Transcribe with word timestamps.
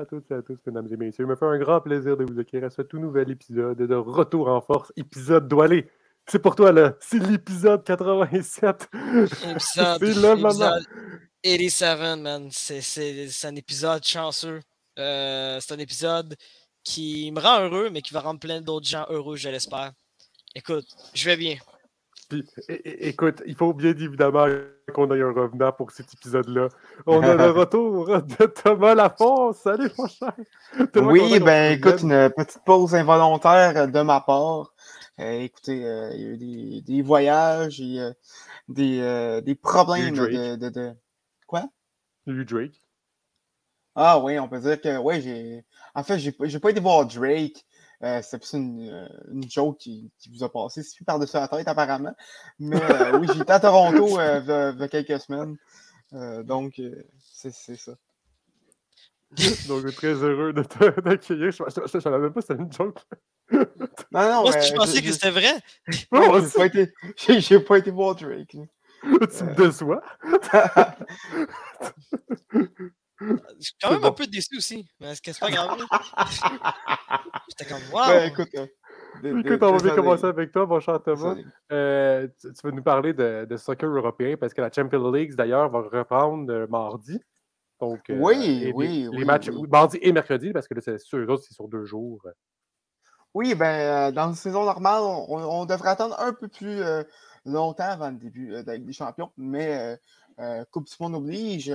À 0.00 0.04
toutes 0.06 0.30
et 0.30 0.34
à 0.34 0.42
tous, 0.42 0.58
mesdames 0.66 0.86
et 0.90 0.96
messieurs. 0.96 1.24
Il 1.24 1.28
me 1.28 1.36
fait 1.36 1.44
un 1.46 1.58
grand 1.58 1.80
plaisir 1.80 2.16
de 2.16 2.24
vous 2.24 2.38
accueillir 2.38 2.66
à 2.66 2.70
ce 2.70 2.82
tout 2.82 2.98
nouvel 2.98 3.30
épisode 3.30 3.76
de 3.78 3.94
Retour 3.94 4.48
en 4.48 4.60
force, 4.60 4.92
épisode 4.96 5.48
doualé. 5.48 5.88
C'est 6.26 6.38
pour 6.40 6.54
toi, 6.56 6.72
là. 6.72 6.94
C'est 7.00 7.18
l'épisode 7.18 7.84
87. 7.84 8.88
Épisode, 8.92 9.58
C'est 9.58 10.00
le 10.00 10.36
moment. 10.36 10.48
épisode 10.50 10.84
87, 11.42 12.18
man. 12.20 12.48
C'est- 12.50 12.80
C'est 12.80 13.28
c'est 13.28 13.46
un 13.48 13.56
épisode 13.56 14.04
chanceux. 14.04 14.60
Euh, 14.98 15.58
c'est 15.60 15.72
un 15.74 15.78
épisode 15.78 16.34
qui 16.84 17.30
me 17.32 17.40
rend 17.40 17.60
heureux, 17.62 17.88
mais 17.90 18.02
qui 18.02 18.12
va 18.14 18.20
rendre 18.20 18.40
plein 18.40 18.60
d'autres 18.60 18.86
gens 18.88 19.06
heureux, 19.10 19.36
je 19.36 19.48
l'espère. 19.48 19.92
Écoute, 20.54 20.86
je 21.14 21.24
vais 21.24 21.36
bien. 21.36 21.56
Puis, 22.28 22.44
écoute, 22.84 23.42
il 23.46 23.54
faut 23.54 23.72
bien 23.72 23.90
évidemment 23.90 24.46
qu'on 24.94 25.10
ait 25.14 25.22
un 25.22 25.32
revenant 25.32 25.72
pour 25.72 25.90
cet 25.90 26.12
épisode-là. 26.12 26.68
On 27.06 27.22
a 27.22 27.34
le 27.34 27.50
retour 27.58 28.06
de 28.06 28.46
Thomas 28.46 28.94
Lafont. 28.94 29.52
Salut, 29.54 29.90
mon 29.96 30.06
cher. 30.06 30.34
Oui, 30.96 31.40
ben 31.40 31.72
te 31.80 31.88
écoute, 31.88 32.02
une 32.02 32.30
petite 32.36 32.62
pause 32.66 32.94
involontaire 32.94 33.88
de 33.88 34.00
ma 34.02 34.20
part. 34.20 34.74
Euh, 35.20 35.40
écoutez, 35.40 35.84
euh, 35.86 36.10
il 36.14 36.20
y 36.20 36.24
a 36.24 36.28
eu 36.28 36.36
des, 36.36 36.82
des 36.82 37.02
voyages 37.02 37.80
et 37.80 37.98
euh, 37.98 38.12
des, 38.68 39.00
euh, 39.00 39.40
des 39.40 39.54
problèmes 39.54 40.14
de, 40.14 40.56
de, 40.56 40.68
de- 40.68 40.92
Quoi? 41.46 41.64
Salut, 42.26 42.44
Drake. 42.44 42.82
Ah 43.94 44.20
oui, 44.20 44.38
on 44.38 44.48
peut 44.48 44.60
dire 44.60 44.80
que 44.80 44.98
ouais, 44.98 45.20
j'ai. 45.20 45.64
En 45.94 46.04
fait, 46.04 46.18
j'ai 46.18 46.58
pas 46.60 46.70
été 46.70 46.78
voir 46.78 47.06
Drake. 47.06 47.64
Euh, 48.04 48.20
c'est 48.22 48.38
plus 48.38 48.52
une, 48.52 48.88
euh, 48.88 49.08
une 49.32 49.50
joke 49.50 49.78
qui, 49.78 50.12
qui 50.20 50.28
vous 50.30 50.44
a 50.44 50.52
passé 50.52 50.84
si 50.84 51.02
par-dessus 51.02 51.36
la 51.36 51.48
tête, 51.48 51.66
apparemment. 51.66 52.14
Mais 52.60 52.80
euh, 52.80 53.18
oui, 53.18 53.26
j'étais 53.34 53.50
à 53.52 53.58
Toronto 53.60 54.20
euh, 54.20 54.40
v'là- 54.40 54.70
v'là 54.76 54.86
quelques 54.88 55.20
semaines. 55.20 55.56
Euh, 56.12 56.42
donc, 56.44 56.80
c'est 57.32 57.52
c'est 57.52 57.74
ça. 57.76 57.92
Donc, 59.68 59.84
très 59.94 60.14
heureux 60.14 60.54
de 60.54 60.62
te- 60.62 61.00
d'accueillir. 61.02 61.50
Je 61.50 61.62
ne 61.62 62.00
savais 62.00 62.18
même 62.18 62.32
pas 62.32 62.40
que 62.40 62.46
c'était 62.46 62.62
une 62.62 62.72
joke. 62.72 62.96
Non, 63.50 63.60
non, 64.12 64.42
Moi, 64.42 64.56
euh, 64.56 64.60
je 64.62 64.72
pensais 64.74 64.96
je- 64.98 65.02
que 65.02 65.06
je- 65.08 65.12
c'était 65.12 65.30
vrai. 65.30 65.52
J'ai 67.40 67.60
pas 67.60 67.78
été- 67.78 67.90
voir 67.90 68.14
Drake. 68.14 68.48
tu 68.50 68.58
me 69.08 69.54
déçois. 69.54 70.02
Je 73.20 73.26
suis 73.60 73.74
quand 73.82 73.90
même 73.90 74.04
un 74.04 74.12
peu 74.12 74.26
déçu 74.26 74.56
aussi. 74.56 74.88
Mais 75.00 75.08
est-ce 75.12 75.22
que 75.22 75.32
c'est 75.32 75.40
pas 75.40 75.50
grave? 75.50 75.78
J'étais 77.48 77.64
comme, 77.72 77.82
wow! 77.92 78.06
Ben, 79.22 79.38
écoute, 79.38 79.62
on 79.62 79.72
va 79.72 79.78
bien 79.82 79.94
commencer 79.94 80.26
avec 80.26 80.52
toi, 80.52 80.66
mon 80.66 80.78
cher 80.80 81.02
Thomas. 81.02 81.34
Euh, 81.72 82.28
tu, 82.40 82.52
tu 82.52 82.60
vas 82.62 82.70
nous 82.70 82.82
parler 82.82 83.12
de, 83.12 83.46
de 83.48 83.56
soccer 83.56 83.88
européen 83.88 84.36
parce 84.38 84.54
que 84.54 84.60
la 84.60 84.70
Champions 84.70 85.10
League, 85.10 85.34
d'ailleurs, 85.34 85.68
va 85.70 85.80
reprendre 85.80 86.52
euh, 86.52 86.66
mardi. 86.68 87.18
Donc, 87.80 88.08
euh, 88.10 88.16
Oui, 88.18 88.36
les- 88.60 88.72
oui, 88.72 88.88
les 89.02 89.08
oui, 89.08 89.24
matchs, 89.24 89.48
oui. 89.48 89.66
mardi 89.68 89.98
et 90.02 90.12
mercredi, 90.12 90.52
parce 90.52 90.68
que 90.68 90.74
là, 90.74 90.80
c'est 90.84 90.98
sûr, 90.98 91.18
eux 91.18 91.26
autres, 91.30 91.44
c'est 91.46 91.54
sur 91.54 91.68
deux 91.68 91.84
jours. 91.84 92.20
Oui, 93.34 93.54
ben, 93.54 93.66
euh, 94.08 94.10
dans 94.12 94.28
une 94.28 94.34
saison 94.34 94.64
normale, 94.64 95.00
on, 95.02 95.26
on 95.38 95.64
devrait 95.64 95.90
attendre 95.90 96.18
un 96.20 96.32
peu 96.32 96.48
plus 96.48 96.80
euh, 96.82 97.02
longtemps 97.44 97.84
avant 97.90 98.10
le 98.10 98.16
début 98.16 98.52
euh, 98.54 98.62
de 98.62 98.66
la 98.68 98.76
Ligue 98.76 98.86
des 98.86 98.92
Champions, 98.92 99.30
mais 99.36 99.76
euh, 99.78 99.96
euh, 100.40 100.64
Coupe 100.70 100.86
du 100.86 100.94
Monde 101.00 101.14
oblige. 101.16 101.72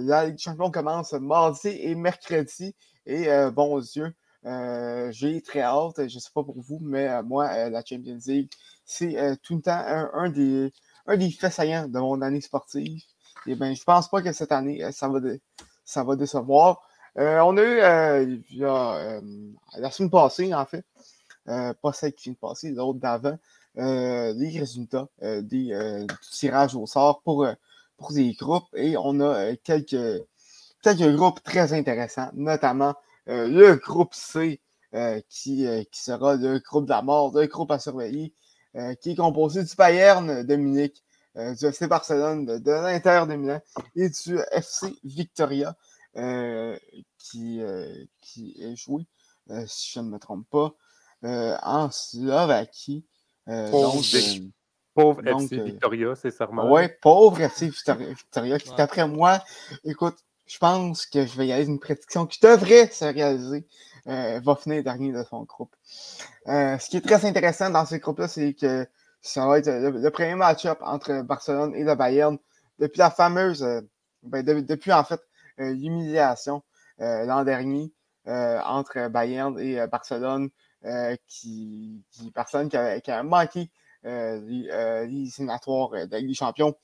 La 0.00 0.26
Ligue 0.26 0.36
des 0.36 0.42
Champions 0.42 0.70
commence 0.70 1.12
mardi 1.12 1.68
et 1.68 1.94
mercredi. 1.94 2.74
Et 3.06 3.30
euh, 3.30 3.50
bon 3.50 3.78
Dieu, 3.80 4.14
euh, 4.44 5.10
j'ai 5.12 5.42
très 5.42 5.60
hâte. 5.60 5.96
Je 5.96 6.02
ne 6.02 6.20
sais 6.20 6.30
pas 6.34 6.44
pour 6.44 6.60
vous, 6.60 6.78
mais 6.80 7.08
euh, 7.08 7.22
moi, 7.22 7.48
euh, 7.48 7.70
la 7.70 7.84
Champions 7.84 8.18
League, 8.26 8.50
c'est 8.84 9.16
tout 9.42 9.56
le 9.56 9.62
temps 9.62 9.82
un, 10.14 10.30
des, 10.30 10.72
un 11.06 11.16
des 11.16 11.30
faits 11.30 11.52
saillants 11.52 11.88
de 11.88 11.98
mon 11.98 12.22
année 12.22 12.40
sportive. 12.40 13.02
Et 13.46 13.54
ben, 13.54 13.74
je 13.74 13.84
pense 13.84 14.08
pas 14.08 14.22
que 14.22 14.32
cette 14.32 14.52
année, 14.52 14.90
ça 14.92 15.08
va, 15.08 15.20
ça 15.84 16.04
va 16.04 16.16
décevoir. 16.16 16.80
On 17.16 17.56
a 17.56 17.62
eu 17.62 18.60
la 18.60 19.90
semaine 19.90 20.10
passée, 20.10 20.54
en 20.54 20.64
fait, 20.64 20.84
pas 21.44 21.92
celle 21.92 22.12
qui 22.14 22.24
vient 22.24 22.32
de 22.34 22.38
passer, 22.38 22.70
l'autre 22.70 22.98
d'avant, 22.98 23.38
les 23.76 24.58
résultats 24.58 25.08
des 25.20 25.72
euh, 25.72 26.00
du 26.00 26.30
tirage 26.30 26.74
au 26.74 26.86
sort 26.86 27.20
pour, 27.22 27.46
pour 27.98 28.12
des 28.12 28.32
groupes. 28.32 28.68
Et 28.74 28.96
on 28.96 29.20
a 29.20 29.24
euh, 29.24 29.56
quelques, 29.62 30.24
quelques 30.82 31.14
groupes 31.14 31.42
très 31.42 31.72
intéressants, 31.72 32.30
notamment 32.34 32.94
euh, 33.28 33.48
le 33.48 33.76
groupe 33.76 34.14
C, 34.14 34.60
euh, 34.94 35.20
qui, 35.28 35.66
qui 35.92 36.00
sera 36.00 36.36
le 36.36 36.60
groupe 36.60 36.86
de 36.86 36.90
la 36.90 37.02
mort, 37.02 37.36
le 37.36 37.46
groupe 37.46 37.70
à 37.70 37.78
surveiller, 37.78 38.32
qui 39.00 39.10
est 39.10 39.16
composé 39.16 39.64
du 39.64 39.74
Bayern 39.76 40.44
de 40.44 40.56
Munich, 40.56 41.02
du 41.34 41.66
FC 41.66 41.88
Barcelone, 41.88 42.46
de, 42.46 42.58
de 42.58 42.70
l'Inter 42.70 43.24
de 43.28 43.34
Milan 43.34 43.60
et 43.96 44.08
du 44.08 44.38
FC 44.52 44.94
Victoria, 45.02 45.74
qui, 47.18 47.60
qui 48.20 48.56
est 48.62 48.76
joué, 48.76 49.06
si 49.66 49.90
je 49.94 50.00
ne 50.00 50.10
me 50.10 50.18
trompe 50.18 50.46
pas, 50.48 50.74
en 51.22 51.90
Slovaquie. 51.90 53.04
Euh, 53.48 53.70
donc, 53.70 54.04
euh, 54.14 54.40
Pauvre 54.98 55.22
Donc, 55.22 55.42
FC 55.42 55.58
euh, 55.58 55.64
Victoria, 55.64 56.14
c'est 56.16 56.30
sûrement. 56.30 56.70
Ouais, 56.70 56.88
pauvre 56.88 57.40
FC 57.40 57.66
Victoria, 57.68 58.58
qui, 58.58 58.68
Ouais. 58.70 58.76
d'après 58.76 59.06
moi, 59.06 59.42
écoute, 59.84 60.16
je 60.46 60.58
pense 60.58 61.06
que 61.06 61.26
je 61.26 61.36
vais 61.36 61.46
y 61.46 61.52
aller 61.52 61.66
d'une 61.66 61.78
prédiction 61.78 62.26
qui 62.26 62.40
devrait 62.40 62.88
se 62.88 63.04
réaliser, 63.04 63.66
euh, 64.06 64.40
va 64.42 64.56
finir 64.56 64.82
dernier 64.82 65.12
de 65.12 65.22
son 65.22 65.42
groupe. 65.44 65.74
Euh, 66.48 66.78
ce 66.78 66.88
qui 66.88 66.96
est 66.96 67.00
très 67.06 67.24
intéressant 67.26 67.70
dans 67.70 67.84
ce 67.86 67.96
groupe-là, 67.96 68.28
c'est 68.28 68.54
que 68.54 68.86
ça 69.20 69.46
va 69.46 69.58
être 69.58 69.66
le, 69.68 69.90
le 69.90 70.10
premier 70.10 70.34
match-up 70.34 70.78
entre 70.82 71.22
Barcelone 71.22 71.74
et 71.74 71.84
le 71.84 71.94
Bayern 71.94 72.38
depuis 72.78 72.98
la 72.98 73.10
fameuse, 73.10 73.62
euh, 73.62 73.80
ben, 74.22 74.42
de- 74.42 74.60
depuis 74.60 74.92
en 74.92 75.04
fait 75.04 75.20
euh, 75.60 75.72
l'humiliation 75.74 76.62
euh, 77.00 77.24
l'an 77.26 77.44
dernier 77.44 77.92
euh, 78.26 78.60
entre 78.64 79.08
Bayern 79.08 79.58
et 79.58 79.80
euh, 79.80 79.86
Barcelone, 79.86 80.48
euh, 80.84 81.14
qui, 81.26 82.02
qui 82.12 82.30
personne 82.30 82.68
qui 82.68 82.76
a, 82.76 83.00
qui 83.00 83.10
a 83.10 83.22
manqué 83.22 83.70
euh, 84.04 84.40
euh, 84.70 85.06
les 85.06 85.28
éliminatoires 85.36 85.92
euh, 85.94 86.06
de 86.06 86.12
la 86.12 86.18
Ligue 86.20 86.28
des 86.28 86.34
Champions. 86.34 86.74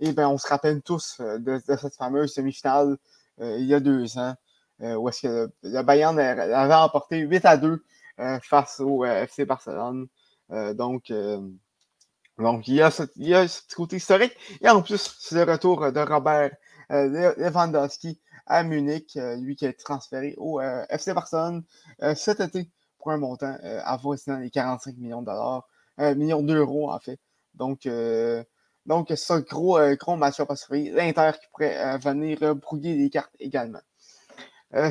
Et 0.00 0.12
ben, 0.12 0.28
on 0.28 0.38
se 0.38 0.46
rappelle 0.46 0.82
tous 0.82 1.20
de, 1.20 1.38
de 1.38 1.76
cette 1.76 1.94
fameuse 1.96 2.34
demi-finale 2.34 2.96
euh, 3.40 3.56
il 3.58 3.66
y 3.66 3.74
a 3.74 3.80
deux 3.80 4.18
ans, 4.18 4.34
où 4.80 5.08
est-ce 5.08 5.22
que 5.22 5.50
le, 5.62 5.82
Bayern 5.82 6.18
avait 6.18 6.74
emporté 6.74 7.18
8 7.18 7.44
à 7.44 7.56
2 7.56 7.82
euh, 8.18 8.38
face 8.42 8.80
au 8.80 9.04
FC 9.04 9.44
Barcelone. 9.44 10.06
Donc, 10.50 11.12
donc 12.38 12.68
il, 12.68 12.74
y 12.74 12.82
a 12.82 12.90
ce, 12.90 13.02
petit 13.04 13.74
côté 13.74 13.96
historique. 13.96 14.36
Et 14.60 14.68
en 14.68 14.82
plus, 14.82 15.16
c'est 15.18 15.44
le 15.44 15.50
retour 15.50 15.90
de 15.92 16.00
Robert 16.00 16.50
Le- 16.90 17.34
Lewandowski 17.38 18.20
à 18.46 18.62
Munich, 18.62 19.18
lui 19.38 19.56
qui 19.56 19.66
a 19.66 19.70
été 19.70 19.82
transféré 19.82 20.34
au 20.36 20.60
FC 20.60 21.14
Barcelone 21.14 21.64
cet 22.14 22.40
été 22.40 22.70
pour 22.98 23.10
un 23.12 23.16
montant 23.16 23.56
avoisinant 23.84 24.38
les 24.38 24.50
45 24.50 24.96
millions 24.98 25.22
de 25.22 25.26
dollars, 25.26 25.66
euh, 26.00 26.14
millions 26.14 26.42
d'euros 26.42 26.90
en 26.90 26.98
fait. 26.98 27.18
Donc, 27.56 27.86
euh, 27.86 28.44
donc 28.86 29.12
c'est 29.14 29.32
un 29.32 29.40
gros, 29.40 29.78
euh, 29.78 29.96
gros 29.96 30.16
match-up 30.16 30.50
à 30.50 30.56
surveiller. 30.56 30.90
L'Inter 30.92 31.32
qui 31.40 31.46
pourrait 31.52 31.76
euh, 31.76 31.96
venir 31.98 32.54
brouiller 32.54 32.94
les 32.94 33.10
cartes 33.10 33.34
également. 33.38 33.80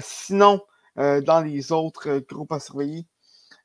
Sinon, 0.02 0.62
dans 0.96 1.44
les 1.46 1.72
autres 1.72 2.20
groupes 2.20 2.54
à 2.54 2.60
surveiller, 2.60 3.06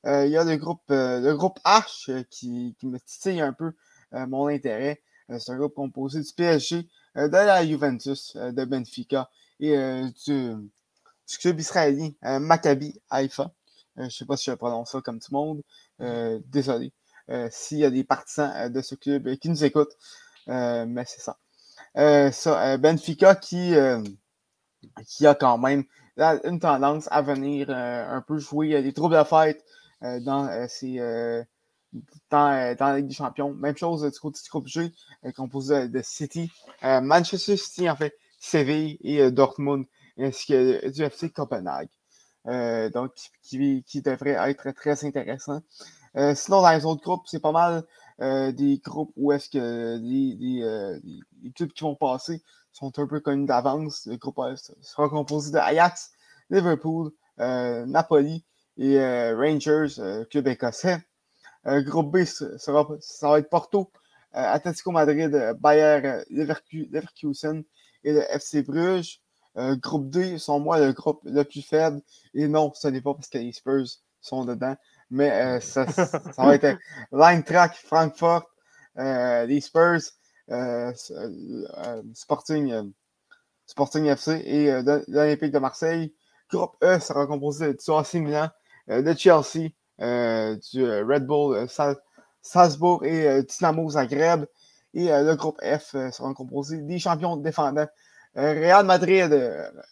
il 0.05 0.29
y 0.29 0.37
a 0.37 0.45
le 0.45 0.57
groupe, 0.57 0.83
le 0.91 1.33
groupe 1.35 1.59
H 1.65 2.25
qui, 2.25 2.77
qui 2.79 2.87
me 2.87 2.99
titille 2.99 3.41
un 3.41 3.55
peu 3.55 3.73
mon 4.13 4.49
intérêt. 4.49 5.01
C'est 5.39 5.53
un 5.53 5.57
groupe 5.57 5.75
composé 5.75 6.21
du 6.21 6.33
PSG, 6.35 6.89
de 7.15 7.29
la 7.31 7.65
Juventus, 7.65 8.37
de 8.37 8.65
Benfica 8.65 9.31
et 9.61 9.75
du, 10.27 10.53
du 10.53 11.39
club 11.39 11.61
israélien 11.61 12.11
Maccabi 12.23 13.01
Haïfa. 13.09 13.53
Euh, 13.99 14.03
je 14.03 14.05
ne 14.05 14.11
sais 14.11 14.27
pas 14.27 14.37
si 14.37 14.51
je 14.51 14.57
prononce 14.57 14.91
ça 14.91 15.01
comme 15.01 15.21
tout 15.21 15.33
le 15.33 15.39
monde. 15.39 15.63
Désolé. 16.49 16.93
Euh, 17.31 17.49
S'il 17.51 17.79
y 17.79 17.85
a 17.85 17.91
des 17.91 18.05
partisans 18.05 18.53
euh, 18.57 18.69
de 18.69 18.81
ce 18.83 18.95
club 18.95 19.29
euh, 19.29 19.37
qui 19.37 19.49
nous 19.49 19.65
écoutent, 19.65 19.97
mais 20.47 21.05
c'est 21.07 21.21
ça. 21.21 21.39
Ça 22.33 22.77
Benfica 22.79 23.35
qui, 23.37 23.75
qui 25.07 25.27
a 25.27 25.35
quand 25.35 25.59
même 25.59 25.85
une 26.45 26.59
tendance 26.59 27.09
à 27.11 27.23
venir 27.23 27.71
un 27.71 28.21
peu 28.27 28.39
jouer 28.39 28.83
des 28.83 28.93
troubles 28.93 29.17
de 29.17 29.25
fête 29.25 29.65
dans, 30.01 30.49
dans, 32.31 32.77
la 32.81 32.97
Ligue 32.97 33.07
des 33.07 33.15
Champions. 33.15 33.53
Même 33.55 33.77
chose 33.77 34.03
du 34.03 34.19
côté 34.19 34.41
du 34.43 34.51
groupe 34.51 34.67
G, 34.67 34.93
composé 35.37 35.89
de 35.89 36.03
City, 36.03 36.51
Manchester 36.83 37.57
City 37.57 37.89
en 37.89 37.97
fait, 37.97 38.17
Séville 38.41 38.99
et 39.03 39.31
Dortmund, 39.31 39.85
ainsi 40.19 40.47
que 40.47 40.89
du 40.89 41.03
FC 41.03 41.31
Copenhague. 41.31 41.91
Donc, 42.93 43.13
qui, 43.43 43.85
qui 43.85 44.03
devrait 44.03 44.51
être 44.51 44.71
très 44.73 45.05
intéressant. 45.05 45.61
Euh, 46.17 46.35
sinon, 46.35 46.63
dans 46.63 46.71
les 46.73 46.85
autres 46.85 47.03
groupes, 47.03 47.27
c'est 47.27 47.41
pas 47.41 47.53
mal 47.53 47.85
euh, 48.21 48.53
des 48.53 48.79
groupes 48.79 49.13
où 49.17 49.33
est-ce 49.33 49.49
que 49.49 49.99
les, 50.01 50.37
les, 50.39 50.63
euh, 50.63 50.99
clubs 51.55 51.73
qui 51.73 51.85
vont 51.85 51.95
passer 51.95 52.43
sont 52.73 52.93
un 52.99 53.07
peu 53.07 53.21
connus 53.21 53.47
d'avance. 53.47 54.07
Le 54.07 54.17
groupe 54.17 54.41
sera 54.83 55.09
composé 55.09 55.53
de 55.53 55.59
Ajax, 55.59 56.13
Liverpool, 56.51 57.13
Napoli 57.39 58.45
et 58.77 58.99
Rangers, 59.33 60.25
club 60.31 60.49
écossais. 60.49 60.99
Groupe 61.67 62.13
B, 62.13 62.25
sera, 62.25 62.89
ça 63.01 63.29
va 63.29 63.39
être 63.39 63.51
Porto, 63.51 63.91
Atletico 64.33 64.93
Madrid, 64.93 65.57
Bayer 65.61 66.23
Leverkusen 66.31 67.65
et 68.05 68.13
le 68.13 68.23
FC 68.31 68.63
Bruges. 68.63 69.21
groupe 69.57 70.11
D, 70.11 70.39
sont 70.39 70.61
moi 70.61 70.79
le 70.79 70.93
groupe 70.93 71.21
le 71.25 71.43
plus 71.45 71.63
faible. 71.63 72.01
Et 72.35 72.47
non, 72.47 72.73
ce 72.75 72.89
n'est 72.89 73.01
pas 73.01 73.15
parce 73.15 73.29
que 73.29 73.39
les 73.39 73.53
Spurs 73.53 73.87
sont 74.21 74.45
dedans. 74.45 74.77
Mais 75.11 75.61
ça, 75.61 75.87
ça, 75.89 76.21
va 76.39 76.55
être 76.55 76.79
Line 77.13 77.43
Track, 77.45 77.77
Frankfurt, 77.77 78.47
les 78.97 79.61
Spurs, 79.61 80.01
Sporting, 82.15 82.93
Sporting 83.67 84.07
FC 84.07 84.33
et 84.45 84.83
l'Olympique 85.09 85.53
de 85.53 85.59
Marseille. 85.59 86.15
Groupe 86.51 86.77
E 86.83 86.99
sera 86.99 87.27
composé 87.27 87.75
du 87.75 87.93
AC 87.93 88.15
Milan, 88.15 88.49
de 88.89 89.15
Chelsea, 89.17 89.71
du 89.99 90.85
Red 90.85 91.27
Bull 91.27 91.69
Salzbourg 92.43 93.05
et 93.05 93.43
Dynamo 93.45 93.91
Zagreb. 93.91 94.47
Et 94.93 95.07
le 95.07 95.35
groupe 95.37 95.61
F 95.63 95.93
sera 96.11 96.35
composé 96.35 96.79
des 96.79 96.99
champions 96.99 97.37
défendants 97.37 97.87
Real 98.35 98.85
Madrid, 98.85 99.33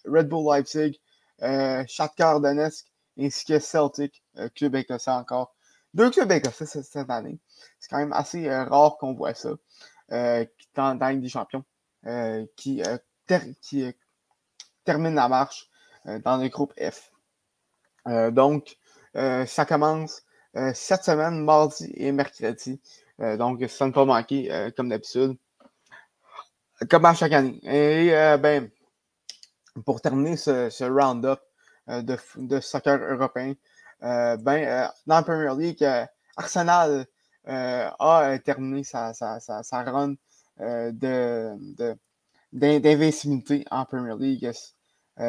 Red 0.04 0.28
Bull 0.28 0.52
Leipzig, 0.52 1.00
Shakhtar 1.40 2.40
Donetsk 2.40 2.87
ainsi 3.18 3.44
que 3.44 3.58
Celtic, 3.58 4.22
club 4.54 4.76
écossais 4.76 5.10
encore. 5.10 5.54
Deux 5.94 6.10
clubs 6.10 6.30
écossais 6.30 6.66
cette 6.66 7.10
année. 7.10 7.38
C'est 7.78 7.88
quand 7.88 7.98
même 7.98 8.12
assez 8.12 8.48
rare 8.50 8.96
qu'on 8.98 9.14
voit 9.14 9.34
ça 9.34 9.50
dans, 10.10 10.94
dans 10.94 11.20
des 11.20 11.28
champions 11.28 11.64
qui, 12.56 12.82
termine 14.84 15.14
la 15.14 15.28
marche 15.28 15.68
dans 16.04 16.36
le 16.38 16.48
groupe 16.48 16.72
F. 16.80 17.12
donc, 18.06 18.76
ça 19.14 19.66
commence 19.66 20.22
cette 20.74 21.04
semaine, 21.04 21.44
mardi 21.44 21.92
et 21.94 22.12
mercredi. 22.12 22.80
donc, 23.18 23.64
ça 23.68 23.86
ne 23.86 23.92
pas 23.92 24.04
manquer, 24.04 24.70
comme 24.76 24.88
d'habitude. 24.88 25.36
Comme 26.88 27.04
à 27.04 27.14
chaque 27.14 27.32
année. 27.32 27.58
Et 27.64 28.10
ben, 28.38 28.70
pour 29.84 30.00
terminer 30.00 30.36
ce, 30.36 30.70
ce 30.70 30.84
round-up 30.84 31.40
de, 31.88 32.18
de, 32.36 32.60
soccer 32.60 32.98
européen, 32.98 33.54
ben, 34.00 34.90
dans 35.06 35.16
la 35.16 35.22
Premier 35.22 35.54
League, 35.56 35.86
Arsenal 36.36 37.06
a 37.46 38.38
terminé 38.44 38.84
sa, 38.84 39.14
sa, 39.14 39.40
sa, 39.40 39.82
run 39.82 40.14
de 40.58 41.96
d'invincibilité 42.52 43.64
en 43.70 43.84
Premier 43.84 44.14
League 44.18 44.50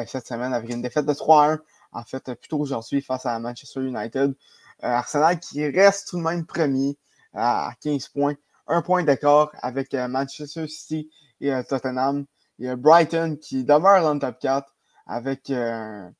cette 0.06 0.26
semaine 0.26 0.54
avec 0.54 0.70
une 0.70 0.82
défaite 0.82 1.06
de 1.06 1.12
3-1, 1.12 1.58
en 1.92 2.04
fait, 2.04 2.34
plutôt 2.34 2.58
aujourd'hui 2.58 3.02
face 3.02 3.26
à 3.26 3.38
Manchester 3.38 3.80
United. 3.80 4.34
Arsenal 4.82 5.38
qui 5.38 5.66
reste 5.66 6.08
tout 6.08 6.16
de 6.16 6.22
même 6.22 6.46
premier 6.46 6.96
à 7.34 7.72
15 7.82 8.08
points, 8.08 8.34
un 8.66 8.82
point 8.82 9.02
d'accord 9.04 9.50
avec 9.62 9.92
Manchester 9.94 10.66
City 10.68 11.10
et 11.40 11.52
Tottenham. 11.68 12.24
Il 12.58 12.66
y 12.66 12.68
a 12.68 12.76
Brighton 12.76 13.36
qui 13.40 13.64
demeure 13.64 14.02
dans 14.02 14.14
le 14.14 14.20
top 14.20 14.38
4 14.38 14.74
avec 15.06 15.50
un 15.50 16.12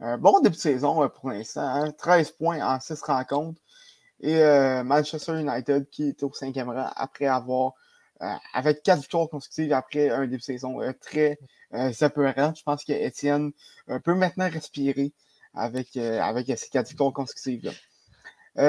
bon 0.00 0.40
début 0.40 0.56
de 0.56 0.60
saison 0.60 1.08
pour 1.08 1.30
l'instant, 1.30 1.90
13 1.92 2.28
hein, 2.28 2.32
points 2.38 2.74
en 2.76 2.80
6 2.80 3.02
rencontres. 3.02 3.60
Et 4.20 4.42
Manchester 4.84 5.40
United 5.40 5.88
qui 5.90 6.08
est 6.08 6.22
au 6.22 6.32
cinquième 6.32 6.70
rang 6.70 6.90
après 6.96 7.26
avoir 7.26 7.74
euh, 8.20 8.34
avec 8.52 8.82
quatre 8.82 8.98
victoires 9.02 9.28
consécutives 9.28 9.72
après 9.72 10.10
un 10.10 10.22
début 10.22 10.38
de 10.38 10.42
saison 10.42 10.82
euh, 10.82 10.92
très 11.00 11.38
euh, 11.72 11.92
apeurant. 12.00 12.52
Je 12.52 12.64
pense 12.64 12.82
qu'Étienne 12.82 13.52
peut 14.02 14.14
maintenant 14.14 14.50
respirer 14.50 15.12
avec, 15.54 15.96
avec 15.96 16.46
ces 16.58 16.68
quatre 16.68 16.88
victoires 16.88 17.12
consécutives. 17.12 17.72
on 18.56 18.60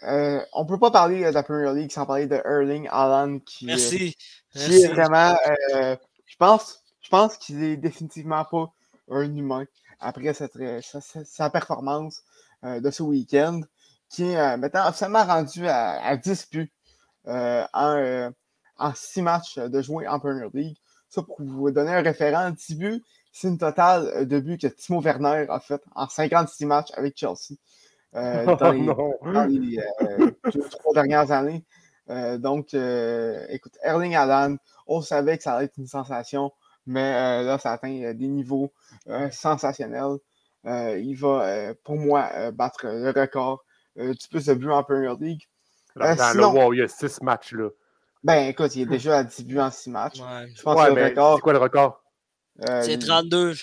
ne 0.00 0.66
peut 0.66 0.78
pas 0.78 0.90
parler 0.90 1.24
de 1.24 1.28
la 1.28 1.42
Premier 1.42 1.74
League 1.74 1.92
sans 1.92 2.06
parler 2.06 2.26
de 2.26 2.36
Erling 2.36 2.88
Haaland 2.90 3.40
qui, 3.40 3.66
Merci. 3.66 4.16
qui 4.54 4.82
est 4.82 4.88
vraiment. 4.88 5.36
je 5.70 6.36
pense, 6.38 6.82
je 7.02 7.10
pense 7.10 7.36
qu'il 7.36 7.62
est 7.62 7.76
définitivement 7.76 8.46
pas 8.46 8.72
un 9.10 9.36
humain 9.36 9.64
après 10.02 10.34
cette, 10.34 10.58
sa, 10.82 11.50
performance 11.50 12.22
de 12.62 12.90
ce 12.90 13.02
week-end, 13.02 13.60
qui 14.08 14.24
est 14.24 14.56
maintenant 14.56 14.88
officiellement 14.88 15.24
rendu 15.24 15.66
à, 15.66 16.02
à 16.04 16.16
10 16.16 16.48
buts 16.50 16.72
euh, 17.28 17.64
en, 17.72 18.30
en, 18.78 18.94
six 18.94 19.22
matchs 19.22 19.58
de 19.58 19.80
jouer 19.80 20.08
en 20.08 20.18
Premier 20.18 20.46
League. 20.52 20.76
Ça, 21.08 21.22
pour 21.22 21.40
vous 21.40 21.70
donner 21.70 21.92
un 21.92 22.02
référent, 22.02 22.50
10 22.50 22.76
buts, 22.76 23.04
c'est 23.32 23.48
une 23.48 23.58
totale 23.58 24.26
de 24.26 24.40
buts 24.40 24.58
que 24.58 24.66
Timo 24.66 25.00
Werner 25.00 25.46
a 25.48 25.60
fait 25.60 25.80
en 25.94 26.08
56 26.08 26.66
matchs 26.66 26.90
avec 26.94 27.16
Chelsea 27.16 27.56
euh, 28.16 28.44
dans 28.56 28.72
les, 29.46 29.78
euh, 29.78 30.30
trois 30.70 30.94
dernières 30.94 31.30
années. 31.30 31.64
donc, 32.38 32.74
écoute, 32.74 33.78
Erling 33.82 34.16
Haaland, 34.16 34.56
on 34.86 35.00
savait 35.00 35.36
que 35.36 35.44
ça 35.44 35.54
allait 35.54 35.66
être 35.66 35.78
une 35.78 35.86
sensation, 35.86 36.52
mais 36.86 37.44
là, 37.44 37.58
ça 37.58 37.72
atteint 37.72 38.12
des 38.14 38.28
niveaux 38.28 38.72
sensationnels. 39.30 40.18
il 40.64 41.14
va, 41.14 41.74
pour 41.84 41.96
moi, 41.96 42.50
battre 42.52 42.86
le 42.86 43.10
record 43.10 43.64
du 43.96 44.28
plus 44.30 44.46
de 44.46 44.54
buts 44.54 44.70
en 44.70 44.82
Premier 44.82 45.14
League. 45.20 45.42
Euh, 46.00 46.14
dans 46.14 46.36
le 46.36 46.46
wow, 46.46 46.72
il 46.72 46.78
y 46.78 46.82
a 46.82 46.88
six 46.88 47.20
matchs 47.22 47.52
là. 47.52 47.68
Ben 48.24 48.48
écoute, 48.48 48.74
il 48.76 48.82
est 48.82 48.86
déjà 48.86 49.18
à 49.18 49.24
10 49.24 49.44
buts 49.44 49.58
en 49.58 49.70
6 49.70 49.90
matchs. 49.90 50.18
Je 50.54 50.62
pense 50.62 50.80
que 50.80 50.92
le 50.92 51.04
record. 51.04 51.36
C'est 51.36 51.42
quoi 51.42 51.52
le 51.52 51.58
record? 51.58 52.02
Euh, 52.68 52.82
c'est 52.82 52.98
32. 52.98 53.54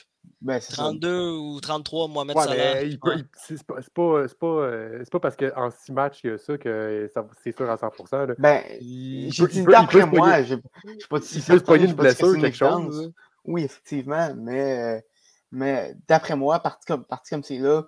Ben, 0.41 0.59
32 0.59 1.31
ou 1.31 1.59
33 1.62 2.07
Mohamed 2.09 2.36
ouais, 2.36 2.44
Salah. 2.44 2.83
Il 2.83 3.00
peut, 3.00 3.24
C'est 3.36 3.63
pas, 3.63 3.75
pas, 3.94 4.45
euh, 4.45 5.03
pas, 5.12 5.19
parce 5.19 5.36
qu'en 5.36 5.69
6 5.71 5.91
matchs, 5.94 6.19
il 6.24 6.31
y 6.31 6.33
a 6.33 6.38
ça 6.38 6.57
que 6.57 7.09
c'est 7.41 7.56
sûr 7.56 7.69
à 7.69 7.75
100%. 7.75 8.27
Là. 8.27 8.36
Ben, 8.38 8.63
j'ai 8.81 9.47
dit 9.47 9.63
d'après 9.63 10.06
moi, 10.06 10.44
j'ai 10.44 10.57
pas 11.09 11.19
dit 11.19 11.27
Il 11.36 11.44
peut 11.44 11.59
se 11.59 11.63
poigner 11.63 11.86
une 11.86 11.94
blessure 11.94 12.27
ou 12.27 12.39
quelque 12.39 12.57
chose. 12.57 13.12
Oui, 13.45 13.63
effectivement, 13.63 14.33
mais, 14.36 15.03
mais 15.51 15.96
d'après 16.07 16.36
moi, 16.36 16.60
parti 16.60 16.86
comme, 16.88 17.44
c'est 17.44 17.57
là, 17.57 17.84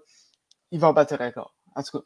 il 0.72 0.80
va 0.80 0.94
battre 0.94 1.16
le 1.18 1.26
record. 1.26 1.54
En 1.76 1.84
tout 1.84 2.00
cas, 2.00 2.06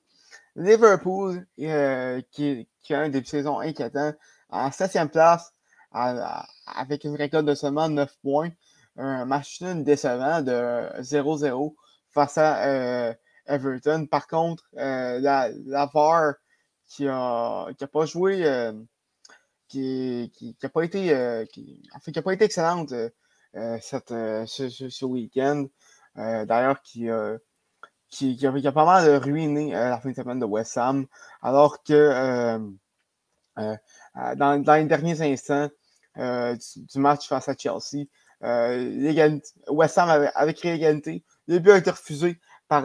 Liverpool, 0.55 1.45
euh, 1.59 2.21
qui, 2.31 2.67
a 2.89 2.99
un 2.99 3.09
début 3.09 3.23
de 3.23 3.27
saison 3.27 3.59
inquiétant, 3.59 4.13
en 4.49 4.71
septième 4.71 5.09
place, 5.09 5.53
avec 5.91 7.03
une 7.03 7.15
récolte 7.15 7.45
de 7.45 7.55
seulement 7.55 7.89
9 7.89 8.17
points. 8.21 8.49
Un 8.97 9.25
match 9.25 9.61
décevant 9.61 10.41
de 10.41 11.01
0-0 11.01 11.75
face 12.11 12.37
à 12.37 12.65
euh, 12.65 13.13
Everton. 13.45 14.07
Par 14.09 14.27
contre, 14.27 14.63
euh, 14.77 15.19
la, 15.19 15.49
la, 15.65 15.89
VAR 15.93 16.35
qui 16.87 17.03
n'a 17.03 17.67
qui 17.77 17.83
a 17.83 17.87
pas 17.87 18.05
joué, 18.05 18.45
euh, 18.45 18.73
qui 19.67 20.31
n'a 20.61 20.67
a 20.67 22.21
pas 22.21 22.33
été 22.33 22.45
excellente 22.45 22.93
cette, 23.81 24.09
ce, 24.09 24.69
ce, 24.69 24.89
ce 24.89 25.05
week-end. 25.05 25.65
D'ailleurs, 26.15 26.81
qui 26.81 27.09
a 27.09 27.37
qui, 28.09 28.67
a, 28.67 28.71
pas 28.71 28.85
mal 28.85 29.17
ruiné 29.17 29.75
euh, 29.75 29.89
la 29.89 29.99
fin 29.99 30.09
de 30.09 30.15
semaine 30.15 30.39
de 30.39 30.45
West 30.45 30.77
Ham, 30.77 31.05
alors 31.41 31.83
que 31.83 31.93
euh, 31.93 32.59
euh, 33.59 33.75
dans, 34.35 34.61
dans, 34.61 34.75
les 34.75 34.85
derniers 34.85 35.21
instants 35.21 35.69
du, 36.15 36.99
match 36.99 37.27
face 37.27 37.49
à 37.49 37.55
Chelsea, 37.57 38.05
West 39.69 39.97
Ham 39.97 40.09
avait, 40.09 40.31
avait, 40.33 40.53
créé 40.53 40.73
l'égalité. 40.73 41.23
Le 41.47 41.59
but 41.59 41.71
a 41.71 41.77
été 41.77 41.91
refusé 41.91 42.39
par, 42.67 42.83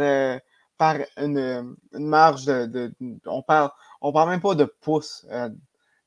par 0.77 0.97
une, 1.17 1.77
une, 1.93 2.07
marge 2.07 2.47
de, 2.47 2.93
on 3.27 3.43
parle 3.43 3.71
on 4.01 4.13
parle 4.13 4.31
même 4.31 4.41
pas 4.41 4.55
de 4.55 4.65
pouce 4.65 5.27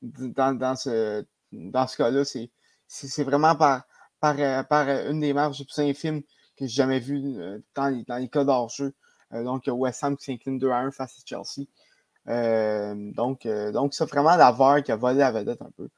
dans, 0.02 0.58
dans, 0.58 0.76
ce, 0.76 1.24
dans 1.52 1.86
ce 1.86 1.96
cas-là. 1.96 2.24
C'est 2.86 3.24
vraiment 3.24 3.54
par, 3.54 3.84
par, 4.32 4.66
par 4.68 4.88
une 4.88 5.20
des 5.20 5.34
marges 5.34 5.58
les 5.58 5.64
plus 5.66 5.80
infimes 5.80 6.22
que 6.56 6.66
j'ai 6.66 6.68
jamais 6.68 7.00
vues 7.00 7.36
dans, 7.74 7.88
les, 7.88 8.04
dans 8.04 8.26
cas 8.28 8.44
d'hors-jeu. 8.44 8.94
Euh, 9.34 9.42
donc, 9.44 9.64
West 9.66 10.02
Ham 10.02 10.16
qui 10.16 10.24
s'incline 10.24 10.58
2 10.58 10.70
à 10.70 10.78
1 10.78 10.90
face 10.92 11.18
à 11.18 11.22
Chelsea. 11.26 11.68
Euh, 12.28 12.94
donc, 13.12 13.44
euh, 13.44 13.70
donc 13.70 13.92
c'est 13.92 14.08
vraiment 14.08 14.34
la 14.36 14.50
VAR 14.50 14.82
qui 14.82 14.92
a 14.92 14.96
volé 14.96 15.18
la 15.18 15.30
vedette 15.30 15.60
un 15.60 15.70
peu 15.76 15.88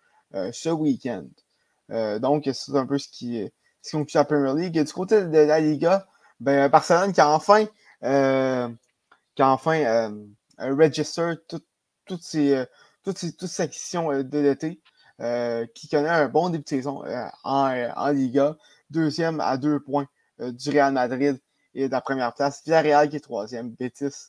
ce 0.52 0.68
week-end. 0.70 1.28
donc, 2.18 2.50
c'est 2.52 2.76
un 2.76 2.86
peu 2.86 2.98
ce 2.98 3.08
qui, 3.08 3.48
ce 3.80 3.90
qui 3.90 3.96
conclut 3.96 4.16
la 4.16 4.24
Premier 4.24 4.62
League. 4.62 4.84
Du 4.84 4.92
côté 4.92 5.22
de 5.22 5.38
la 5.38 5.60
Liga, 5.60 6.06
ben, 6.40 6.68
Barcelone 6.68 7.12
qui 7.12 7.20
a 7.20 7.30
enfin, 7.30 7.64
qui 7.64 9.42
a 9.42 9.50
enfin 9.50 10.12
register 10.58 11.34
toutes 11.46 12.22
ces, 12.22 12.64
toutes 13.04 13.18
ces, 13.18 13.32
toutes 13.36 13.48
ces 13.48 13.68
de 13.68 14.38
l'été, 14.38 14.80
qui 15.18 15.88
connaît 15.88 16.08
un 16.08 16.28
bon 16.28 16.50
début 16.50 16.64
de 16.64 16.68
saison 16.68 17.02
en, 17.44 17.90
en, 17.96 18.08
Liga, 18.10 18.56
deuxième 18.90 19.40
à 19.40 19.56
deux 19.56 19.80
points 19.80 20.06
du 20.38 20.70
Real 20.70 20.92
Madrid 20.92 21.40
et 21.76 21.88
la 21.88 22.00
première 22.00 22.34
place. 22.34 22.62
Villarreal 22.64 23.08
qui 23.08 23.16
est 23.16 23.20
troisième, 23.20 23.70
Betis 23.70 24.26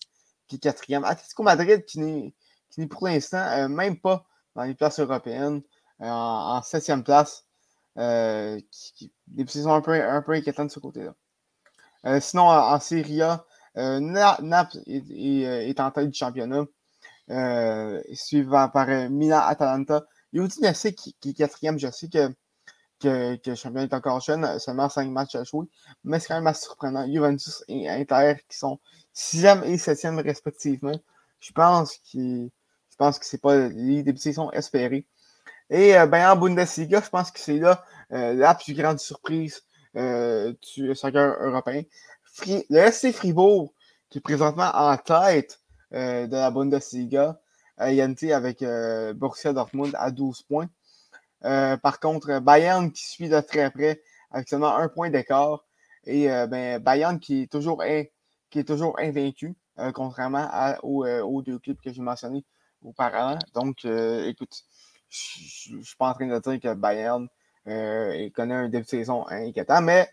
qui 0.47 0.57
est 0.57 0.59
quatrième. 0.59 1.03
Atletico 1.03 1.43
Madrid 1.43 1.83
qui 1.85 1.99
n'est 1.99 2.87
pour 2.87 3.07
l'instant 3.07 3.37
euh, 3.37 3.67
même 3.67 3.97
pas 3.97 4.25
dans 4.55 4.63
les 4.63 4.75
places 4.75 4.99
européennes, 4.99 5.61
euh, 6.01 6.05
en, 6.05 6.61
septième 6.61 7.03
place. 7.03 7.45
Euh, 7.97 8.59
qui, 8.69 9.11
des 9.25 9.47
saisons 9.47 9.73
un 9.73 9.81
peu, 9.81 9.93
un 9.93 10.21
de 10.21 10.69
ce 10.69 10.79
côté-là. 10.79 12.19
sinon, 12.19 12.43
en, 12.43 12.79
Serie 12.79 13.23
A, 13.23 13.43
Naples 13.75 14.77
est, 14.85 15.79
en 15.79 15.89
tête 15.89 16.09
du 16.09 16.17
championnat, 16.17 16.65
suivi 18.13 18.47
par 18.47 18.87
Milan 19.09 19.41
Atalanta. 20.33 20.45
Udinese 20.71 20.95
qui, 20.95 21.15
qui 21.19 21.29
est 21.29 21.33
quatrième. 21.33 21.79
Je 21.79 21.89
sais 21.91 22.09
que 22.09 22.29
que, 22.99 23.35
que 23.35 23.51
le 23.51 23.55
champion 23.55 23.81
est 23.81 23.93
encore 23.93 24.19
jeune, 24.21 24.59
seulement 24.59 24.89
5 24.89 25.09
matchs 25.09 25.35
à 25.35 25.43
jouer. 25.43 25.67
Mais 26.03 26.19
c'est 26.19 26.29
quand 26.29 26.35
même 26.35 26.47
assez 26.47 26.63
surprenant. 26.63 27.05
Juventus 27.05 27.63
et 27.67 27.89
Inter 27.89 28.35
qui 28.49 28.57
sont 28.57 28.79
6e 29.15 29.63
et 29.63 29.75
7e 29.77 30.21
respectivement. 30.21 30.99
Je 31.39 31.51
pense 31.51 31.97
que 31.97 32.49
je 32.89 32.95
pense 32.97 33.19
que 33.19 33.25
c'est 33.25 33.41
pas 33.41 33.67
les 33.67 34.01
débuts 34.01 34.13
de 34.13 34.19
saison 34.19 34.49
espérés. 34.51 35.05
Et 35.69 35.93
ben, 36.07 36.31
en 36.31 36.35
Bundesliga, 36.35 37.01
je 37.03 37.09
pense 37.09 37.29
que 37.29 37.39
c'est 37.39 37.59
là 37.59 37.83
la 38.09 38.55
plus 38.55 38.73
grande 38.73 38.99
surprise 38.99 39.61
du 39.93 40.95
soccer 40.95 41.35
européen. 41.41 41.83
le 42.47 42.91
SC 42.91 43.11
Fribourg, 43.11 43.73
qui 44.09 44.17
est 44.17 44.21
présentement 44.21 44.71
en 44.73 44.97
tête 44.97 45.59
de 45.91 46.31
la 46.31 46.49
Bundesliga, 46.49 47.39
INT 47.79 48.31
avec 48.31 48.63
Borussia 49.15 49.53
Dortmund 49.53 49.93
à 49.97 50.11
12 50.11 50.43
points. 50.43 50.69
Euh, 51.45 51.77
par 51.77 51.99
contre, 51.99 52.39
Bayern 52.39 52.91
qui 52.91 53.07
suit 53.07 53.29
de 53.29 53.39
très 53.39 53.69
près 53.71 54.01
avec 54.31 54.49
seulement 54.49 54.75
un 54.75 54.87
point 54.89 55.09
d'écart. 55.09 55.63
Et 56.05 56.31
euh, 56.31 56.47
ben, 56.47 56.79
Bayern 56.81 57.19
qui 57.19 57.43
est 57.43 57.51
toujours, 57.51 57.83
qui 58.49 58.59
est 58.59 58.67
toujours 58.67 58.97
invaincu, 58.99 59.55
euh, 59.79 59.91
contrairement 59.91 60.49
aux, 60.83 61.41
deux 61.41 61.59
clubs 61.59 61.79
que 61.83 61.91
j'ai 61.91 62.01
mentionnés 62.01 62.45
auparavant. 62.83 63.37
Donc, 63.53 63.85
écoute, 63.85 64.63
je 65.09 65.75
ne 65.75 65.83
suis 65.83 65.95
pas 65.97 66.09
en 66.09 66.13
train 66.13 66.27
de 66.27 66.39
dire 66.39 66.59
que 66.59 66.73
Bayern 66.73 67.27
connaît 67.65 68.55
un 68.55 68.69
début 68.69 68.83
de 68.83 68.89
saison 68.89 69.27
inquiétant, 69.27 69.81
mais 69.81 70.09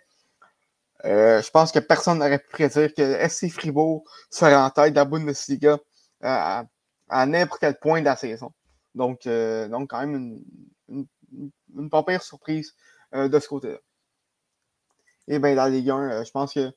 je 1.05 1.51
pense 1.51 1.71
que 1.73 1.79
personne 1.79 2.19
n'aurait 2.19 2.39
pu 2.39 2.49
prédire 2.51 2.93
que 2.95 3.29
SC 3.29 3.51
Fribourg 3.51 4.05
serait 4.31 4.57
en 4.57 4.71
tête 4.71 4.93
de 4.93 4.97
la 4.97 5.05
Bundesliga 5.05 5.79
à 7.09 7.27
n'importe 7.27 7.61
quel 7.61 7.79
point 7.79 8.01
de 8.01 8.07
la 8.07 8.17
saison. 8.17 8.53
Donc, 8.95 9.27
donc 9.27 9.91
quand 9.91 10.07
même 10.07 10.41
une, 10.89 11.07
pas 11.91 12.03
pire 12.03 12.23
surprise 12.23 12.75
euh, 13.15 13.29
de 13.29 13.39
ce 13.39 13.49
côté-là. 13.49 13.79
Et 15.29 15.39
bien, 15.39 15.55
dans 15.55 15.65
la 15.65 15.71
Ligue 15.71 15.91
1, 15.91 16.11
euh, 16.11 16.25
je 16.25 16.31
pense 16.31 16.53
qu'il 16.53 16.73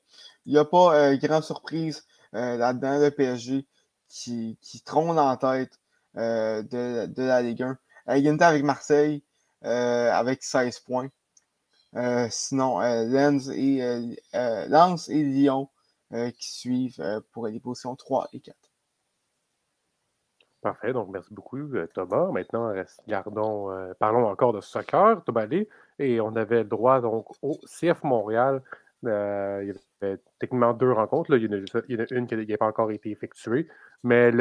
n'y 0.46 0.58
a 0.58 0.64
pas 0.64 0.94
euh, 0.94 1.16
grande 1.16 1.44
surprise 1.44 2.04
là-dedans, 2.32 2.98
le 2.98 3.10
PSG 3.10 3.66
qui, 4.08 4.58
qui 4.60 4.82
trône 4.82 5.18
en 5.18 5.36
tête 5.38 5.80
de, 6.14 7.22
la 7.22 7.40
Ligue 7.40 7.62
1. 7.62 7.78
Égalité 8.14 8.44
avec 8.44 8.64
Marseille 8.64 9.22
avec 9.62 10.42
16 10.42 10.80
points. 10.80 11.08
sinon, 12.28 12.80
Lens, 12.80 13.48
et, 13.48 14.18
Lens 14.34 15.08
et 15.08 15.22
Lyon 15.22 15.70
qui 16.10 16.52
suivent 16.52 17.22
pour 17.32 17.46
les 17.46 17.60
positions 17.60 17.96
3 17.96 18.28
et 18.34 18.40
4. 18.40 18.56
Parfait, 20.60 20.92
donc 20.92 21.08
merci 21.12 21.32
beaucoup 21.32 21.56
euh, 21.56 21.86
Thomas. 21.94 22.32
Maintenant, 22.32 22.72
gardons, 23.06 23.70
euh, 23.70 23.92
parlons 24.00 24.26
encore 24.26 24.52
de 24.52 24.60
soccer, 24.60 25.22
Thomas 25.24 25.46
et 26.00 26.20
on 26.20 26.34
avait 26.34 26.64
le 26.64 26.68
droit 26.68 27.00
donc 27.00 27.26
au 27.42 27.60
CF 27.64 28.02
Montréal. 28.02 28.60
Euh, 29.06 29.60
il 29.62 29.68
y 29.68 30.04
avait 30.04 30.18
techniquement 30.40 30.72
deux 30.72 30.90
rencontres. 30.90 31.36
Il, 31.36 31.44
y 31.44 31.96
en 31.96 32.00
a, 32.00 32.04
une 32.10 32.26
qui 32.26 32.34
n'a 32.34 32.56
pas 32.56 32.66
encore 32.66 32.90
été 32.90 33.10
effectuée, 33.10 33.68
mais 34.02 34.32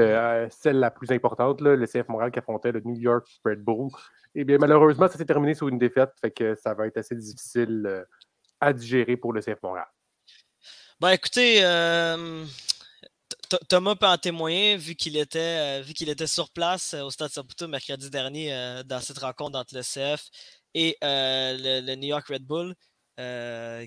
celle 0.49 0.79
la 0.79 0.89
plus 0.89 1.11
importante, 1.11 1.61
le 1.61 1.85
CF 1.85 2.07
Montréal 2.07 2.31
qui 2.31 2.39
affrontait 2.39 2.71
le 2.71 2.81
New 2.81 2.95
York 2.95 3.27
Red 3.45 3.63
Bull. 3.63 3.89
Eh 4.33 4.43
bien, 4.43 4.57
malheureusement, 4.57 5.07
ça 5.07 5.19
s'est 5.19 5.25
terminé 5.25 5.53
sur 5.53 5.67
une 5.67 5.77
défaite, 5.77 6.13
fait 6.19 6.31
que 6.31 6.55
ça 6.55 6.73
va 6.73 6.87
être 6.87 6.97
assez 6.97 7.15
difficile 7.15 8.05
à 8.59 8.73
digérer 8.73 9.17
pour 9.17 9.33
le 9.33 9.41
CF 9.41 9.61
Montréal. 9.61 9.87
Ben 10.99 11.09
écoutez, 11.09 11.61
Thomas 13.69 13.95
peut 13.95 14.07
en 14.07 14.17
témoigner, 14.17 14.77
vu 14.77 14.95
qu'il 14.95 15.17
était, 15.17 15.83
euh, 15.83 16.27
sur 16.27 16.49
place 16.51 16.93
euh, 16.93 17.03
au 17.03 17.11
Stade 17.11 17.31
Saputo 17.31 17.67
mercredi 17.67 18.09
dernier 18.09 18.53
euh, 18.53 18.83
dans 18.83 18.99
cette 18.99 19.19
rencontre 19.19 19.57
entre 19.57 19.75
le 19.75 19.81
CF 19.81 20.29
et 20.73 20.97
le, 21.01 21.95
New 21.95 22.07
York 22.07 22.27
Red 22.27 22.43
Bull. 22.45 22.75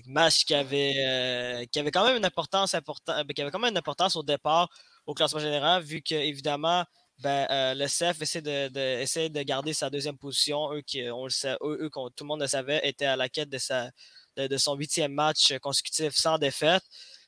match 0.07 0.45
qui 0.45 0.53
avait, 0.55 1.67
quand 1.73 2.03
même 2.03 2.17
une 2.17 2.25
importance 3.77 4.15
au 4.15 4.23
départ 4.23 4.69
au 5.05 5.13
classement 5.13 5.39
général, 5.39 5.83
vu 5.83 6.01
que 6.01 6.15
évidemment 6.15 6.83
ben, 7.19 7.47
le 7.75 7.85
CF 7.87 8.21
essaie 8.21 8.41
de, 8.41 8.67
de, 8.69 9.27
de 9.27 9.43
garder 9.43 9.73
sa 9.73 9.89
deuxième 9.89 10.17
position. 10.17 10.73
Eux, 10.73 10.81
qui, 10.81 11.03
tout 11.03 12.23
le 12.23 12.25
monde 12.25 12.41
le 12.41 12.47
savait, 12.47 12.81
étaient 12.83 13.05
à 13.05 13.15
la 13.15 13.29
quête 13.29 13.49
de 13.49 14.57
son 14.57 14.75
huitième 14.75 15.13
match 15.13 15.53
consécutif 15.59 16.13
sans 16.15 16.37
défaite. 16.37 16.83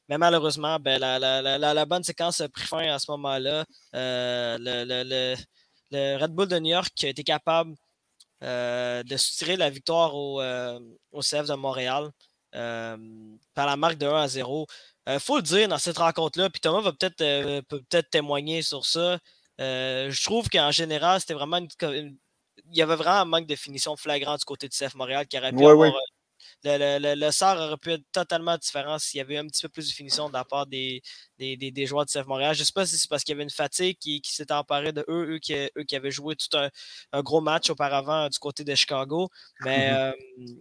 Mais 0.09 0.17
malheureusement, 0.17 0.79
ben, 0.79 0.99
la, 0.99 1.85
bonne 1.85 2.03
séquence 2.03 2.41
a 2.41 2.49
pris 2.49 2.65
fin 2.65 2.93
à 2.93 2.99
ce 2.99 3.09
moment-là. 3.11 3.65
Euh, 3.95 4.57
le, 5.91 6.17
Red 6.17 6.31
Bull 6.31 6.47
de 6.47 6.59
New 6.59 6.71
York 6.71 6.91
a 7.03 7.07
été 7.07 7.23
capable 7.23 7.75
euh, 8.43 9.03
de 9.03 9.15
soutirer 9.15 9.55
la 9.55 9.69
victoire 9.69 10.15
au, 10.15 10.41
euh, 10.41 10.79
CF 11.21 11.47
de 11.47 11.55
Montréal 11.55 12.09
par 12.51 13.65
la 13.65 13.77
marque 13.77 13.97
de 13.97 14.05
1 14.05 14.21
à 14.21 14.27
0. 14.27 14.67
Il 15.07 15.19
faut 15.19 15.37
le 15.37 15.41
dire 15.41 15.67
dans 15.67 15.77
cette 15.77 15.97
rencontre-là, 15.97 16.49
puis 16.49 16.61
Thomas 16.61 16.81
va 16.81 16.93
peut-être 16.93 17.61
peut 17.67 17.83
être 17.91 18.09
témoigner 18.09 18.61
sur 18.61 18.85
ça. 18.85 19.17
je 19.57 20.23
trouve 20.23 20.49
qu'en 20.49 20.71
général, 20.71 21.19
c'était 21.19 21.33
vraiment 21.33 21.59
il 22.69 22.77
y 22.77 22.81
avait 22.81 22.95
vraiment 22.95 23.21
un 23.21 23.25
manque 23.25 23.47
de 23.47 23.55
finition 23.55 23.95
flagrant 23.95 24.35
du 24.35 24.45
côté 24.45 24.67
du 24.67 24.77
CF 24.77 24.95
Montréal 24.95 25.27
qui 25.27 25.37
aurait 25.37 25.51
pu 25.51 25.65
avoir 25.65 25.91
le, 26.63 27.15
le, 27.15 27.31
sort 27.31 27.57
aurait 27.57 27.77
pu 27.77 27.91
être 27.91 28.03
totalement 28.11 28.57
différent 28.57 28.97
s'il 28.99 29.17
y 29.17 29.21
avait 29.21 29.37
un 29.37 29.47
petit 29.47 29.61
peu 29.63 29.69
plus 29.69 29.87
de 29.87 29.93
finition 29.93 30.29
de 30.29 30.33
la 30.33 30.45
part 30.45 30.65
des, 30.65 31.01
des, 31.37 31.85
joueurs 31.85 32.05
de 32.05 32.11
CF 32.11 32.25
Montréal. 32.25 32.55
Je 32.55 32.61
ne 32.61 32.65
sais 32.65 32.71
pas 32.73 32.85
si 32.85 32.97
c'est 32.97 33.09
parce 33.09 33.23
qu'il 33.23 33.33
y 33.33 33.35
avait 33.35 33.43
une 33.43 33.49
fatigue 33.49 33.97
qui, 33.99 34.21
qui 34.21 34.33
s'était 34.33 34.53
emparée 34.53 34.93
de 34.93 35.03
eux, 35.09 35.35
eux 35.35 35.39
qui, 35.39 35.53
eux 35.53 35.83
qui 35.83 35.95
avaient 35.95 36.11
joué 36.11 36.35
tout 36.35 36.57
un, 36.57 37.21
gros 37.21 37.41
match 37.41 37.69
auparavant 37.69 38.29
du 38.29 38.39
côté 38.39 38.63
de 38.63 38.73
Chicago. 38.75 39.29
Mais 39.61 39.91
mm-hmm. 39.91 39.95
euh, 39.95 40.55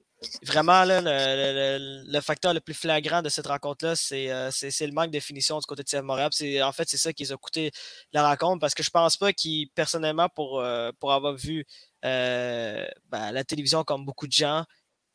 vraiment, 0.44 0.84
le, 0.86 2.20
facteur 2.20 2.54
le 2.54 2.60
plus 2.60 2.74
flagrant 2.74 3.22
de 3.22 3.28
cette 3.28 3.46
rencontre-là, 3.46 3.94
euh, 4.12 4.50
c'est 4.50 4.86
le 4.86 4.92
manque 4.92 5.10
de 5.10 5.20
finition 5.20 5.58
du 5.58 5.66
côté 5.66 5.82
de 5.82 5.88
CF 5.88 6.02
Montréal. 6.02 6.30
En 6.62 6.72
fait, 6.72 6.88
c'est 6.88 6.98
ça 6.98 7.12
qui 7.12 7.22
les 7.24 7.32
a 7.32 7.36
coûté 7.36 7.70
la 8.12 8.28
rencontre 8.28 8.60
parce 8.60 8.74
que 8.74 8.82
je 8.82 8.90
pense 8.90 9.16
pas 9.16 9.32
qu'ils, 9.32 9.68
personnellement, 9.70 10.28
pour, 10.28 10.60
euh, 10.60 10.90
pour 10.98 11.12
avoir 11.12 11.34
vu 11.34 11.64
ben, 12.02 12.88
la 13.12 13.44
télévision 13.44 13.84
comme 13.84 14.04
beaucoup 14.04 14.26
de 14.26 14.32
gens, 14.32 14.64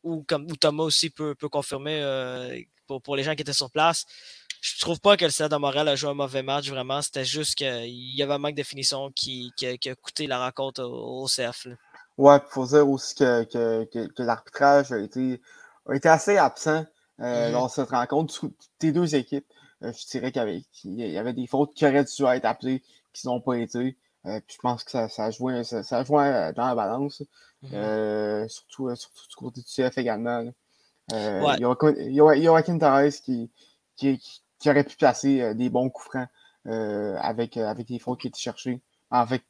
ou 0.08 0.24
comme 0.26 0.46
Thomas 0.56 0.84
aussi 0.84 1.10
peut, 1.10 1.34
confirmer 1.50 2.00
euh, 2.02 2.58
pour, 3.02 3.16
les 3.16 3.22
gens 3.22 3.34
qui 3.34 3.42
étaient 3.42 3.52
sur 3.52 3.70
place. 3.70 4.06
Je 4.60 4.80
trouve 4.80 5.00
pas 5.00 5.16
que 5.16 5.24
le 5.24 5.30
Stade 5.30 5.52
de 5.52 5.56
Montréal 5.56 5.86
a 5.88 5.94
joué 5.94 6.10
un 6.10 6.14
mauvais 6.14 6.42
match, 6.42 6.68
vraiment. 6.68 7.00
C'était 7.00 7.24
juste 7.24 7.54
qu'il 7.54 8.16
y 8.16 8.22
avait 8.22 8.34
un 8.34 8.38
manque 8.38 8.56
de 8.56 8.62
finition 8.62 9.10
qui, 9.14 9.52
a, 9.62 9.94
coûté 9.94 10.26
la 10.26 10.44
rencontre 10.44 10.82
au, 10.82 11.26
CF. 11.26 11.68
Ouais, 12.16 12.36
il 12.36 12.50
faut 12.50 12.66
dire 12.66 12.88
aussi 12.88 13.14
que, 13.14 14.22
l'arbitrage 14.22 14.90
a 14.90 14.98
été, 14.98 15.40
assez 16.04 16.36
absent 16.36 16.84
euh, 17.20 17.48
mm-hmm. 17.48 17.52
dans 17.52 17.68
cette 17.68 17.90
rencontre. 17.90 18.46
Tes 18.80 18.90
deux 18.90 19.14
équipes, 19.14 19.46
euh, 19.84 19.92
je 19.92 20.06
dirais 20.08 20.32
qu'il 20.32 20.98
y, 20.98 21.18
avait 21.18 21.32
des 21.32 21.46
fautes 21.46 21.72
qui 21.74 21.86
auraient 21.86 22.04
dû 22.04 22.24
être 22.24 22.44
appelées, 22.44 22.82
qui 23.12 23.26
n'ont 23.28 23.40
pas 23.40 23.58
été. 23.58 23.96
Je 24.24 24.58
pense 24.60 24.84
que 24.84 24.90
ça, 24.90 25.08
a 25.18 25.30
joué, 25.30 25.64
ça, 25.64 25.82
ça 25.82 25.98
a 25.98 26.04
joué 26.04 26.52
dans 26.54 26.66
la 26.66 26.74
balance. 26.74 27.22
Mhm. 27.62 27.70
Euh, 27.74 28.48
surtout, 28.48 28.88
euh, 28.88 28.94
surtout 28.94 29.26
du 29.28 29.36
côté 29.36 29.60
du 29.60 29.66
CF 29.66 29.98
également. 29.98 30.44
Euh, 31.12 31.54
il, 31.56 32.14
y 32.14 32.20
a 32.20 32.42
Joachim 32.42 32.78
Torres 32.78 33.10
qui, 33.24 33.50
qui, 33.96 34.20
qui, 34.58 34.70
aurait 34.70 34.84
pu 34.84 34.96
placer 34.96 35.54
des 35.54 35.70
bons 35.70 35.88
coups 35.88 36.08
francs 36.08 36.28
avec, 36.66 37.56
avec 37.56 37.88
les 37.88 37.98
fautes 37.98 38.20
qui 38.20 38.28
étaient 38.28 38.38
cherchées. 38.38 38.80
En 39.10 39.26
fait, 39.26 39.42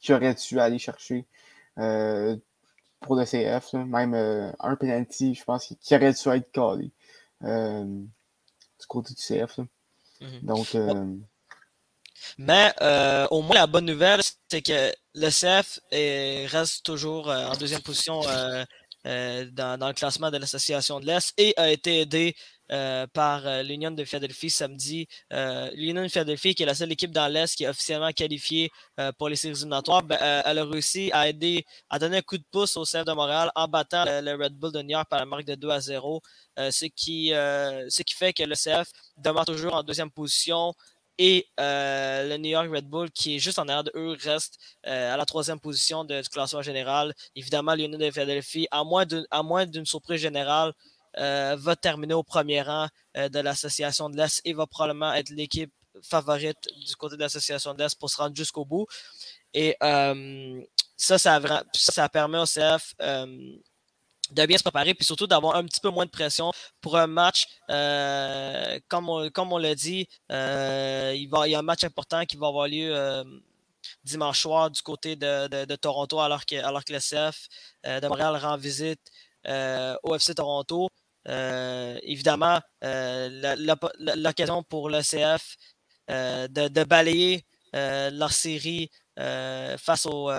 qui 0.00 0.14
aurait 0.14 0.34
dû 0.34 0.58
aller 0.58 0.78
chercher 0.78 1.26
pour 1.74 3.16
le 3.16 3.24
CF. 3.24 3.74
Même 3.74 4.14
un 4.58 4.76
penalty, 4.76 5.34
je 5.34 5.44
pense, 5.44 5.74
qui 5.80 5.94
aurait 5.94 6.12
dû 6.12 6.28
être 6.28 6.52
collé 6.52 6.90
du 7.42 8.86
côté 8.88 9.14
du 9.14 9.22
CF. 9.22 9.60
Mhm. 10.20 10.40
Donc. 10.42 10.76
Mais 12.38 12.72
euh, 12.82 13.26
au 13.30 13.42
moins, 13.42 13.54
la 13.54 13.66
bonne 13.66 13.86
nouvelle, 13.86 14.20
c'est 14.48 14.62
que 14.62 14.92
le 15.14 15.28
CF 15.30 15.80
reste 16.52 16.84
toujours 16.84 17.30
euh, 17.30 17.46
en 17.46 17.56
deuxième 17.56 17.82
position 17.82 18.20
euh, 18.28 18.64
dans, 19.52 19.86
le 19.86 19.92
classement 19.94 20.30
de 20.30 20.36
l'Association 20.36 21.00
de 21.00 21.06
l'Est 21.06 21.32
et 21.38 21.54
a 21.56 21.70
été 21.70 22.00
aidé 22.00 22.36
par 23.12 23.62
l'Union 23.62 23.92
de 23.92 24.04
Philadelphie 24.04 24.50
samedi. 24.50 25.06
L'Union 25.30 26.02
de 26.02 26.08
Philadelphie, 26.08 26.56
qui 26.56 26.64
est 26.64 26.66
la 26.66 26.74
seule 26.74 26.90
équipe 26.90 27.12
dans 27.12 27.28
l'Est 27.28 27.54
qui 27.54 27.62
est 27.62 27.68
officiellement 27.68 28.10
qualifiée 28.10 28.72
pour 29.18 29.28
les 29.28 29.36
séries 29.36 29.54
éliminatoires, 29.54 30.02
ben, 30.02 30.18
elle 30.44 30.58
a 30.58 30.64
réussi 30.64 31.08
à 31.12 31.28
aider, 31.28 31.64
à 31.88 32.00
donner 32.00 32.16
un 32.16 32.22
coup 32.22 32.36
de 32.36 32.44
pouce 32.50 32.76
au 32.76 32.82
CF 32.82 33.04
de 33.04 33.12
Montréal 33.12 33.52
en 33.54 33.68
battant 33.68 34.04
le, 34.04 34.34
Red 34.34 34.54
Bull 34.54 34.72
de 34.72 34.82
New 34.82 34.90
York 34.90 35.06
par 35.08 35.20
la 35.20 35.26
marque 35.26 35.44
de 35.44 35.54
2 35.54 35.70
à 35.70 35.78
0. 35.78 36.20
ce, 36.58 36.86
qui, 36.86 37.28
ce 37.28 38.02
qui 38.02 38.14
fait 38.16 38.32
que 38.32 38.42
le 38.42 38.56
CF 38.56 38.90
demeure 39.16 39.44
toujours 39.44 39.74
en 39.74 39.84
deuxième 39.84 40.10
position 40.10 40.74
et 41.18 41.48
euh, 41.60 42.28
le 42.28 42.36
New 42.36 42.50
York 42.50 42.68
Red 42.70 42.88
Bull, 42.88 43.10
qui 43.10 43.36
est 43.36 43.38
juste 43.38 43.58
en 43.58 43.68
arrière 43.68 43.84
de 43.84 43.92
eux, 43.94 44.16
reste 44.20 44.58
euh, 44.86 45.14
à 45.14 45.16
la 45.16 45.24
troisième 45.24 45.58
position 45.58 46.04
du 46.04 46.20
classement 46.30 46.62
général. 46.62 47.14
Évidemment, 47.34 47.74
Lionel 47.74 47.98
de 47.98 48.10
Philadelphie, 48.10 48.68
à 48.70 48.84
moins 48.84 49.66
d'une 49.66 49.86
surprise 49.86 50.20
générale, 50.20 50.72
euh, 51.18 51.56
va 51.58 51.76
terminer 51.76 52.12
au 52.12 52.22
premier 52.22 52.60
rang 52.60 52.88
de 53.14 53.38
l'association 53.40 54.10
de 54.10 54.16
l'Est 54.18 54.42
et 54.44 54.52
va 54.52 54.66
probablement 54.66 55.14
être 55.14 55.30
l'équipe 55.30 55.72
favorite 56.02 56.58
du 56.86 56.94
côté 56.96 57.16
de 57.16 57.22
l'association 57.22 57.72
de 57.72 57.78
l'Est 57.78 57.98
pour 57.98 58.10
se 58.10 58.18
rendre 58.18 58.36
jusqu'au 58.36 58.66
bout. 58.66 58.86
Et 59.54 59.74
ça, 59.80 61.18
ça, 61.18 61.40
ça, 61.72 62.08
permet 62.10 62.38
au 62.38 62.44
CF 62.44 62.94
de 64.30 64.46
bien 64.46 64.58
se 64.58 64.62
préparer, 64.62 64.94
puis 64.94 65.04
surtout 65.04 65.26
d'avoir 65.26 65.56
un 65.56 65.64
petit 65.64 65.80
peu 65.80 65.90
moins 65.90 66.04
de 66.04 66.10
pression 66.10 66.52
pour 66.80 66.96
un 66.96 67.06
match, 67.06 67.46
euh, 67.70 68.78
comme 68.88 69.08
on, 69.08 69.30
comme 69.30 69.52
on 69.52 69.58
l'a 69.58 69.74
dit, 69.74 70.08
euh, 70.32 71.12
il, 71.14 71.28
y 71.50 71.54
a 71.54 71.58
un 71.58 71.62
match 71.62 71.84
important 71.84 72.24
qui 72.24 72.36
va 72.36 72.48
avoir 72.48 72.68
lieu 72.68 72.94
euh, 72.94 73.24
dimanche 74.04 74.40
soir 74.40 74.70
du 74.70 74.82
côté 74.82 75.16
de, 75.16 75.48
de, 75.48 75.64
de, 75.64 75.76
Toronto, 75.76 76.20
alors 76.20 76.44
que, 76.44 76.56
alors 76.56 76.84
que 76.84 76.92
le 76.92 76.98
CF 76.98 77.48
de 77.84 78.06
Montréal 78.08 78.36
rend 78.36 78.56
visite 78.56 79.00
au 80.02 80.14
FC 80.14 80.34
Toronto. 80.34 80.88
évidemment, 81.26 82.60
l'occasion 84.16 84.62
pour 84.64 84.90
le 84.90 85.02
CF 85.02 85.56
de, 86.08 86.68
de, 86.68 86.84
balayer 86.84 87.44
leur 87.72 88.32
série 88.32 88.90
face 89.16 90.06
au 90.06 90.30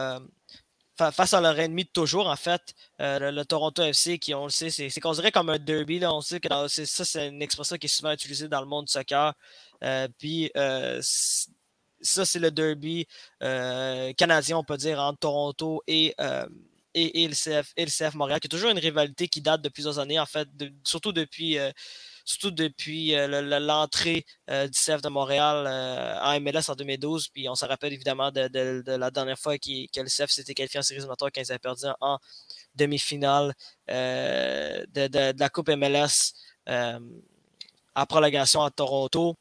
face 0.98 1.34
à 1.34 1.42
leur 1.42 1.60
ennemi 1.60 1.84
de 1.84 1.90
toujours, 1.90 2.28
en 2.28 2.36
fait, 2.36 2.74
euh, 3.02 3.32
le, 3.32 3.46
Toronto 3.46 3.84
FC, 3.84 4.18
qui, 4.20 4.34
on 4.34 4.46
le 4.46 4.50
sait, 4.50 4.70
c'est 4.70 5.00
considéré 5.00 5.32
comme 5.32 5.50
un 5.50 5.60
derby. 5.60 6.00
Là, 6.00 6.14
on 6.14 6.22
sait 6.22 6.40
que 6.40 6.48
ça, 6.68 7.06
c'est 7.06 7.28
une 7.28 7.42
expression 7.42 7.78
qui 7.78 7.86
est 7.86 7.90
souvent 7.90 8.12
utilisée 8.12 8.48
dans 8.48 8.62
le 8.62 8.68
monde 8.68 8.86
du 8.86 8.92
soccer. 8.92 9.34
Euh, 9.84 10.08
puis, 10.18 10.52
euh, 10.58 11.00
ça, 11.02 12.26
c'est 12.26 12.40
le 12.40 12.52
derby 12.52 13.08
canadien, 13.40 14.58
on 14.58 14.64
peut 14.64 14.78
dire, 14.78 15.00
entre 15.00 15.20
Toronto 15.20 15.84
et, 15.88 16.16
et, 16.94 17.28
le 17.28 17.34
CF, 17.34 17.74
et 17.76 17.86
le 17.86 17.92
CF 17.92 18.16
Montréal, 18.16 18.40
qui 18.40 18.48
est 18.48 18.50
toujours 18.50 18.72
une 18.72 18.80
rivalité 18.80 19.28
qui 19.28 19.42
date 19.42 19.62
de 19.62 19.70
plusieurs 19.70 20.00
années, 20.00 20.20
en 20.20 20.26
fait, 20.26 20.48
surtout 20.84 21.12
depuis 21.12 21.58
surtout 22.28 22.52
depuis 22.52 23.16
euh, 23.16 23.60
l'entrée 23.60 24.26
euh, 24.50 24.68
du 24.68 24.78
CF 24.78 25.02
de 25.02 25.08
Montréal 25.08 25.66
euh, 25.66 26.20
en 26.22 26.40
MLS 26.42 26.70
en 26.70 26.76
2012. 26.76 27.30
Puis 27.30 27.48
on 27.48 27.56
se 27.56 27.66
rappelle 27.66 27.94
évidemment 27.94 28.32
de, 28.32 28.84
la 28.86 29.10
dernière 29.10 29.40
fois 29.40 29.58
que 29.58 29.70
le 29.70 30.10
CF 30.10 30.30
s'était 30.30 30.54
qualifié 30.54 30.80
en 30.80 30.84
séries 30.84 30.98
éliminatoires 31.00 31.32
quand 31.34 31.42
ils 31.42 31.52
avaient 31.52 31.60
perdu 31.60 31.86
en 32.02 32.20
demi-finale 32.76 33.54
de, 33.88 35.40
la 35.40 35.50
Coupe 35.50 35.70
MLS 35.70 36.34
en 36.68 38.06
prolongation 38.06 38.62
à 38.62 38.72
Toronto. 38.72 39.38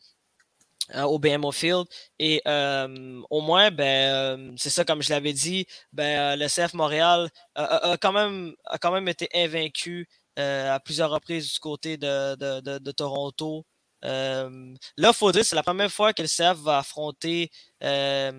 au 0.95 1.19
BMO 1.19 1.51
Field. 1.51 1.87
Et 2.21 2.41
au 2.47 3.41
moins, 3.41 3.73
ben, 3.73 4.55
c'est 4.57 4.71
ça, 4.71 4.85
comme 4.85 5.03
je 5.03 5.11
l'avais 5.11 5.33
dit, 5.33 5.67
ben, 5.93 6.39
le 6.39 6.47
CF 6.47 6.75
Montréal 6.75 7.29
a, 7.57 7.97
quand 8.01 8.13
même, 8.13 8.55
a 8.65 8.79
quand 8.79 8.93
même 8.93 9.09
été 9.09 9.29
invaincu 9.35 10.09
à 10.37 10.81
plusieurs 10.81 11.11
reprises 11.11 11.53
du 11.53 11.59
côté 11.59 11.97
de, 11.97 12.35
de, 12.37 12.79
de, 12.79 12.91
Toronto. 12.93 13.65
Euh, 14.05 14.75
là, 14.97 15.13
dire 15.33 15.45
c'est 15.45 15.57
la 15.57 15.63
première 15.63 15.91
fois 15.91 16.13
que 16.13 16.23
le 16.23 16.29
CF 16.29 16.61
va 16.63 16.79
affronter 16.79 17.51
euh, 17.83 18.31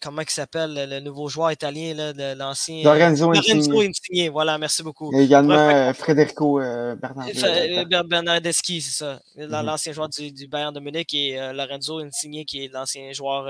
comment 0.00 0.22
il 0.22 0.30
s'appelle, 0.30 0.88
le 0.88 1.00
nouveau 1.00 1.28
joueur 1.28 1.52
italien, 1.52 2.12
l'ancien. 2.36 2.82
Lorenzo, 2.84 3.32
Lorenzo 3.32 3.80
Insigne. 3.80 4.30
Voilà, 4.30 4.58
merci 4.58 4.82
beaucoup. 4.82 5.12
Et 5.14 5.24
également 5.24 5.92
Federico 5.94 6.58
Bernardeschi. 6.60 7.84
Bernardeschi, 8.08 8.80
c'est 8.80 9.04
ça. 9.04 9.20
Mhm. 9.36 9.48
L'ancien 9.64 9.92
joueur 9.92 10.08
du, 10.08 10.32
du, 10.32 10.46
Bayern 10.46 10.72
de 10.72 10.80
Munich 10.80 11.12
et 11.14 11.36
Lorenzo 11.52 11.98
Insigne, 11.98 12.44
qui 12.44 12.64
est 12.64 12.68
l'ancien 12.68 13.12
joueur 13.12 13.44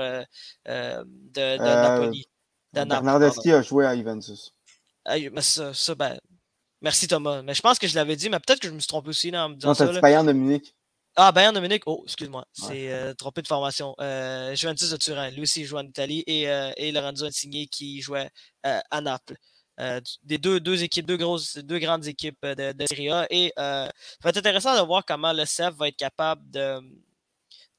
de, 0.65 1.05
de 1.33 1.57
Napoli. 1.57 2.25
Bernardeschi 2.73 3.51
a 3.51 3.61
joué 3.61 3.85
à 3.85 3.95
Juventus. 3.95 4.53
Ah, 5.05 5.15
ça, 5.41 5.73
ça 5.73 5.95
ben, 5.95 6.17
Merci 6.83 7.07
Thomas. 7.07 7.41
Mais 7.41 7.53
je 7.53 7.61
pense 7.61 7.79
que 7.79 7.87
je 7.87 7.95
l'avais 7.95 8.17
dit, 8.17 8.29
mais 8.29 8.39
peut-être 8.39 8.59
que 8.59 8.67
je 8.67 8.73
me 8.73 8.79
suis 8.79 8.87
trompé 8.87 9.09
aussi 9.09 9.31
là, 9.31 9.45
en 9.45 9.49
me 9.49 9.55
disant 9.55 9.69
non, 9.69 9.73
ça. 9.73 10.01
Bayern 10.01 10.27
de 10.27 10.33
Munich. 10.33 10.75
Ah, 11.15 11.31
Bayern 11.31 11.55
de 11.55 11.61
Munich. 11.61 11.83
Oh, 11.85 12.03
excuse-moi. 12.05 12.45
C'est 12.51 12.91
euh, 12.91 13.13
trompé 13.13 13.41
de 13.41 13.47
formation. 13.47 13.95
Euh, 14.01 14.53
Juventus 14.53 14.89
de 14.89 14.97
Turin. 14.97 15.29
Lui 15.31 15.43
aussi, 15.43 15.61
il 15.61 15.65
joue 15.65 15.77
en 15.77 15.85
Italie. 15.85 16.23
Et, 16.27 16.49
euh, 16.49 16.71
et 16.75 16.91
Lorenzo 16.91 17.25
Insigne 17.25 17.67
qui 17.67 18.01
jouait 18.01 18.29
euh, 18.65 18.79
à 18.91 19.01
Naples. 19.01 19.37
Des 20.23 20.37
deux, 20.37 20.59
deux 20.59 20.83
équipes, 20.83 21.07
deux 21.07 21.17
grosses, 21.17 21.57
deux 21.57 21.79
grandes 21.79 22.05
équipes 22.05 22.45
de, 22.45 22.73
de 22.73 22.85
Serie 22.85 23.09
A. 23.09 23.27
Et 23.31 23.51
ça 23.57 23.91
va 24.21 24.29
être 24.29 24.37
intéressant 24.37 24.79
de 24.79 24.85
voir 24.85 25.03
comment 25.05 25.33
le 25.33 25.45
CEF 25.45 25.73
va 25.75 25.87
être 25.87 25.97
capable 25.97 26.47
de, 26.51 26.79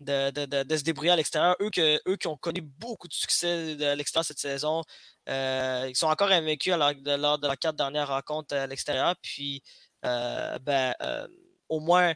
de, 0.04 0.76
se 0.76 0.82
débrouiller 0.82 1.12
à 1.12 1.16
l'extérieur. 1.16 1.56
Eux, 1.60 1.70
qui 1.70 2.26
ont 2.26 2.36
connu 2.36 2.60
beaucoup 2.60 3.08
de 3.08 3.12
succès 3.12 3.76
à 3.84 3.94
l'extérieur 3.94 4.24
cette 4.24 4.38
saison, 4.38 4.82
euh, 5.28 5.86
ils 5.88 5.96
sont 5.96 6.08
encore 6.08 6.30
invaincus 6.30 6.74
lors 6.74 6.94
de, 6.94 7.12
lors 7.12 7.38
de 7.38 7.46
la 7.46 7.56
quatre 7.56 7.76
dernières 7.76 8.08
rencontres 8.08 8.54
à 8.54 8.66
l'extérieur. 8.66 9.14
Puis, 9.22 9.62
euh, 10.04 10.58
ben, 10.60 10.94
euh, 11.02 11.26
au 11.68 11.80
moins, 11.80 12.14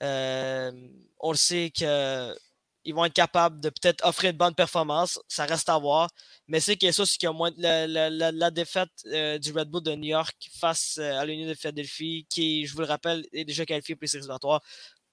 on 0.00 1.32
le 1.32 1.36
sait 1.36 1.70
qu'ils 1.70 2.94
vont 2.94 3.04
être 3.04 3.14
capables 3.14 3.60
de 3.60 3.70
peut-être 3.70 4.04
offrir 4.06 4.30
une 4.30 4.36
bonne 4.36 4.54
performance. 4.54 5.18
Ça 5.28 5.44
reste 5.46 5.68
à 5.68 5.78
voir. 5.78 6.08
Mais 6.48 6.60
c'est 6.60 6.76
que 6.76 6.90
ça, 6.92 7.06
c'est 7.06 7.18
qu'il 7.18 7.28
a 7.28 7.32
moins 7.32 7.50
la, 7.56 7.86
la, 7.86 8.50
défaite 8.50 8.90
du 9.04 9.52
Red 9.52 9.68
Bull 9.68 9.82
de 9.82 9.94
New 9.94 10.08
York 10.08 10.36
face 10.58 10.98
à 10.98 11.24
l'Union 11.24 11.48
de 11.48 11.54
Philadelphie, 11.54 12.26
qui, 12.28 12.66
je 12.66 12.74
vous 12.74 12.80
le 12.80 12.86
rappelle, 12.86 13.24
est 13.32 13.44
déjà 13.44 13.64
qualifié 13.64 13.94
pour 13.96 14.02
les 14.02 14.08
séries 14.08 14.26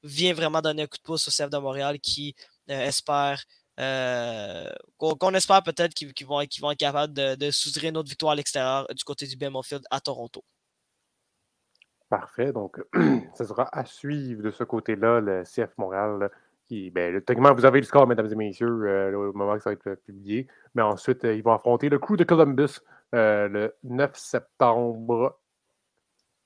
vient 0.03 0.33
vraiment 0.33 0.62
donner 0.62 0.83
un 0.83 0.88
coup 0.88 0.97
de 0.97 1.03
pouce 1.03 1.27
au 1.27 1.31
CF 1.31 1.49
de 1.49 1.57
Montréal 1.57 1.99
qui 1.99 2.36
espère 2.67 3.43
euh, 3.79 4.69
qu'on 4.97 5.33
espère 5.36 5.62
peut-être 5.62 5.93
qu'ils 5.93 6.25
vont, 6.25 6.41
vont, 6.62 6.71
être 6.71 6.79
capables 6.79 7.13
de, 7.13 7.36
de 7.36 7.51
soutirer 7.51 7.89
une 7.89 7.97
autre 7.97 8.10
victoire 8.10 8.31
à 8.31 8.36
l'extérieur 8.36 8.88
du 8.95 9.03
côté 9.03 9.27
du 9.27 9.38
BMO 9.38 9.62
Field 9.62 9.86
à 9.91 9.99
Toronto. 9.99 10.43
Parfait. 12.10 12.51
Donc, 12.51 12.83
ce 13.38 13.43
sera 13.45 13.67
à 13.71 13.86
suivre 13.86 14.41
de 14.41 14.49
ce 14.49 14.63
côté-là, 14.63 15.19
le 15.19 15.43
CF 15.43 15.77
Montréal. 15.77 16.31
qui, 16.67 16.89
ben, 16.89 17.21
techniquement, 17.21 17.53
vous 17.53 17.65
avez 17.65 17.79
le 17.79 17.86
score, 17.86 18.07
mesdames 18.07 18.31
et 18.31 18.36
messieurs, 18.36 18.67
euh, 18.67 19.29
au 19.29 19.33
moment 19.33 19.55
que 19.55 19.62
ça 19.62 19.69
va 19.69 19.73
être 19.75 20.01
publié. 20.03 20.47
Mais 20.73 20.81
ensuite, 20.81 21.23
euh, 21.25 21.36
ils 21.36 21.43
vont 21.43 21.53
affronter 21.53 21.89
le 21.89 21.99
crew 21.99 22.15
de 22.17 22.23
Columbus 22.23 22.79
le 23.13 23.73
9 23.83 24.15
septembre 24.15 25.39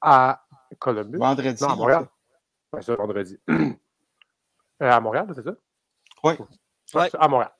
à 0.01 0.43
Columbus. 0.79 1.17
Vendredi. 1.17 1.63
Non, 1.63 1.69
à 1.69 1.75
Montréal. 1.75 2.07
C'est 2.79 2.95
vendredi. 2.95 3.37
à 4.79 4.99
Montréal, 5.01 5.27
c'est 5.35 5.43
ça? 5.43 5.55
Oui. 6.23 6.33
À 6.95 7.27
Montréal. 7.27 7.51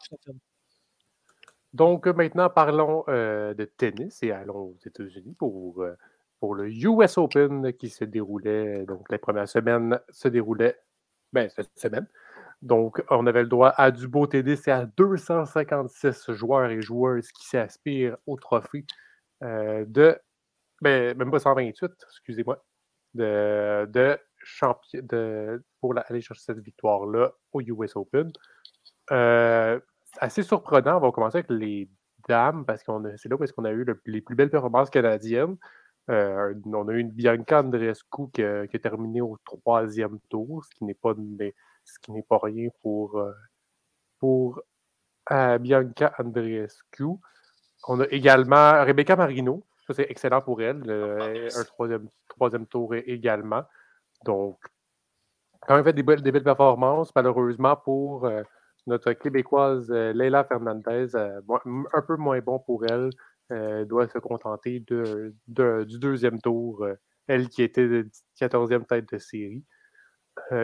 Donc 1.73 2.07
maintenant, 2.07 2.49
parlons 2.49 3.03
euh, 3.07 3.53
de 3.53 3.65
tennis 3.65 4.23
et 4.23 4.31
allons 4.31 4.55
aux 4.55 4.77
États-Unis 4.85 5.35
pour, 5.37 5.81
euh, 5.81 5.97
pour 6.39 6.55
le 6.55 6.69
US 6.69 7.17
Open 7.17 7.73
qui 7.73 7.89
se 7.89 8.03
déroulait, 8.03 8.85
donc 8.85 9.09
les 9.09 9.17
premières 9.17 9.47
semaines 9.47 9.99
se 10.09 10.27
déroulaient, 10.27 10.77
ben, 11.33 11.49
cette 11.49 11.77
semaine. 11.77 12.07
Donc, 12.61 13.01
on 13.09 13.25
avait 13.25 13.41
le 13.41 13.47
droit 13.47 13.69
à 13.69 13.89
du 13.89 14.07
beau 14.07 14.27
tennis 14.27 14.67
et 14.67 14.71
à 14.71 14.85
256 14.85 16.31
joueurs 16.31 16.69
et 16.69 16.81
joueuses 16.81 17.31
qui 17.31 17.47
s'aspirent 17.47 18.17
au 18.27 18.35
trophée 18.37 18.85
euh, 19.43 19.83
de, 19.87 20.19
ben, 20.81 21.17
même 21.17 21.31
pas 21.31 21.39
128, 21.39 21.91
excusez-moi, 22.07 22.63
de, 23.15 23.85
de 23.87 24.19
champion, 24.43 25.01
de, 25.03 25.63
pour 25.79 25.95
aller 25.97 26.21
chercher 26.21 26.41
cette 26.43 26.59
victoire-là 26.59 27.33
au 27.53 27.61
US 27.61 27.95
Open. 27.95 28.31
Euh, 29.11 29.79
assez 30.19 30.43
surprenant. 30.43 30.97
On 30.97 30.99
va 30.99 31.11
commencer 31.11 31.39
avec 31.39 31.49
les 31.49 31.89
dames, 32.27 32.65
parce 32.65 32.83
que 32.83 32.91
c'est 33.17 33.29
là 33.29 33.35
où 33.35 33.43
est-ce 33.43 33.53
qu'on 33.53 33.65
a 33.65 33.71
eu 33.71 33.85
les 34.05 34.21
plus 34.21 34.35
belles 34.35 34.49
performances 34.49 34.89
canadiennes. 34.89 35.57
Euh, 36.09 36.53
on 36.65 36.87
a 36.87 36.93
eu 36.93 36.99
une 36.99 37.11
Bianca 37.11 37.61
Andreescu 37.61 38.29
qui, 38.33 38.43
a, 38.43 38.67
terminé 38.67 39.21
au 39.21 39.37
troisième 39.45 40.19
tour, 40.29 40.63
ce 40.65 40.69
qui 40.75 40.83
n'est 40.83 40.93
pas, 40.93 41.13
ce 41.85 41.99
qui 41.99 42.11
n'est 42.11 42.23
pas 42.23 42.39
rien 42.41 42.69
pour, 42.81 43.19
euh, 43.19 43.31
pour 44.19 44.61
Bianca 45.59 46.13
Andreescu. 46.19 47.05
On 47.87 47.99
a 47.99 48.05
également 48.09 48.83
Rebecca 48.83 49.15
Marino. 49.15 49.63
Ça, 49.87 49.93
c'est 49.93 50.07
excellent 50.09 50.41
pour 50.41 50.61
elle. 50.61 50.89
un 50.89 51.63
troisième, 51.63 52.07
troisième 52.27 52.67
tour 52.67 52.93
également. 52.95 53.63
Donc, 54.25 54.59
quand 55.61 55.75
même 55.75 55.83
fait 55.83 55.93
des 55.93 56.03
belles, 56.03 56.43
performances. 56.43 57.11
Malheureusement, 57.15 57.75
pour 57.75 58.27
notre 58.87 59.13
Québécoise 59.13 59.91
euh, 59.91 60.13
Leila 60.13 60.43
Fernandez, 60.43 61.15
euh, 61.15 61.41
un 61.93 62.01
peu 62.01 62.17
moins 62.17 62.39
bon 62.39 62.59
pour 62.59 62.85
elle, 62.85 63.09
euh, 63.51 63.85
doit 63.85 64.07
se 64.07 64.17
contenter 64.17 64.83
de, 64.87 65.35
du 65.47 65.99
deuxième 65.99 66.39
tour, 66.41 66.87
elle 67.27 67.49
qui 67.49 67.63
était 67.63 68.03
14e 68.39 68.85
tête 68.85 69.11
de 69.11 69.17
série. 69.17 69.65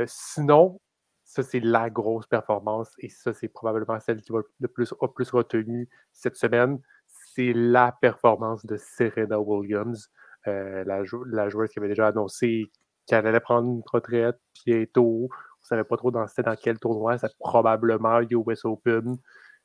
sinon, 0.05 0.79
ça, 1.25 1.43
c'est 1.43 1.59
la 1.59 1.89
grosse 1.89 2.25
performance 2.25 2.89
et 2.99 3.09
ça, 3.09 3.33
c'est 3.33 3.49
probablement 3.49 3.99
celle 3.99 4.21
qui 4.21 4.31
va 4.31 4.39
le 4.59 4.67
plus, 4.69 4.93
a 4.93 5.07
retenu 5.37 5.89
cette 6.13 6.37
semaine. 6.37 6.79
C'est 7.07 7.51
la 7.53 7.91
performance 7.91 8.65
de 8.65 8.77
Serena 8.77 9.39
Williams, 9.39 10.09
la, 10.45 11.03
joueuse 11.03 11.69
qui 11.69 11.79
avait 11.79 11.89
déjà 11.89 12.07
annoncé 12.07 12.71
qu'elle 13.07 13.25
allait 13.25 13.39
prendre 13.39 13.67
une 13.67 13.81
retraite 13.91 14.37
bientôt 14.65 15.29
ne 15.71 15.75
savait 15.75 15.83
pas 15.83 15.97
trop 15.97 16.11
dans, 16.11 16.25
dans 16.25 16.55
quel 16.55 16.79
tournoi, 16.79 17.17
c'est 17.17 17.35
probablement 17.39 18.21
US 18.21 18.65
Open. 18.65 19.17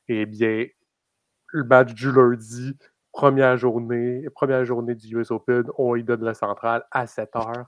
Eh 0.07 0.25
bien, 0.25 0.65
le 1.47 1.63
match 1.63 1.93
du 1.93 2.11
lundi, 2.11 2.77
première 3.11 3.57
journée, 3.57 4.25
première 4.35 4.65
journée 4.65 4.95
du 4.95 5.17
US 5.17 5.31
Open, 5.31 5.63
on 5.77 5.95
y 5.95 6.03
donne 6.03 6.23
la 6.23 6.33
centrale 6.33 6.85
à 6.91 7.07
7 7.07 7.35
heures. 7.35 7.65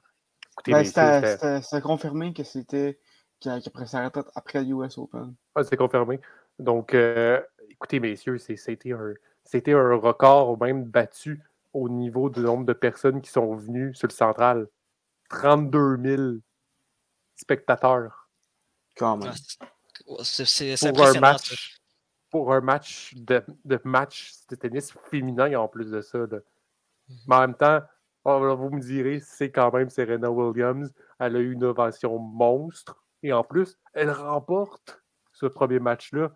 Ben, 0.68 0.84
c'était 0.84 1.82
confirmé 1.82 2.34
que 2.34 2.44
c'était 2.44 3.00
qu'après 3.40 3.86
sa 3.86 4.06
retraite 4.06 4.28
après 4.36 4.66
US 4.66 4.98
Open. 4.98 5.34
Ah, 5.56 5.64
c'est 5.64 5.78
confirmé. 5.78 6.20
Donc, 6.60 6.94
euh, 6.94 7.42
écoutez, 7.70 8.00
messieurs, 8.00 8.38
c'était 8.38 8.92
un, 8.92 9.14
un 9.54 9.96
record 9.96 10.62
même 10.62 10.84
battu 10.86 11.42
au 11.74 11.90
niveau 11.90 12.30
du 12.30 12.40
nombre 12.40 12.66
de 12.66 12.74
personnes 12.74 13.22
qui 13.22 13.30
sont 13.30 13.54
venues 13.56 13.94
sur 13.94 14.08
le 14.08 14.14
central. 14.14 14.68
32 15.30 15.98
000 16.04 16.22
spectateurs. 17.36 18.30
Quand 18.98 19.18
même. 19.18 19.32
Ah, 19.32 19.36
c'est- 19.36 19.60
Pour 20.90 21.00
un 21.08 21.14
match, 21.22 21.78
pour 22.30 22.54
un 22.54 22.62
match 22.62 23.14
de, 23.16 23.44
de 23.66 23.80
match 23.84 24.34
de 24.50 24.56
tennis 24.56 24.92
féminin 25.10 25.56
en 25.60 25.68
plus 25.68 25.90
de 25.92 26.02
ça. 26.02 26.20
là. 26.20 26.40
Mais 27.28 27.36
en 27.36 27.40
même 27.42 27.56
temps, 27.56 27.82
oh, 28.24 28.56
vous 28.56 28.70
me 28.72 28.80
direz, 28.82 29.20
c'est 29.20 29.52
quand 29.52 29.72
même 29.74 29.90
Serena 29.90 30.30
Williams. 30.32 30.92
Elle 31.20 31.36
a 31.36 31.40
eu 31.40 31.52
une 31.54 31.64
ovation 31.64 32.18
monstre. 32.20 33.04
Et 33.24 33.32
en 33.34 33.44
plus, 33.44 33.78
elle 33.94 34.12
remporte 34.12 35.02
ce 35.32 35.46
premier 35.46 35.80
match-là. 35.80 36.32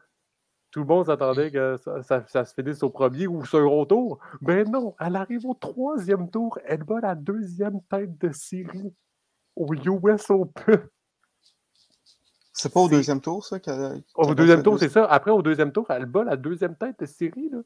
Tout 0.72 0.82
le 0.82 0.86
monde 0.86 1.06
s'attendait 1.08 1.50
que 1.52 1.78
ça, 1.78 2.04
ça- 2.04 2.24
ça 2.28 2.46
se 2.46 2.54
finisse 2.54 2.84
au 2.84 2.90
premier 2.92 3.26
ou 3.28 3.40
au 3.40 3.46
second 3.46 3.86
tour. 3.86 4.20
Mais 4.42 4.64
non, 4.66 4.96
elle 5.00 5.16
arrive 5.16 5.46
au 5.46 5.56
troisième 5.56 6.30
tour. 6.30 6.60
Elle 6.66 6.84
bat 6.84 7.00
la 7.02 7.16
deuxième 7.16 7.82
tête 7.90 8.18
de 8.20 8.32
série 8.32 8.94
au 9.56 9.74
US 9.74 10.30
Open. 10.30 10.88
C'est 12.54 12.74
pas 12.74 12.82
au 12.82 12.90
deuxième 12.90 13.22
tour, 13.22 13.46
ça? 13.46 13.60
qu'elle 13.60 13.82
a- 13.82 13.96
Au 14.16 14.26
qu'elle 14.28 14.36
deuxième 14.36 14.64
tour, 14.64 14.78
c'est 14.78 14.90
ça. 14.90 15.06
Après, 15.06 15.32
au 15.32 15.42
deuxième 15.42 15.72
tour, 15.72 15.86
elle 15.90 16.06
bat 16.06 16.24
la 16.24 16.36
deuxième 16.36 16.76
tête 16.76 17.00
de 17.00 17.06
série. 17.06 17.50
là. 17.50 17.60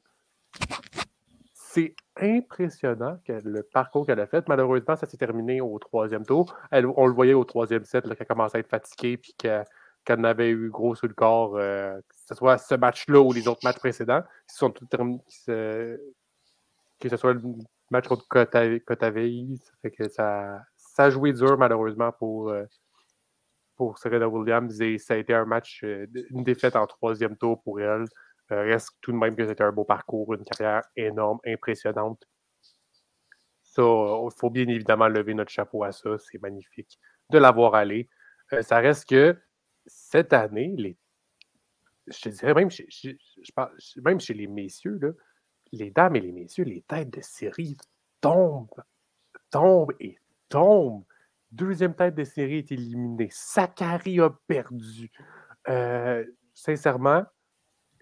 C'est 1.53 1.95
impressionnant 2.17 3.17
que 3.25 3.33
le 3.43 3.63
parcours 3.63 4.05
qu'elle 4.05 4.19
a 4.19 4.27
fait. 4.27 4.47
Malheureusement, 4.47 4.95
ça 4.95 5.07
s'est 5.07 5.17
terminé 5.17 5.59
au 5.61 5.79
troisième 5.79 6.23
tour. 6.25 6.55
Elle- 6.69 6.85
on 6.85 7.07
le 7.07 7.13
voyait 7.13 7.33
au 7.33 7.43
troisième 7.43 7.83
set 7.83 8.07
qu'elle 8.15 8.27
commençait 8.27 8.57
à 8.57 8.59
être 8.59 8.69
fatiguée 8.69 9.17
puis 9.17 9.33
que- 9.37 9.63
qu'elle 10.03 10.19
en 10.19 10.25
avait 10.25 10.49
eu 10.49 10.69
gros 10.69 10.95
sur 10.95 11.07
le 11.07 11.13
corps, 11.13 11.55
euh, 11.55 11.97
que 11.97 12.15
ce 12.27 12.35
soit 12.35 12.57
ce 12.57 12.75
match-là 12.75 13.21
ou 13.21 13.31
les 13.31 13.47
autres 13.47 13.61
matchs 13.63 13.79
précédents, 13.79 14.21
qui 14.47 14.55
sont 14.55 14.69
tous 14.69 14.85
terminés. 14.85 15.21
Que 15.47 17.09
ce 17.09 17.17
soit 17.17 17.33
le 17.33 17.41
match 17.89 18.07
contre 18.07 18.27
Kotavei, 18.27 19.57
ça 19.57 19.71
fait 19.81 19.91
que 19.91 20.07
ça, 20.07 20.61
ça 20.77 21.05
a 21.05 21.09
joué 21.09 21.33
dur 21.33 21.57
malheureusement 21.57 22.11
pour, 22.11 22.49
euh, 22.49 22.63
pour 23.75 23.97
Serena 23.97 24.27
Williams 24.27 24.79
et 24.81 24.97
ça 24.97 25.15
a 25.15 25.17
été 25.17 25.33
un 25.33 25.45
match, 25.45 25.83
euh, 25.83 26.05
une 26.29 26.43
défaite 26.43 26.75
en 26.75 26.87
troisième 26.87 27.37
tour 27.37 27.61
pour 27.63 27.81
elle. 27.81 28.05
Reste 28.49 28.91
tout 29.01 29.11
de 29.11 29.17
même 29.17 29.35
que 29.35 29.47
c'était 29.47 29.63
un 29.63 29.71
beau 29.71 29.83
parcours, 29.83 30.33
une 30.35 30.43
carrière 30.43 30.83
énorme, 30.95 31.39
impressionnante. 31.45 32.23
Ça, 33.63 33.81
il 33.81 34.29
faut 34.37 34.51
bien 34.51 34.67
évidemment 34.67 35.07
lever 35.07 35.33
notre 35.33 35.49
chapeau 35.49 35.83
à 35.83 35.91
ça. 35.91 36.17
C'est 36.19 36.39
magnifique 36.39 36.99
de 37.31 37.39
l'avoir 37.39 37.73
allé. 37.73 38.09
Ça 38.61 38.77
reste 38.77 39.09
que 39.09 39.35
cette 39.85 40.33
année, 40.33 40.97
je 42.07 42.21
te 42.21 42.29
dirais 42.29 42.53
même 42.53 42.69
chez, 44.19 44.33
les 44.33 44.47
messieurs, 44.47 45.17
les 45.71 45.91
dames 45.91 46.15
et 46.15 46.21
les 46.21 46.31
messieurs, 46.31 46.65
les 46.65 46.81
têtes 46.81 47.11
de 47.11 47.21
série 47.21 47.77
tombent, 48.21 48.83
tombent 49.49 49.93
et 49.99 50.17
tombent. 50.49 51.05
Deuxième 51.51 51.95
tête 51.95 52.15
de 52.15 52.23
série 52.23 52.59
est 52.59 52.71
éliminée. 52.71 53.29
Sakari 53.31 54.19
a 54.19 54.31
perdu. 54.47 55.11
Euh, 55.69 56.25
sincèrement, 56.53 57.23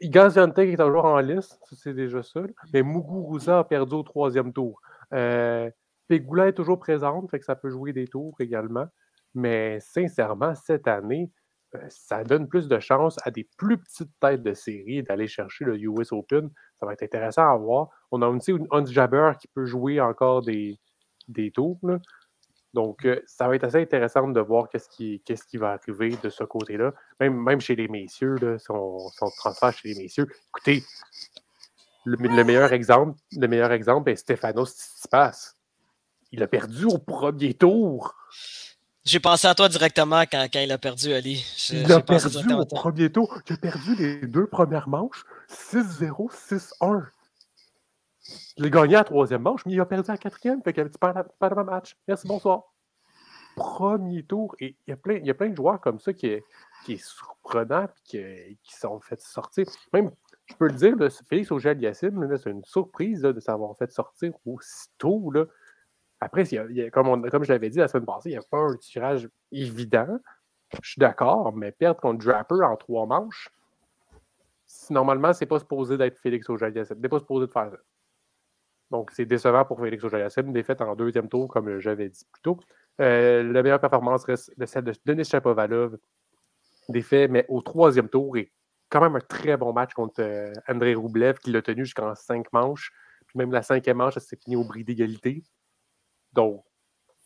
Gaziantep 0.02 0.70
est 0.70 0.78
toujours 0.78 1.06
en 1.06 1.20
liste, 1.20 1.60
c'est 1.74 1.94
déjà 1.94 2.24
ça. 2.24 2.42
Mais 2.74 2.82
Muguruza 2.82 3.60
a 3.60 3.64
perdu 3.64 3.96
au 3.96 4.04
troisième 4.04 4.52
tour. 4.54 4.82
Euh, 5.14 5.70
est 6.10 6.54
toujours 6.54 6.80
présente, 6.80 7.30
fait 7.30 7.40
que 7.40 7.46
ça 7.46 7.56
peut 7.56 7.70
jouer 7.70 7.94
des 7.94 8.08
tours 8.08 8.36
également. 8.40 8.86
Mais 9.34 9.80
sincèrement, 9.80 10.56
cette 10.56 10.88
année, 10.88 11.32
ça 11.90 12.24
donne 12.24 12.48
plus 12.48 12.68
de 12.68 12.80
chances 12.80 13.18
à 13.24 13.32
des 13.32 13.48
plus 13.58 13.78
petites 13.78 14.12
têtes 14.20 14.44
de 14.44 14.54
série 14.54 15.04
d'aller 15.04 15.28
chercher 15.28 15.66
le 15.66 15.78
US 15.78 16.12
Open. 16.12 16.50
Ça 16.80 16.86
va 16.86 16.94
être 16.94 17.04
intéressant 17.04 17.50
à 17.50 17.56
voir. 17.56 17.90
On 18.12 18.22
a 18.22 18.28
aussi 18.28 18.54
Hans 18.72 18.86
Jabber 18.86 19.32
qui 19.40 19.48
peut 19.48 19.66
jouer 19.66 20.02
encore 20.02 20.42
des, 20.42 20.80
tours. 21.54 21.80
Donc, 22.74 23.06
euh, 23.06 23.22
ça 23.26 23.48
va 23.48 23.56
être 23.56 23.64
assez 23.64 23.82
intéressant 23.82 24.28
de 24.30 24.40
voir 24.40 24.70
qu'est-ce 24.70 24.90
qui, 24.90 25.58
va 25.58 25.72
arriver 25.72 26.18
de 26.22 26.30
ce 26.30 26.44
côté-là. 26.44 26.94
Même, 27.20 27.36
même 27.42 27.62
chez 27.62 27.76
les 27.76 27.88
messieurs, 27.88 28.38
son, 28.60 28.98
transfert 29.38 29.74
chez 29.74 29.90
les 29.90 30.02
messieurs. 30.02 30.28
Écoutez, 30.50 30.84
le, 32.06 32.18
le 32.18 32.44
meilleur 32.44 32.74
exemple, 32.74 33.20
le 33.38 33.48
meilleur 33.48 33.72
exemple 33.72 34.10
est 34.10 34.16
Stefanos 34.16 34.72
Tsitsipas. 34.72 35.56
Il 36.32 36.44
a 36.44 36.48
perdu 36.48 36.86
au 36.86 36.98
premier 36.98 37.54
tour. 37.54 38.16
J'ai 39.04 39.20
pensé 39.20 39.48
à 39.48 39.56
toi 39.56 39.68
directement 39.68 40.22
quand, 40.22 40.48
quand 40.54 40.60
il 40.60 40.72
a 40.72 40.78
perdu, 40.78 41.12
Ali. 41.14 41.44
Je- 41.58 41.76
Il 41.76 41.88
j'ai 41.88 41.94
a 41.94 42.00
perdu 42.02 42.54
au 42.54 42.66
premier 42.66 43.12
tour. 43.12 43.40
Il 43.50 43.54
a 43.54 43.58
perdu 43.58 43.96
les 43.96 44.28
deux 44.28 44.46
premières 44.48 44.88
manches 44.88 45.26
6-0, 45.50 46.30
6-1. 46.32 47.08
Il 48.58 48.66
a 48.66 48.70
gagné 48.70 48.96
à 48.96 49.00
la 49.00 49.04
troisième 49.04 49.42
manche, 49.42 49.66
mais 49.66 49.74
il 49.74 49.80
a 49.80 49.86
perdu 49.86 50.10
à 50.10 50.14
la 50.14 50.18
quatrième. 50.18 50.62
Fait 50.62 50.74
qu'il 50.74 50.84
tu 50.90 50.98
perds 51.00 51.56
le 51.56 51.64
match. 51.64 51.98
Merci, 52.08 52.28
bonsoir. 52.28 52.64
Premier 53.56 54.24
tour. 54.24 54.56
Et 54.60 54.78
il 54.88 54.92
y 54.92 54.94
a 54.94 54.98
plein, 54.98 55.16
il 55.16 55.26
y 55.26 55.32
a 55.32 55.34
plein 55.34 55.50
de 55.50 55.56
joueurs 55.56 55.82
comme 55.82 56.00
ça 56.00 56.14
qui 56.14 56.28
est, 56.28 56.44
qui 56.86 56.94
est 56.94 57.04
surprenant 57.04 57.86
et 57.86 57.88
qui, 58.04 58.20
qui 58.64 58.76
sont 58.76 59.00
fait 59.02 59.20
sortir. 59.20 59.66
Même, 59.94 60.12
je 60.46 60.54
peux 60.56 60.68
le 60.68 60.74
dire, 60.74 60.96
là, 60.96 61.10
Félix 61.28 61.52
Auger-Aliassime, 61.52 62.38
c'est 62.38 62.52
une 62.52 62.64
surprise 62.64 63.24
là, 63.24 63.34
de 63.34 63.40
s'avoir 63.40 63.76
fait 63.78 63.92
sortir 63.92 64.32
aussitôt. 64.46 65.32
Là. 65.32 65.46
Après, 66.22 66.44
comme, 66.92 67.28
je 67.44 67.52
l'avais 67.52 67.72
dit 67.72 67.80
la 67.80 67.88
semaine 67.88 68.06
passée, 68.06 68.30
il 68.30 68.34
n'y 68.34 68.38
a 68.38 68.44
pas 68.44 68.60
un 68.60 68.78
tirage 68.78 69.28
évident. 69.52 70.20
Je 70.82 70.92
suis 70.92 71.00
d'accord, 71.00 71.52
mais 71.54 71.72
perdre 71.72 72.00
contre 72.00 72.24
Draper 72.24 72.64
en 72.64 72.78
trois 72.78 73.08
manches, 73.08 73.50
normalement, 74.92 75.34
c'est 75.34 75.48
pas 75.48 75.60
supposé 75.60 75.98
d'être 75.98 76.20
Félix 76.20 76.48
Auger-Aliassime. 76.48 77.00
n'est 77.00 77.10
pas 77.10 77.20
supposé 77.20 77.48
de 77.48 77.52
faire 77.52 77.72
ça. 77.72 77.78
Donc, 78.92 79.10
c'est 79.12 79.26
décevant 79.26 79.66
pour 79.66 79.80
Félix 79.80 80.04
Auger-Aliassime. 80.04 80.54
Défaite 80.54 80.82
en 80.82 80.96
deuxième 80.96 81.28
tour, 81.28 81.48
comme 81.48 81.80
j'avais 81.80 82.10
dit 82.10 82.26
plus 82.32 82.42
tôt. 82.42 82.58
Euh, 83.00 83.42
la 83.44 83.64
meilleure 83.64 83.80
performance 83.80 84.24
reste 84.26 84.54
celle 84.66 84.84
de 84.84 84.94
Denis 85.06 85.26
Chapovalov. 85.26 85.98
Défait, 86.88 87.28
mais 87.28 87.46
au 87.50 87.62
troisième 87.62 88.10
tour, 88.10 88.38
et 88.38 88.52
quand 88.90 89.02
même 89.02 89.16
un 89.16 89.22
très 89.22 89.58
bon 89.58 89.74
match 89.74 89.94
contre 89.94 90.22
euh, 90.22 90.54
André 90.68 90.94
Roublev, 90.94 91.40
qui 91.40 91.52
l'a 91.52 91.62
tenu 91.62 91.86
jusqu'en 91.86 92.14
cinq 92.14 92.52
manches. 92.54 92.92
Puis 93.28 93.40
même 93.40 93.52
la 93.52 93.64
cinquième 93.64 93.98
manche, 93.98 94.16
ça 94.16 94.20
s'est 94.20 94.38
fini 94.38 94.56
au 94.56 94.66
bris 94.66 94.84
d'égalité. 94.84 95.44
Donc, 96.34 96.64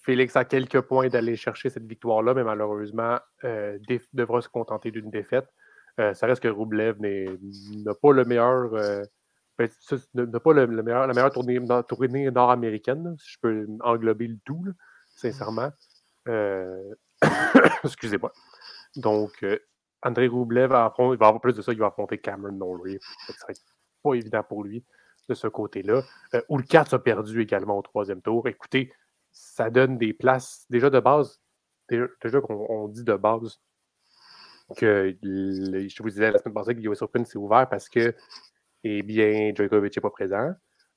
Félix 0.01 0.35
a 0.35 0.45
quelques 0.45 0.81
points 0.81 1.07
d'aller 1.09 1.35
chercher 1.35 1.69
cette 1.69 1.85
victoire-là, 1.85 2.33
mais 2.33 2.43
malheureusement, 2.43 3.17
euh, 3.43 3.77
devra 4.13 4.41
se 4.41 4.49
contenter 4.49 4.91
d'une 4.91 5.09
défaite. 5.09 5.47
Euh, 5.99 6.13
ça 6.13 6.27
reste 6.27 6.43
que 6.43 6.47
Roublev 6.47 6.97
n'a 7.01 7.93
pas 7.95 8.11
le 8.11 8.25
meilleur. 8.25 8.73
euh, 8.73 9.03
ben, 9.57 9.69
n'a 10.13 10.39
pas 10.39 10.53
le, 10.53 10.65
le 10.65 10.83
meilleur, 10.83 11.07
la 11.07 11.13
meilleure 11.13 11.31
tournée, 11.31 11.59
no- 11.59 11.81
tournée 11.83 12.29
nord-américaine, 12.29 13.15
si 13.17 13.31
je 13.33 13.37
peux 13.41 13.67
englober 13.81 14.27
le 14.27 14.37
tout, 14.43 14.65
sincèrement. 15.15 15.71
Excusez-moi. 17.83 18.31
Donc, 18.97 19.45
André 20.03 20.27
Roublev, 20.27 20.69
va 20.69 20.85
affron- 20.87 21.13
il 21.13 21.17
va 21.17 21.27
avoir 21.27 21.41
plus 21.41 21.55
de 21.55 21.61
ça, 21.61 21.71
il 21.71 21.79
va 21.79 21.87
affronter 21.87 22.17
Cameron 22.17 22.51
Norrie. 22.51 22.99
Ça 23.27 23.45
va 23.47 23.51
être 23.51 23.61
pas 24.03 24.13
évident 24.13 24.43
pour 24.43 24.63
lui 24.63 24.83
de 25.29 25.33
ce 25.33 25.47
côté-là. 25.47 26.01
Euh, 26.33 26.41
Oulkats 26.49 26.85
a 26.91 26.99
perdu 26.99 27.41
également 27.41 27.77
au 27.77 27.81
troisième 27.81 28.21
tour. 28.21 28.47
Écoutez, 28.47 28.91
ça 29.31 29.69
donne 29.69 29.97
des 29.97 30.13
places 30.13 30.65
déjà 30.69 30.89
de 30.89 30.99
base. 30.99 31.39
Déjà, 31.89 32.41
qu'on 32.41 32.65
on 32.69 32.87
dit 32.87 33.03
de 33.03 33.15
base 33.15 33.59
que 34.77 35.15
le- 35.21 35.87
je 35.87 36.01
vous 36.03 36.09
disais 36.09 36.31
la 36.31 36.39
semaine 36.39 36.53
passée 36.55 36.73
que 36.75 36.79
le 36.81 36.91
US 36.91 37.01
Open 37.01 37.25
s'est 37.25 37.37
ouvert 37.37 37.69
parce 37.69 37.87
que, 37.87 38.15
eh 38.83 39.03
bien, 39.03 39.51
Djokovic 39.53 39.95
n'est 39.95 40.01
pas 40.01 40.09
présent. 40.09 40.51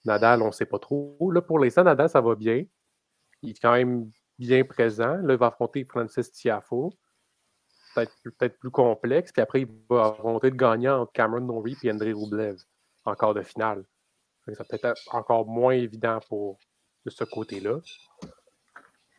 Nadal, 0.04 0.40
on 0.42 0.46
ne 0.46 0.52
sait 0.52 0.64
pas 0.66 0.78
trop. 0.78 1.30
Là, 1.32 1.42
pour 1.42 1.58
l'instant, 1.58 1.84
Nadal, 1.84 2.08
ça 2.08 2.20
va 2.20 2.34
bien. 2.34 2.64
Il 3.42 3.50
est 3.50 3.60
quand 3.60 3.72
même 3.72 4.10
bien 4.38 4.64
présent. 4.64 5.16
Là, 5.16 5.34
il 5.34 5.38
va 5.38 5.48
affronter 5.48 5.84
Francis 5.84 6.32
Tiafo. 6.32 6.90
Peut-être 7.94 8.12
peut-être 8.24 8.58
plus 8.58 8.70
complexe. 8.70 9.32
Puis 9.32 9.42
après, 9.42 9.62
il 9.62 9.68
va 9.90 10.06
affronter 10.06 10.50
le 10.50 10.56
gagnant 10.56 11.02
entre 11.02 11.12
Cameron 11.12 11.40
Norrie 11.40 11.76
et 11.82 11.90
André 11.90 12.12
Roublev 12.12 12.56
en 13.04 13.14
quart 13.14 13.34
de 13.34 13.42
finale. 13.42 13.84
Ça 14.54 14.64
peut 14.64 14.78
être 14.82 15.14
encore 15.14 15.46
moins 15.46 15.72
évident 15.74 16.18
pour 16.28 16.58
de 17.04 17.10
ce 17.10 17.24
côté-là. 17.24 17.78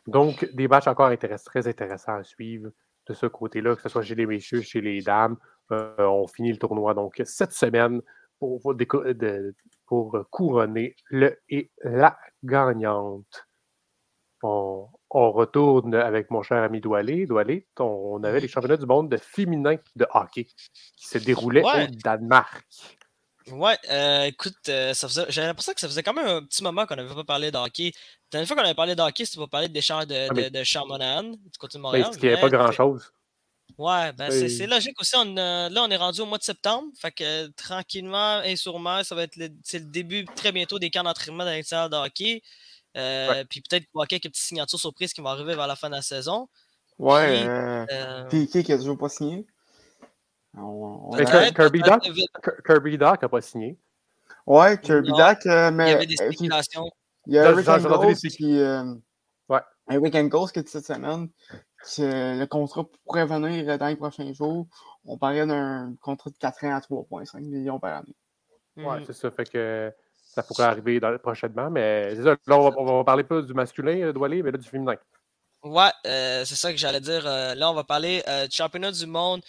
Donc, 0.06 0.44
des 0.54 0.66
matchs 0.68 0.86
encore 0.88 1.08
intéress- 1.08 1.44
très 1.44 1.68
intéressants 1.68 2.16
à 2.16 2.24
suivre 2.24 2.70
de 3.06 3.14
ce 3.14 3.26
côté-là, 3.26 3.76
que 3.76 3.82
ce 3.82 3.88
soit 3.88 4.02
chez 4.02 4.14
les 4.14 4.26
messieurs, 4.26 4.62
chez 4.62 4.80
les 4.80 5.00
dames. 5.02 5.36
Euh, 5.72 5.94
on 5.98 6.26
finit 6.26 6.52
le 6.52 6.58
tournoi 6.58 6.94
donc 6.94 7.20
cette 7.24 7.52
semaine 7.52 8.00
pour, 8.38 8.60
pour 8.60 8.74
déco- 8.74 9.12
de- 9.12 9.54
pour 9.86 10.18
couronner 10.30 10.96
le 11.10 11.38
et 11.48 11.70
la 11.82 12.18
gagnante. 12.42 13.46
On, 14.42 14.88
on 15.10 15.32
retourne 15.32 15.94
avec 15.94 16.30
mon 16.30 16.42
cher 16.42 16.62
ami 16.62 16.80
Doualé. 16.80 17.26
Doualé, 17.26 17.68
on, 17.78 17.84
on 17.84 18.22
avait 18.24 18.40
les 18.40 18.48
championnats 18.48 18.78
du 18.78 18.86
monde 18.86 19.10
de 19.10 19.16
féminin 19.18 19.76
de 19.96 20.06
hockey 20.14 20.44
qui 20.44 21.06
se 21.06 21.18
déroulaient 21.18 21.62
Ouais. 21.64 21.84
au 21.84 21.94
Danemark. 22.02 22.64
Ouais, 23.50 23.76
euh, 23.90 24.24
écoute, 24.24 24.54
euh, 24.68 24.94
ça 24.94 25.08
faisait, 25.08 25.24
j'avais 25.28 25.46
l'impression 25.48 25.72
que 25.72 25.80
ça 25.80 25.88
faisait 25.88 26.02
quand 26.02 26.12
même 26.14 26.26
un 26.26 26.42
petit 26.42 26.62
moment 26.62 26.86
qu'on 26.86 26.96
n'avait 26.96 27.14
pas 27.14 27.24
parlé 27.24 27.50
de 27.50 27.56
hockey. 27.56 27.92
La 27.94 28.30
dernière 28.32 28.46
fois 28.48 28.56
qu'on 28.56 28.64
avait 28.64 28.74
parlé 28.74 28.94
de 28.94 29.02
hockey, 29.02 29.24
c'était 29.24 29.38
pour 29.38 29.48
parler 29.48 29.68
des 29.68 29.80
champs 29.80 30.04
de, 30.04 30.26
Ah, 30.28 30.32
mais- 30.34 30.50
de, 30.50 30.58
de 30.58 30.64
Charles 30.64 30.88
Monahan, 30.88 31.22
du 31.24 31.58
côté 31.58 31.78
de 31.78 31.82
Mais 31.82 31.82
Montréal. 31.82 32.10
qu'il 32.10 32.22
n'y 32.22 32.28
avait 32.28 32.40
pas 32.40 32.48
grand-chose. 32.48 33.12
Ouais, 33.78 34.12
ben 34.12 34.30
c'est 34.30 34.66
logique 34.66 35.00
aussi. 35.00 35.14
On, 35.16 35.34
là, 35.34 35.70
on 35.76 35.90
est 35.90 35.96
rendu 35.96 36.20
au 36.20 36.26
mois 36.26 36.38
de 36.38 36.42
septembre. 36.42 36.88
Fait 37.00 37.12
que 37.12 37.46
tranquillement 37.48 38.42
et 38.42 38.56
sûrement, 38.56 39.02
ça 39.04 39.14
va 39.14 39.22
être 39.22 39.36
le, 39.36 39.46
le 39.46 39.80
début 39.80 40.24
très 40.36 40.52
bientôt 40.52 40.78
des 40.78 40.90
camps 40.90 41.02
d'entraînement 41.04 41.44
dans 41.44 41.50
l'extérieur 41.52 41.88
de 41.88 41.96
hockey. 41.96 42.42
Euh, 42.96 43.44
Puis 43.48 43.62
peut-être 43.62 43.86
quelques 44.08 44.24
petites 44.24 44.36
signatures 44.44 44.78
surprises 44.80 45.12
qui 45.12 45.20
vont 45.20 45.28
arriver 45.28 45.54
vers 45.54 45.66
la 45.68 45.76
fin 45.76 45.88
de 45.88 45.94
la 45.94 46.02
saison. 46.02 46.48
Ouais. 46.98 47.42
euh, 47.46 47.86
euh... 47.92 48.24
Piqué 48.28 48.62
qui 48.64 48.72
a 48.72 48.76
toujours 48.76 48.98
pas 48.98 49.08
signé? 49.08 49.46
On, 50.56 51.10
Kirby, 51.54 51.80
Doc, 51.80 52.02
Kirby 52.66 52.98
Doc 52.98 53.22
n'a 53.22 53.28
pas 53.28 53.40
signé. 53.40 53.78
Ouais, 54.46 54.78
Kirby 54.78 55.10
Doc, 55.10 55.46
euh, 55.46 55.70
mais. 55.70 55.88
Il 55.88 55.90
y 55.90 55.94
avait 55.94 56.06
des 56.06 56.16
spéculations. 56.16 56.90
Il 57.26 57.34
y 57.34 57.38
a 57.38 57.50
Eric 57.50 57.68
Engels 57.68 58.16
qui. 58.16 58.58
Euh, 58.58 58.94
ouais. 59.48 59.60
Eric 59.90 60.14
Engels 60.14 60.52
qui 60.52 60.58
a 60.58 60.62
dit 60.62 60.70
cette 60.70 60.86
semaine 60.86 61.28
que 61.82 62.38
le 62.38 62.44
contrat 62.46 62.84
pourrait 63.04 63.26
venir 63.26 63.78
dans 63.78 63.86
les 63.86 63.96
prochains 63.96 64.32
jours. 64.32 64.66
On 65.04 65.16
parlait 65.16 65.46
d'un 65.46 65.94
contrat 66.00 66.30
de 66.30 66.36
4 66.36 66.64
ans 66.64 66.76
à 66.76 66.80
3,5 66.80 67.40
millions 67.40 67.78
par 67.78 67.98
année. 67.98 68.16
Ouais, 68.76 69.00
mm. 69.00 69.04
c'est 69.06 69.12
ça. 69.12 69.30
Fait 69.30 69.48
que 69.48 69.92
ça 70.22 70.42
pourrait 70.42 70.64
arriver 70.64 71.00
dans, 71.00 71.16
prochainement. 71.18 71.70
Mais 71.70 72.14
c'est 72.14 72.22
ça. 72.22 72.36
Là, 72.46 72.58
on 72.58 72.98
va, 72.98 73.04
parler 73.04 73.24
pas 73.24 73.42
du 73.42 73.54
masculin, 73.54 74.00
euh, 74.00 74.12
Doualé, 74.12 74.42
mais 74.42 74.50
là, 74.50 74.58
du 74.58 74.68
féminin. 74.68 74.96
Ouais, 75.62 75.90
euh, 76.06 76.44
c'est 76.44 76.54
ça 76.54 76.70
que 76.70 76.78
j'allais 76.78 77.00
dire. 77.00 77.26
Euh, 77.26 77.54
là, 77.54 77.70
on 77.70 77.74
va 77.74 77.84
parler 77.84 78.22
du 78.48 78.56
championnat 78.56 78.92
du 78.92 79.06
monde 79.06 79.42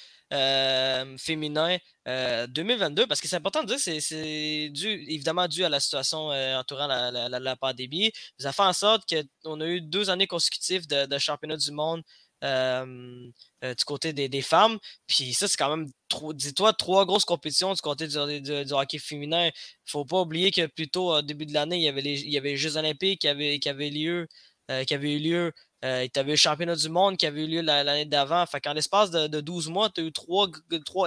féminin 1.17 1.77
2022 2.05 3.07
parce 3.07 3.19
que 3.19 3.27
c'est 3.27 3.35
important 3.35 3.63
de 3.63 3.75
dire 3.75 3.79
c'est 3.79 4.69
dû, 4.69 4.87
évidemment 4.87 5.47
dû 5.47 5.63
à 5.63 5.69
la 5.69 5.79
situation 5.79 6.27
entourant 6.29 6.87
la, 6.87 7.11
la, 7.11 7.39
la, 7.39 7.55
pandémie. 7.55 8.11
Ça 8.37 8.53
fait 8.53 8.63
en 8.63 8.73
sorte 8.73 9.03
qu'on 9.43 9.61
a 9.61 9.67
eu 9.67 9.81
deux 9.81 10.09
années 10.09 10.27
consécutives 10.27 10.87
de, 10.87 11.17
championnat 11.17 11.57
du 11.57 11.71
monde 11.71 12.01
euh, 12.43 13.29
euh, 13.63 13.75
du 13.75 13.83
côté 13.85 14.13
des, 14.13 14.41
femmes. 14.41 14.79
Puis 15.07 15.33
ça, 15.33 15.47
c'est 15.47 15.57
quand 15.57 15.75
même, 15.75 15.87
dis-toi, 16.33 16.73
trois 16.73 17.05
grosses 17.05 17.25
compétitions 17.25 17.73
du 17.73 17.81
côté 17.81 18.07
du, 18.07 18.41
du, 18.41 18.73
hockey 18.73 18.97
féminin. 18.97 19.51
faut 19.85 20.05
pas 20.05 20.21
oublier 20.21 20.49
que 20.51 20.65
plus 20.65 20.89
tôt, 20.89 21.13
au 21.13 21.21
début 21.21 21.45
de 21.45 21.53
l'année, 21.53 21.77
il 21.77 21.83
y 21.83 21.87
avait 21.87 22.01
les, 22.01 22.21
il 22.21 22.31
y 22.31 22.37
avait 22.37 22.57
Jeux 22.57 22.77
olympiques 22.77 23.21
qui 23.21 23.27
avaient, 23.27 23.89
lieu. 23.89 24.27
Euh, 24.71 24.83
qui 24.85 24.93
avaient 24.95 25.13
eu 25.13 25.19
lieu. 25.19 25.51
Euh, 25.83 26.07
tu 26.13 26.19
avais 26.19 26.31
le 26.31 26.37
championnat 26.37 26.75
du 26.75 26.89
monde 26.89 27.17
qui 27.17 27.25
avait 27.25 27.43
eu 27.43 27.47
lieu 27.47 27.61
l'année 27.61 28.05
d'avant. 28.05 28.45
Fait 28.45 28.61
qu'en 28.61 28.73
l'espace 28.73 29.11
de, 29.11 29.27
de, 29.27 29.41
12 29.41 29.69
mois, 29.69 29.89
tu 29.89 30.01
as 30.01 30.03
eu 30.03 30.11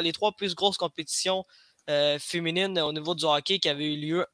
les 0.03 0.13
trois 0.13 0.33
plus 0.33 0.55
grosses 0.55 0.77
compétitions 0.77 1.45
féminines 2.19 2.79
au 2.81 2.93
niveau 2.93 3.15
du 3.15 3.25
hockey 3.25 3.59
qui 3.59 3.69
avaient 3.69 3.93
eu 3.93 3.97
lieu 3.97 4.27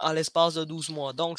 en 0.00 0.12
l'espace 0.12 0.54
de 0.54 0.64
12 0.64 0.88
mois. 0.90 1.12
Donc, 1.12 1.38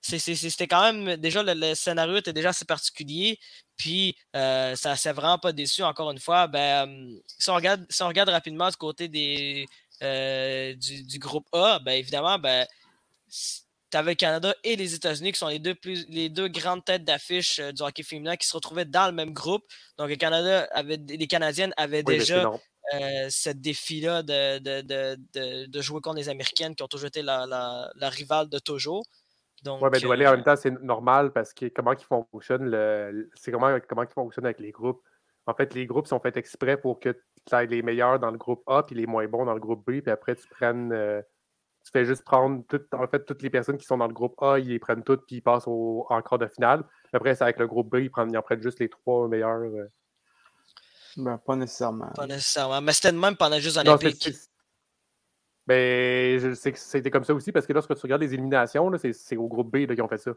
c'était 0.00 0.66
quand 0.66 0.92
même, 0.92 1.16
déjà, 1.16 1.42
le, 1.42 1.74
scénario 1.74 2.16
était 2.16 2.32
déjà 2.32 2.50
assez 2.50 2.64
particulier. 2.64 3.38
Puis, 3.76 4.16
euh, 4.34 4.74
ça 4.74 4.96
s'est 4.96 5.12
vraiment 5.12 5.38
pas 5.38 5.52
déçu, 5.52 5.82
encore 5.82 6.10
une 6.10 6.18
fois. 6.18 6.46
Ben, 6.46 7.20
si, 7.38 7.50
on 7.50 7.54
regarde, 7.54 7.86
si 7.88 8.02
on 8.02 8.08
regarde 8.08 8.30
rapidement 8.30 8.68
du 8.68 8.76
côté 8.76 9.66
euh, 10.02 10.74
du, 10.74 11.18
groupe 11.18 11.46
A, 11.52 11.78
ben, 11.78 11.92
évidemment, 11.92 12.38
ben, 12.38 12.66
tu 13.90 13.96
avais 13.96 14.12
le 14.12 14.16
Canada 14.16 14.54
et 14.64 14.76
les 14.76 14.94
États-Unis 14.94 15.32
qui 15.32 15.38
sont 15.38 15.48
les 15.48 15.58
deux, 15.58 15.74
plus, 15.74 16.06
les 16.08 16.28
deux 16.28 16.48
grandes 16.48 16.84
têtes 16.84 17.04
d'affiche 17.04 17.58
euh, 17.58 17.72
du 17.72 17.82
hockey 17.82 18.02
féminin 18.02 18.36
qui 18.36 18.46
se 18.46 18.54
retrouvaient 18.54 18.84
dans 18.84 19.06
le 19.06 19.12
même 19.12 19.32
groupe. 19.32 19.64
Donc, 19.96 20.08
le 20.08 20.16
Canada 20.16 20.68
avait, 20.72 20.96
les 20.96 21.26
Canadiennes 21.26 21.72
avaient 21.76 22.02
déjà 22.02 22.50
euh, 22.94 23.26
ce 23.28 23.50
défi-là 23.50 24.22
de, 24.22 24.58
de, 24.58 25.66
de, 25.66 25.80
jouer 25.80 26.00
contre 26.00 26.16
les 26.16 26.28
Américaines 26.28 26.74
qui 26.74 26.82
ont 26.82 26.88
toujours 26.88 27.08
été 27.08 27.22
la, 27.22 27.46
la, 27.46 28.08
rivale 28.08 28.48
de 28.48 28.58
toujours. 28.58 29.04
Donc, 29.62 29.82
ouais, 29.82 29.90
mais 29.90 30.10
aller 30.10 30.26
en 30.26 30.32
même 30.32 30.44
temps, 30.44 30.56
c'est 30.56 30.70
normal 30.82 31.32
parce 31.32 31.52
que 31.52 31.66
comment 31.66 31.92
ils 31.92 32.04
fonctionnent, 32.04 32.70
le, 32.70 33.30
c'est 33.34 33.50
comment, 33.50 33.76
comment 33.88 34.04
ils 34.04 34.12
fonctionnent 34.12 34.46
avec 34.46 34.60
les 34.60 34.70
groupes. 34.70 35.02
En 35.46 35.54
fait, 35.54 35.74
les 35.74 35.86
groupes 35.86 36.06
sont 36.06 36.20
faits 36.20 36.36
exprès 36.36 36.76
pour 36.76 37.00
que 37.00 37.10
tu 37.10 37.54
aies 37.54 37.66
les 37.66 37.82
meilleurs 37.82 38.20
dans 38.20 38.30
le 38.30 38.36
groupe 38.36 38.62
A 38.66 38.82
puis 38.82 38.94
les 38.94 39.06
moins 39.06 39.26
bons 39.26 39.46
dans 39.46 39.54
le 39.54 39.60
groupe 39.60 39.84
B, 39.86 40.00
puis 40.00 40.10
après 40.10 40.36
tu 40.36 40.46
prennes. 40.48 40.92
Euh, 40.92 41.22
tu 41.88 41.98
fais 41.98 42.04
juste 42.04 42.22
prendre 42.22 42.62
en 42.92 43.06
fait, 43.06 43.24
toutes 43.24 43.42
les 43.42 43.48
personnes 43.48 43.78
qui 43.78 43.86
sont 43.86 43.96
dans 43.96 44.06
le 44.06 44.12
groupe 44.12 44.34
A, 44.42 44.58
ils 44.58 44.68
les 44.68 44.78
prennent 44.78 45.02
toutes 45.02 45.24
puis 45.26 45.36
ils 45.36 45.40
passent 45.40 45.66
au, 45.66 46.06
en 46.10 46.20
quart 46.20 46.38
de 46.38 46.46
finale. 46.46 46.84
Après, 47.14 47.34
c'est 47.34 47.44
avec 47.44 47.58
le 47.58 47.66
groupe 47.66 47.88
B, 47.88 48.00
ils, 48.02 48.10
prennent, 48.10 48.30
ils 48.30 48.36
en 48.36 48.42
prennent 48.42 48.62
juste 48.62 48.78
les 48.78 48.90
trois 48.90 49.26
meilleurs. 49.26 49.62
Euh, 49.62 49.90
ben, 51.16 51.38
pas 51.38 51.56
nécessairement. 51.56 52.10
Pas 52.14 52.26
nécessairement. 52.26 52.82
Mais 52.82 52.92
c'était 52.92 53.12
de 53.12 53.16
même 53.16 53.36
pendant 53.36 53.56
les 53.56 53.62
Jeux 53.62 53.78
Olympiques. 53.78 54.28
Ben, 55.66 56.54
c'était 56.54 57.10
comme 57.10 57.24
ça 57.24 57.32
aussi 57.32 57.52
parce 57.52 57.66
que 57.66 57.72
lorsque 57.72 57.94
tu 57.94 58.02
regardes 58.02 58.22
les 58.22 58.34
éliminations, 58.34 58.90
c'est 58.98 59.36
au 59.36 59.48
groupe 59.48 59.70
B 59.72 59.86
qu'ils 59.86 60.02
ont 60.02 60.08
fait 60.08 60.18
ça. 60.18 60.32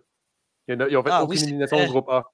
Ils 0.69 0.97
ont 0.97 1.03
fait 1.03 1.09
ah, 1.11 1.23
aucune 1.23 1.43
élimination 1.43 1.77
au 1.77 1.87
groupe 1.87 2.09
A. 2.09 2.31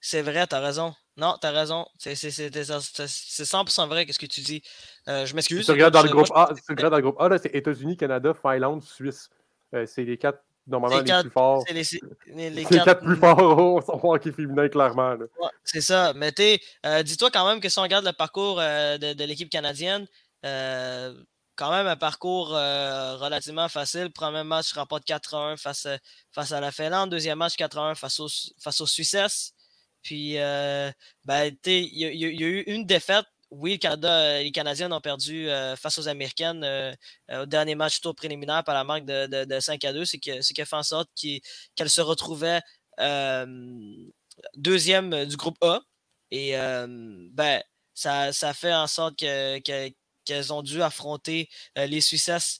C'est 0.00 0.22
vrai, 0.22 0.44
t'as 0.48 0.60
raison. 0.60 0.92
Non, 1.16 1.36
t'as 1.40 1.50
raison. 1.50 1.86
C'est 1.98 2.14
100% 2.14 3.88
vrai, 3.88 4.04
qu'est-ce 4.04 4.18
que 4.18 4.26
tu 4.26 4.42
dis? 4.42 4.62
Euh, 5.08 5.24
je 5.24 5.34
m'excuse. 5.34 5.60
Si 5.60 5.66
tu 5.66 5.72
regardes 5.72 5.94
dans 5.94 6.02
le 6.02 6.10
groupe 6.10 6.30
A, 6.34 6.50
tu 6.54 6.60
regardes 6.68 6.92
dans 6.92 6.98
le 6.98 7.02
groupe 7.02 7.20
A, 7.20 7.38
c'est 7.38 7.54
États-Unis, 7.54 7.96
Canada, 7.96 8.34
Finlande, 8.34 8.82
Suisse. 8.82 9.30
Euh, 9.74 9.86
c'est 9.86 10.04
les 10.04 10.18
quatre 10.18 10.42
normalement 10.66 11.00
les, 11.00 11.22
plus 11.22 11.30
forts. 11.30 11.64
C'est 11.66 11.74
les, 11.74 12.64
quatre... 12.64 13.00
plus 13.00 13.16
forts 13.16 13.38
au 13.58 14.12
hockey 14.12 14.32
féminin, 14.32 14.68
clairement. 14.68 15.12
Ouais, 15.12 15.48
c'est 15.64 15.80
ça. 15.80 16.12
Mais 16.14 16.34
euh, 16.84 17.02
dis-toi 17.02 17.30
quand 17.30 17.46
même 17.48 17.60
que 17.60 17.68
si 17.68 17.78
on 17.78 17.82
regarde 17.82 18.04
le 18.04 18.12
parcours 18.12 18.58
euh, 18.60 18.98
de, 18.98 19.12
de 19.12 19.24
l'équipe 19.24 19.48
canadienne, 19.48 20.06
quand 20.42 21.70
même 21.70 21.86
un 21.86 21.96
parcours 21.96 22.48
relativement 22.48 23.68
facile. 23.68 24.12
Premier 24.12 24.44
match, 24.44 24.72
remporte 24.74 25.04
4-1 25.06 25.56
face, 25.56 25.88
face 26.30 26.52
à 26.52 26.60
la 26.60 26.70
Finlande. 26.70 27.10
Deuxième 27.10 27.38
match, 27.38 27.54
4-1 27.56 27.94
face, 27.94 28.20
au, 28.20 28.28
face 28.60 28.80
aux 28.80 28.86
Suisses. 28.86 29.54
Puis, 30.06 30.34
ben, 31.24 31.56
il 31.66 31.98
y, 31.98 32.24
a 32.24 32.30
eu 32.48 32.62
une 32.68 32.86
défaite 32.86 33.26
oui, 33.50 33.78
euh, 33.84 34.42
les 34.42 34.50
Canadiens 34.50 34.90
ont 34.90 35.00
perdu 35.00 35.48
euh, 35.48 35.76
face 35.76 35.98
aux 35.98 36.08
Américaines 36.08 36.64
euh, 36.64 36.94
au 37.30 37.46
dernier 37.46 37.74
match 37.76 38.00
tour 38.00 38.14
préliminaire 38.14 38.64
par 38.64 38.74
la 38.74 38.84
marque 38.84 39.04
de, 39.04 39.60
5 39.60 39.84
à 39.84 39.92
2. 39.92 40.04
C'est 40.04 40.20
ce 40.42 40.52
qui 40.52 40.62
a 40.62 40.64
fait 40.64 40.76
en 40.76 40.82
sorte 40.82 41.08
qu'elles 41.14 41.90
se 41.90 42.00
retrouvaient 42.00 42.60
deuxième 44.56 45.24
du 45.26 45.36
groupe 45.36 45.62
A. 45.62 45.80
Et 46.30 46.52
ben, 46.52 47.62
ça, 47.94 48.32
ça 48.32 48.52
fait 48.54 48.74
en 48.74 48.86
sorte 48.86 49.16
qu'elles 49.16 50.52
ont 50.52 50.62
dû 50.62 50.82
affronter 50.82 51.48
les 51.76 52.00
Suisses. 52.00 52.58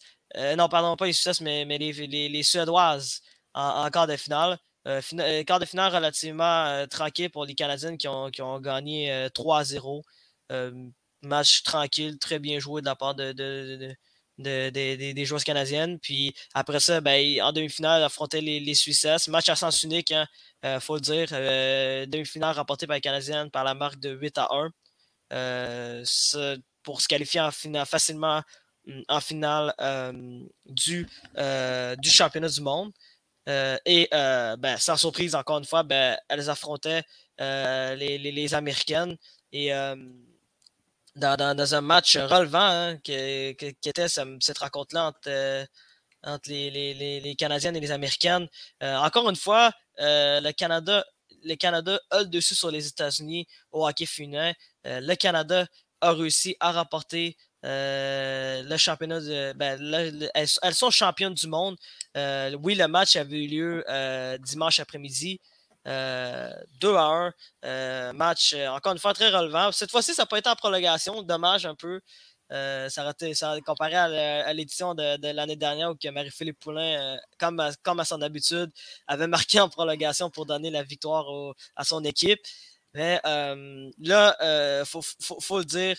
non, 0.57 0.69
pardon, 0.69 0.97
pas 0.97 1.07
les 1.07 1.13
Suisses, 1.13 1.41
mais 1.41 1.65
les, 1.67 2.43
Suédoises 2.43 3.23
en, 3.55 3.91
quart 3.91 4.07
de 4.07 4.17
finale. 4.17 4.59
Quart 5.47 5.61
de 5.61 5.65
finale 5.65 5.95
relativement 5.95 6.87
tranquille 6.89 7.31
pour 7.31 7.45
les 7.45 7.55
Canadiennes 7.55 7.99
qui 7.99 8.09
ont, 8.09 8.61
gagné 8.61 9.29
3 9.35 9.59
à 9.59 9.65
0. 9.65 10.05
Euh, 10.53 10.89
match 11.23 11.63
tranquille, 11.63 12.19
très 12.19 12.39
bien 12.39 12.59
joué 12.61 12.81
de 12.81 12.87
la 12.87 12.95
part 12.95 13.15
de, 13.15 13.33
des 14.39 15.25
joueuses 15.25 15.45
canadiennes. 15.45 15.99
Puis 15.99 16.35
après 16.55 16.81
ça, 16.81 17.01
ben, 17.01 17.43
en 17.43 17.53
demi-finale, 17.53 18.03
affronter 18.03 18.41
les, 18.41 18.61
les 18.61 18.75
Suisses. 18.75 19.29
Match 19.29 19.49
à 19.49 19.57
sens 19.57 19.83
unique, 19.83 20.11
il 20.11 20.17
hein, 20.17 20.27
euh, 20.65 20.81
faut 20.81 20.95
le 20.95 21.01
dire. 21.01 21.29
Euh, 21.33 22.07
demi-finale 22.07 22.55
remportée 22.57 22.87
par 22.87 22.95
les 22.95 23.01
Canadiennes 23.01 23.51
par 23.51 23.65
la 23.65 23.75
marque 23.75 23.99
de 23.99 24.11
8 24.11 24.39
à 24.39 24.49
1. 24.53 24.71
pour 26.83 27.01
se 27.01 27.09
qualifier 27.09 27.49
facilement 27.87 28.43
mm, 28.87 29.03
en 29.09 29.21
finale 29.21 29.75
du 30.67 31.09
championnat 32.05 32.49
du 32.49 32.61
monde. 32.61 32.93
Et 33.47 34.09
ben, 34.13 34.77
sans 34.79 34.97
surprise, 34.97 35.35
encore 35.35 35.59
une 35.59 35.65
fois, 35.65 35.83
ben, 35.83 36.19
elles 36.29 36.51
affrontaient 36.51 37.03
les, 37.39 38.19
les, 38.19 38.33
les, 38.33 38.55
Américaines. 38.55 39.17
Et 39.53 39.73
dans, 41.17 41.75
un 41.75 41.81
match 41.81 42.17
relevant 42.17 42.59
hein, 42.61 42.99
qui, 42.99 43.13
était 43.13 44.09
cette 44.09 44.59
rencontre-là 44.59 45.07
entre, 45.07 45.29
euh, 45.29 45.65
entre 46.23 46.49
les, 46.51 46.71
les, 47.21 47.35
Canadiennes 47.37 47.77
et 47.77 47.81
les 47.81 47.91
Américaines. 47.91 48.49
Euh, 48.83 48.97
encore 48.97 49.29
une 49.29 49.37
fois, 49.37 49.73
euh, 50.01 50.41
le 50.41 50.53
Canada 50.53 51.05
le 51.45 51.55
Canada 51.55 52.01
a 52.11 52.21
le 52.21 52.27
dessus 52.27 52.57
sur 52.57 52.73
les 52.73 52.89
États-Unis 52.89 53.47
au 53.71 53.87
hockey 53.87 54.07
féminin. 54.07 54.53
le 54.85 55.15
Canada 55.15 55.67
a 56.01 56.13
réussi 56.13 56.57
à 56.59 56.73
remporter 56.73 57.37
le 57.63 58.77
championnat. 58.77 59.55
Ben, 59.55 59.81
elles, 60.35 60.75
sont 60.75 60.91
championnes 60.91 61.35
du 61.35 61.47
monde. 61.49 61.77
oui, 62.15 62.75
le 62.75 62.87
match 62.87 63.17
avait 63.17 63.45
eu 63.45 63.49
lieu 63.49 64.39
dimanche 64.41 64.81
après-midi. 64.81 65.41
2 65.87 65.93
euh, 65.93 66.97
à 66.97 67.03
1. 67.03 67.33
Euh, 67.65 68.13
match, 68.13 68.55
euh, 68.55 68.67
encore 68.69 68.93
une 68.93 68.99
fois, 68.99 69.15
très 69.15 69.31
relevant. 69.31 69.71
Cette 69.71 69.91
fois-ci, 69.91 70.15
ça 70.15 70.27
pas 70.27 70.39
été 70.39 70.49
en 70.49 70.57
prolongation. 70.57 71.23
Dommage 71.23 71.65
un 71.65 71.77
peu. 71.77 72.01
ça, 72.51 73.13
ça 73.35 73.61
comparé 73.65 73.95
à, 73.95 74.53
l'édition 74.53 74.95
de, 74.95 75.33
l'année 75.33 75.57
dernière 75.57 75.91
où 75.93 75.97
Marie-Philippe 76.13 76.59
Poulain, 76.59 77.19
comme, 77.39 77.61
à, 77.61 77.71
comme 77.83 78.01
à 78.01 78.05
son 78.05 78.21
habitude, 78.23 78.71
avait 79.07 79.27
marqué 79.29 79.61
en 79.61 79.69
prolongation 79.69 80.31
pour 80.31 80.47
donner 80.47 80.71
la 80.71 80.83
victoire 80.83 81.27
à 81.77 81.85
son 81.85 82.03
équipe. 82.05 82.41
Mais 82.95 83.21
là, 83.25 84.37
il 84.81 84.87
faut, 84.87 85.59
le 85.59 85.65
dire, 85.65 85.97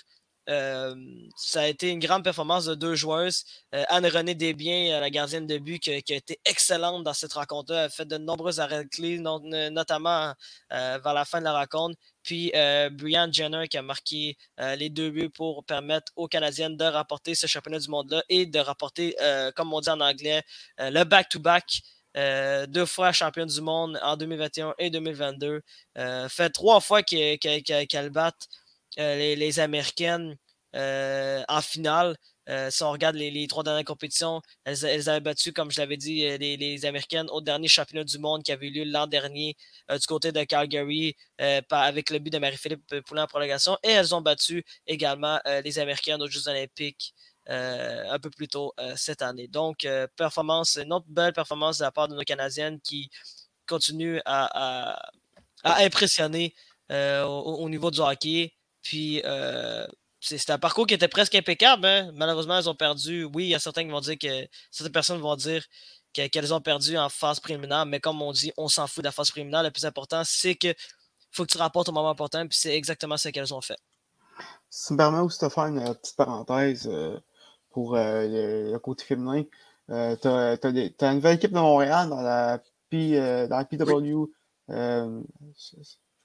euh, 0.49 0.95
ça 1.35 1.61
a 1.61 1.67
été 1.67 1.89
une 1.89 1.99
grande 1.99 2.23
performance 2.23 2.65
de 2.65 2.75
deux 2.75 2.95
joueuses. 2.95 3.43
Euh, 3.75 3.83
Anne-Renée 3.89 4.35
Desbiens, 4.35 4.95
euh, 4.95 4.99
la 5.01 5.09
gardienne 5.09 5.45
de 5.45 5.57
but, 5.57 5.79
qui, 5.79 5.91
a 5.91 5.95
été 5.97 6.39
excellente 6.45 7.03
dans 7.03 7.13
cette 7.13 7.33
rencontre-là. 7.33 7.83
A 7.83 7.89
fait 7.89 8.05
de 8.05 8.17
nombreux 8.17 8.59
arrêts 8.59 8.85
clés, 8.87 9.19
notamment 9.19 10.33
vers 10.69 11.13
la 11.13 11.25
fin 11.25 11.39
de 11.39 11.43
la 11.45 11.53
rencontre. 11.53 11.97
puis 12.23 12.51
Brian 12.91 13.29
Jenner 13.31 13.67
qui 13.67 13.77
a 13.77 13.81
marqué 13.81 14.37
les 14.57 14.89
deux 14.89 15.09
buts 15.11 15.29
pour 15.29 15.63
permettre 15.65 16.11
aux 16.15 16.27
Canadiennes 16.27 16.77
de 16.77 16.85
rapporter 16.85 17.35
ce 17.35 17.47
championnat 17.47 17.79
du 17.79 17.89
monde-là 17.89 18.23
et 18.29 18.45
de 18.45 18.59
rapporter, 18.59 19.15
comme 19.55 19.73
on 19.73 19.81
dit 19.81 19.89
en 19.89 20.01
anglais, 20.01 20.43
le 20.77 21.03
back-to-back. 21.03 21.81
deux 22.67 22.85
fois 22.85 23.11
championne 23.11 23.47
du 23.47 23.61
monde 23.61 23.99
en 24.01 24.17
2021 24.17 24.75
et 24.77 24.89
2022. 24.89 25.61
fait 26.29 26.49
trois 26.49 26.79
fois 26.79 27.03
qu'elle 27.03 28.09
batte 28.09 28.47
les, 28.97 29.35
les, 29.35 29.59
Américaines 29.59 30.37
en 30.73 31.61
finale. 31.61 32.17
Euh, 32.49 32.69
si 32.71 32.83
on 32.83 32.91
regarde 32.91 33.15
les, 33.15 33.47
trois 33.47 33.63
dernières 33.63 33.83
compétitions, 33.83 34.41
elles, 34.63 35.09
avaient 35.09 35.19
battu, 35.19 35.51
comme 35.51 35.69
je 35.71 35.79
l'avais 35.79 35.97
dit, 35.97 36.25
euh, 36.25 36.37
les, 36.37 36.85
Américaines 36.85 37.27
au 37.29 37.41
dernier 37.41 37.67
championnat 37.67 38.05
du 38.05 38.19
monde 38.19 38.43
qui 38.43 38.51
avait 38.51 38.67
eu 38.67 38.71
lieu 38.71 38.83
l'an 38.85 39.07
dernier 39.07 39.57
euh, 39.91 39.97
du 39.97 40.07
côté 40.07 40.31
de 40.31 40.43
Calgary 40.43 41.15
avec 41.37 42.09
le 42.09 42.19
but 42.19 42.31
de 42.31 42.39
Marie-Philippe 42.39 43.01
Poulin 43.05 43.23
en 43.23 43.27
prolongation. 43.27 43.77
Et 43.83 43.89
elles 43.89 44.15
ont 44.15 44.21
battu 44.21 44.63
également 44.85 45.39
les 45.63 45.79
Américaines 45.79 46.21
aux 46.21 46.27
Jeux 46.27 46.47
olympiques 46.47 47.13
un 47.47 48.19
peu 48.19 48.29
plus 48.29 48.47
tôt 48.47 48.73
cette 48.95 49.21
année. 49.21 49.47
Donc, 49.47 49.87
performance, 50.15 50.77
une 50.77 50.93
autre 50.93 51.05
belle 51.09 51.33
performance 51.33 51.77
de 51.79 51.83
la 51.83 51.91
part 51.91 52.07
de 52.07 52.15
nos 52.15 52.23
Canadiennes 52.23 52.79
qui 52.81 53.09
continuent 53.67 54.19
à, 54.25 54.99
impressionner 55.63 56.53
au, 56.89 57.69
niveau 57.69 57.91
du 57.91 57.99
hockey. 57.99 58.53
Puis, 58.87 59.21
c'est 60.19 60.49
un 60.49 60.57
parcours 60.57 60.87
qui 60.87 60.93
était 60.93 61.07
presque 61.07 61.35
impeccable. 61.35 61.85
Hein. 61.85 62.11
Malheureusement, 62.13 62.57
elles 62.57 62.69
ont 62.69 62.75
perdu. 62.75 63.25
Oui, 63.25 63.45
il 63.45 63.49
y 63.49 63.55
a 63.55 63.59
certains 63.59 63.83
qui 63.83 63.89
vont 63.89 63.99
dire 63.99 64.17
que 64.17 64.47
certaines 64.71 64.91
personnes 64.91 65.19
vont 65.19 65.35
dire 65.35 65.63
qu'elles 66.13 66.53
ont 66.53 66.61
perdu 66.61 66.97
en 66.97 67.09
phase 67.09 67.39
préliminaire, 67.39 67.85
mais 67.85 67.99
comme 67.99 68.21
on 68.21 68.31
dit, 68.31 68.51
on 68.57 68.67
s'en 68.67 68.87
fout 68.87 69.03
de 69.03 69.07
la 69.07 69.11
phase 69.11 69.29
préliminaire. 69.29 69.61
Le 69.61 69.71
plus 69.71 69.85
important, 69.85 70.23
c'est 70.25 70.55
que 70.55 70.73
faut 71.31 71.45
que 71.45 71.51
tu 71.51 71.57
rapportes 71.57 71.89
au 71.89 71.91
moment 71.91 72.09
important, 72.09 72.47
puis 72.47 72.57
c'est 72.57 72.75
exactement 72.75 73.17
ce 73.17 73.29
qu'elles 73.29 73.53
ont 73.53 73.61
fait. 73.61 73.77
Si 74.69 74.93
me 74.93 74.97
permets 74.97 75.19
aussi 75.19 75.43
de 75.43 75.49
faire 75.49 75.65
une 75.65 75.93
petite 75.95 76.15
parenthèse 76.15 76.87
euh, 76.91 77.19
pour 77.69 77.95
euh, 77.95 78.71
le, 78.71 78.77
côté 78.79 79.03
féminin, 79.03 79.43
euh, 79.91 80.15
tu 80.15 80.27
as, 80.27 81.11
une 81.11 81.15
nouvelle 81.15 81.35
équipe 81.35 81.51
de 81.51 81.59
Montréal 81.59 82.09
dans 82.09 82.21
la, 82.21 82.59
P, 82.89 83.15
dans 83.47 83.57
la 83.57 83.65
PW 83.65 84.31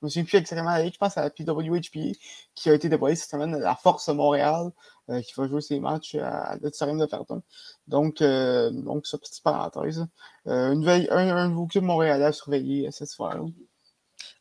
je 0.02 0.06
me 0.06 0.10
souviens 0.10 0.24
plus 0.24 0.38
exactement 0.38 0.76
je 0.76 0.98
pense 0.98 1.16
à 1.16 1.22
la 1.22 1.30
PWHP 1.30 2.16
qui 2.56 2.70
a 2.70 2.74
été 2.74 2.88
déployée 2.88 3.14
cette 3.14 3.30
semaine, 3.30 3.56
la 3.56 3.76
Force 3.76 4.08
Montréal, 4.08 4.72
euh, 5.10 5.22
qui 5.22 5.32
va 5.36 5.46
jouer 5.46 5.60
ses 5.60 5.78
matchs 5.78 6.16
à 6.16 6.56
l'Auditorium 6.60 6.98
de 6.98 7.06
Ferton. 7.06 7.42
Donc, 7.86 8.20
euh, 8.20 8.70
donc 8.70 9.06
ça, 9.06 9.16
petite 9.18 9.42
parenthèse. 9.44 10.04
Euh, 10.48 10.72
une 10.72 10.84
veille, 10.84 11.06
un, 11.10 11.36
un, 11.36 11.48
nouveau 11.48 11.66
club 11.66 11.84
montréalais 11.84 12.24
à 12.24 12.32
surveiller 12.32 12.90
cette 12.90 13.08
soirée. 13.08 13.38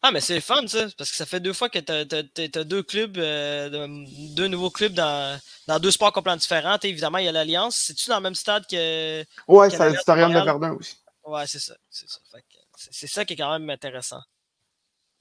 Ah, 0.02 0.12
mais 0.12 0.19
c'est 0.19 0.41
fun, 0.41 0.65
ça, 0.65 0.88
parce 0.97 1.12
que 1.12 1.15
ça 1.15 1.28
fait 1.28 1.39
deux 1.39 1.54
fois 1.54 1.69
que 1.69 1.78
tu 1.78 1.91
as, 1.91 2.63
deux 2.63 2.82
clubs, 2.82 3.13
deux 3.13 4.47
nouveaux 4.47 4.71
clubs 4.71 4.93
dans, 4.93 5.39
dans 5.67 5.80
deux 5.80 5.91
sports 5.91 6.12
complètement 6.12 6.38
différents. 6.38 6.78
évidemment, 6.82 7.19
il 7.19 7.26
y 7.26 7.28
a 7.28 7.32
l'Alliance. 7.32 7.76
C'est-tu 7.76 8.10
dans 8.10 8.17
le 8.17 8.24
même 8.24 8.36
stade 8.36 8.65
que. 8.65 9.24
Ouais, 9.47 9.69
c'est 9.69 9.80
à 9.80 9.89
l'Auditorium 9.89 10.34
de 10.34 10.39
Verdun 10.39 10.71
aussi. 10.71 10.95
Ouais, 11.24 11.45
c'est 11.45 11.60
ça. 11.60 11.76
C'est 11.89 13.08
ça 13.08 13.26
qui 13.26 13.34
est 13.34 13.38
quand 13.38 13.52
même 13.52 13.69
intéressant. 13.69 14.21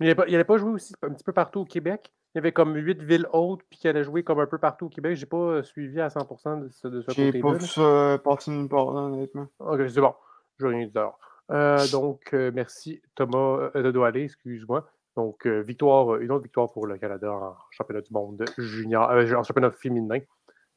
Il 0.01 0.07
n'allait 0.07 0.45
pas 0.45 0.57
joué 0.57 0.71
aussi 0.71 0.95
un 1.03 1.11
petit 1.11 1.25
peu 1.25 1.33
partout 1.33 1.61
au 1.61 1.65
Québec. 1.65 2.11
Il 2.35 2.39
y 2.39 2.41
avait 2.41 2.53
comme 2.53 2.75
huit 2.77 3.03
villes 3.03 3.27
hautes, 3.33 3.63
puis 3.69 3.79
qui 3.79 3.89
allait 3.89 4.05
jouer 4.05 4.23
comme 4.23 4.39
un 4.41 4.47
peu 4.47 4.59
partout 4.59 4.87
au 4.87 4.89
Québec. 4.89 5.17
J'ai 5.17 5.27
pas 5.27 5.37
euh, 5.37 5.63
suivi 5.63 6.01
à 6.01 6.09
100% 6.09 6.63
de 6.63 6.69
ce, 6.69 6.89
de 6.89 7.03
ce 7.03 7.07
côté-là. 7.09 7.31
J'ai 7.33 7.41
pas 7.41 7.53
vu 7.53 7.67
ça 7.67 8.19
partir 8.23 8.53
nulle 8.53 8.69
part, 8.69 8.87
honnêtement. 8.89 9.49
Ok, 9.59 9.81
c'est 9.89 10.01
bon. 10.01 10.15
Je 10.59 10.67
n'ai 10.67 10.77
rien 10.77 10.87
dit 10.87 10.99
euh, 11.53 11.85
donc, 11.89 12.33
euh, 12.33 12.53
merci 12.55 13.03
Thomas 13.17 13.71
de 13.75 13.91
Doualé, 13.91 14.23
excuse-moi. 14.23 14.89
Donc, 15.17 15.45
victoire, 15.45 16.15
une 16.17 16.31
autre 16.31 16.45
victoire 16.45 16.71
pour 16.71 16.87
le 16.87 16.97
Canada 16.97 17.33
en 17.33 17.57
championnat 17.71 18.03
du 18.03 18.13
monde 18.13 18.45
junior, 18.57 19.11
en 19.11 19.43
championnat 19.43 19.73
féminin. 19.73 20.21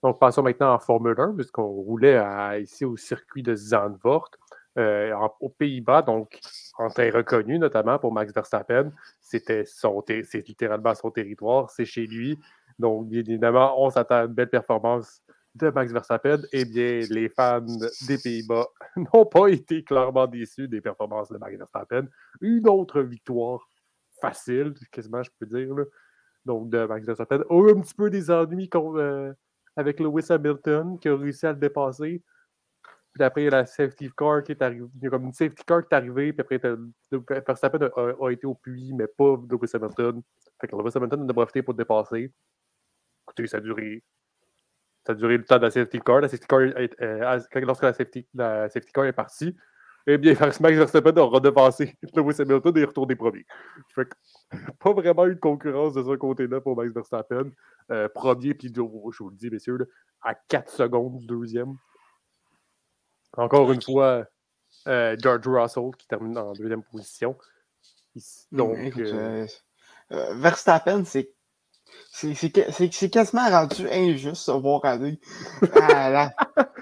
Donc, 0.02 0.20
passons 0.20 0.42
maintenant 0.42 0.74
en 0.74 0.80
Formule 0.80 1.16
1, 1.16 1.36
puisqu'on 1.36 1.68
roulait 1.68 2.20
ici 2.60 2.84
au 2.86 2.98
circuit 2.98 3.44
de 3.44 3.56
Zandvoort. 3.56 4.32
Euh, 4.80 5.16
aux 5.40 5.50
Pays-Bas, 5.50 6.02
donc 6.02 6.40
en 6.80 6.90
terre 6.90 7.14
reconnue, 7.14 7.60
notamment 7.60 8.00
pour 8.00 8.12
Max 8.12 8.34
Verstappen. 8.34 8.92
C'était 9.22 9.66
c'est 9.66 10.48
littéralement 10.48 10.96
son 10.96 11.12
territoire, 11.12 11.70
c'est 11.70 11.86
chez 11.86 12.08
lui. 12.08 12.40
Donc, 12.80 13.08
bien 13.08 13.20
évidemment, 13.20 13.80
on 13.80 13.92
s'attend 13.92 14.16
à 14.16 14.24
une 14.24 14.34
belle 14.34 14.50
performance 14.50 15.22
de 15.54 15.70
Max 15.70 15.92
Verstappen. 15.92 16.40
Eh 16.52 16.66
bien, 16.66 17.02
les 17.10 17.30
fans 17.30 17.62
des 18.08 18.18
Pays-Bas 18.18 18.66
n'ont 19.14 19.26
pas 19.28 19.50
été 19.50 19.84
clairement 19.84 20.26
déçus 20.26 20.68
des 20.68 20.82
performances 20.82 21.32
de 21.32 21.38
Max 21.38 21.56
Verstappen. 21.56 22.08
Une 22.42 22.68
autre 22.68 23.02
victoire 23.02 23.70
facile, 24.20 24.74
quasiment, 24.92 25.22
je 25.22 25.30
peux 25.40 25.46
dire. 25.46 25.76
Donc, 26.46 26.70
de 26.70 26.86
Max 26.86 27.06
Verstappen. 27.06 27.42
Un 27.50 27.80
petit 27.82 27.94
peu 27.94 28.10
des 28.10 28.32
ennuis 28.32 28.70
euh, 28.74 29.34
avec 29.76 30.00
Lewis 30.00 30.26
Hamilton, 30.30 30.98
qui 31.00 31.10
a 31.10 31.16
réussi 31.16 31.46
à 31.46 31.52
le 31.52 31.60
dépasser. 31.60 32.24
Puis 33.14 33.24
après, 33.24 33.42
il 33.42 33.46
y 33.46 33.48
a 33.48 33.52
la 33.52 33.66
safety 33.66 34.10
car 34.18 34.44
qui 34.44 34.54
est 34.54 34.62
arrivée. 34.62 34.88
Il 34.96 35.04
y 35.04 35.08
a 35.08 35.10
comme 35.12 35.26
une 35.26 35.34
safety 35.34 35.64
car 35.66 35.82
qui 35.82 35.88
est 35.92 35.96
arrivée. 35.96 36.34
Puis 36.34 36.42
après, 36.42 37.42
Verstappen 37.46 37.90
a, 37.96 38.26
a, 38.26 38.32
été 38.32 38.48
au 38.48 38.56
puits, 38.56 38.92
mais 38.94 39.08
pas 39.08 39.38
Lewis 39.50 39.70
Hamilton. 39.74 40.22
Fait 40.60 40.68
que 40.68 40.76
Lewis 40.76 40.92
Hamilton 40.96 41.30
a 41.30 41.34
profité 41.34 41.62
pour 41.62 41.76
dépasser. 41.76 42.32
Écoutez, 43.26 43.48
ça 43.48 43.58
a 43.58 43.60
duré. 43.60 44.04
Ça 45.06 45.12
a 45.12 45.16
duré 45.16 45.38
le 45.38 45.44
temps 45.44 45.58
de 45.58 45.64
la 45.64 45.72
safety 45.72 46.00
car. 46.00 46.22
La 46.22 46.28
safety 46.28 46.48
car 46.48 46.60
euh, 46.60 47.40
lorsque 47.56 47.84
la 47.84 47.94
safety, 47.94 48.28
la 48.34 48.70
safety 48.70 48.92
car 48.92 49.06
est 49.06 49.14
partie, 49.14 49.56
eh 50.06 50.18
bien, 50.18 50.34
Max 50.40 50.60
Verstappen 50.60 51.16
a 51.16 51.22
redevancé 51.22 51.96
Lewis 52.16 52.42
Hamilton 52.42 52.78
et 52.78 52.82
est 52.82 52.86
retourné 52.86 53.16
premier. 53.16 53.46
Fait 53.96 54.06
que, 54.06 54.58
pas 54.80 54.92
vraiment 54.92 55.28
eu 55.28 55.36
de 55.36 55.40
concurrence 55.40 55.94
de 55.94 56.04
ce 56.04 56.16
côté-là 56.16 56.62
pour 56.62 56.76
Max 56.76 56.92
Verstappen. 56.94 57.52
Euh, 57.92 58.10
premier, 58.10 58.54
puis 58.54 58.72
je 58.74 58.82
vous 58.82 59.30
le 59.30 59.36
dis, 59.36 59.50
messieurs, 59.50 59.78
à 60.22 60.36
4 60.36 60.70
secondes 60.70 61.20
du 61.20 61.26
deuxième. 61.28 61.76
Encore 63.38 63.72
une 63.72 63.82
fois, 63.82 64.26
euh, 64.88 65.16
George 65.20 65.48
Russell 65.48 65.92
qui 65.98 66.08
termine 66.08 66.38
en 66.38 66.54
deuxième 66.54 66.84
position. 66.84 67.38
Donc, 68.52 68.78
euh, 68.98 69.48
euh, 70.12 70.34
Verstappen, 70.36 71.04
c'est 71.06 71.32
c'est 72.12 73.10
quasiment 73.10 73.50
rendu 73.50 73.88
injuste 73.90 74.50
de 74.50 74.56
voir 74.56 74.86
aller 74.86 75.20
la, 75.76 76.34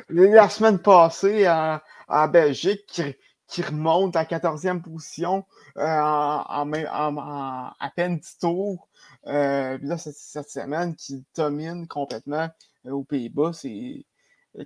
la, 0.09 0.49
semaine 0.49 0.79
passée 0.79 1.47
en, 1.49 1.79
en 2.07 2.27
Belgique 2.27 2.85
qui, 2.87 3.15
qui, 3.47 3.61
remonte 3.61 4.15
à 4.15 4.25
14e 4.25 4.81
position 4.81 5.45
en, 5.77 6.43
en, 6.47 7.73
à 7.79 7.91
peine 7.95 8.19
10 8.19 8.37
tours. 8.39 8.89
Euh, 9.27 9.77
puis 9.77 9.87
là, 9.87 9.97
cette, 9.97 10.15
cette, 10.15 10.49
semaine 10.49 10.95
qui 10.95 11.23
domine 11.35 11.87
complètement 11.87 12.49
aux 12.85 13.03
Pays-Bas, 13.03 13.51
c'est 13.53 14.05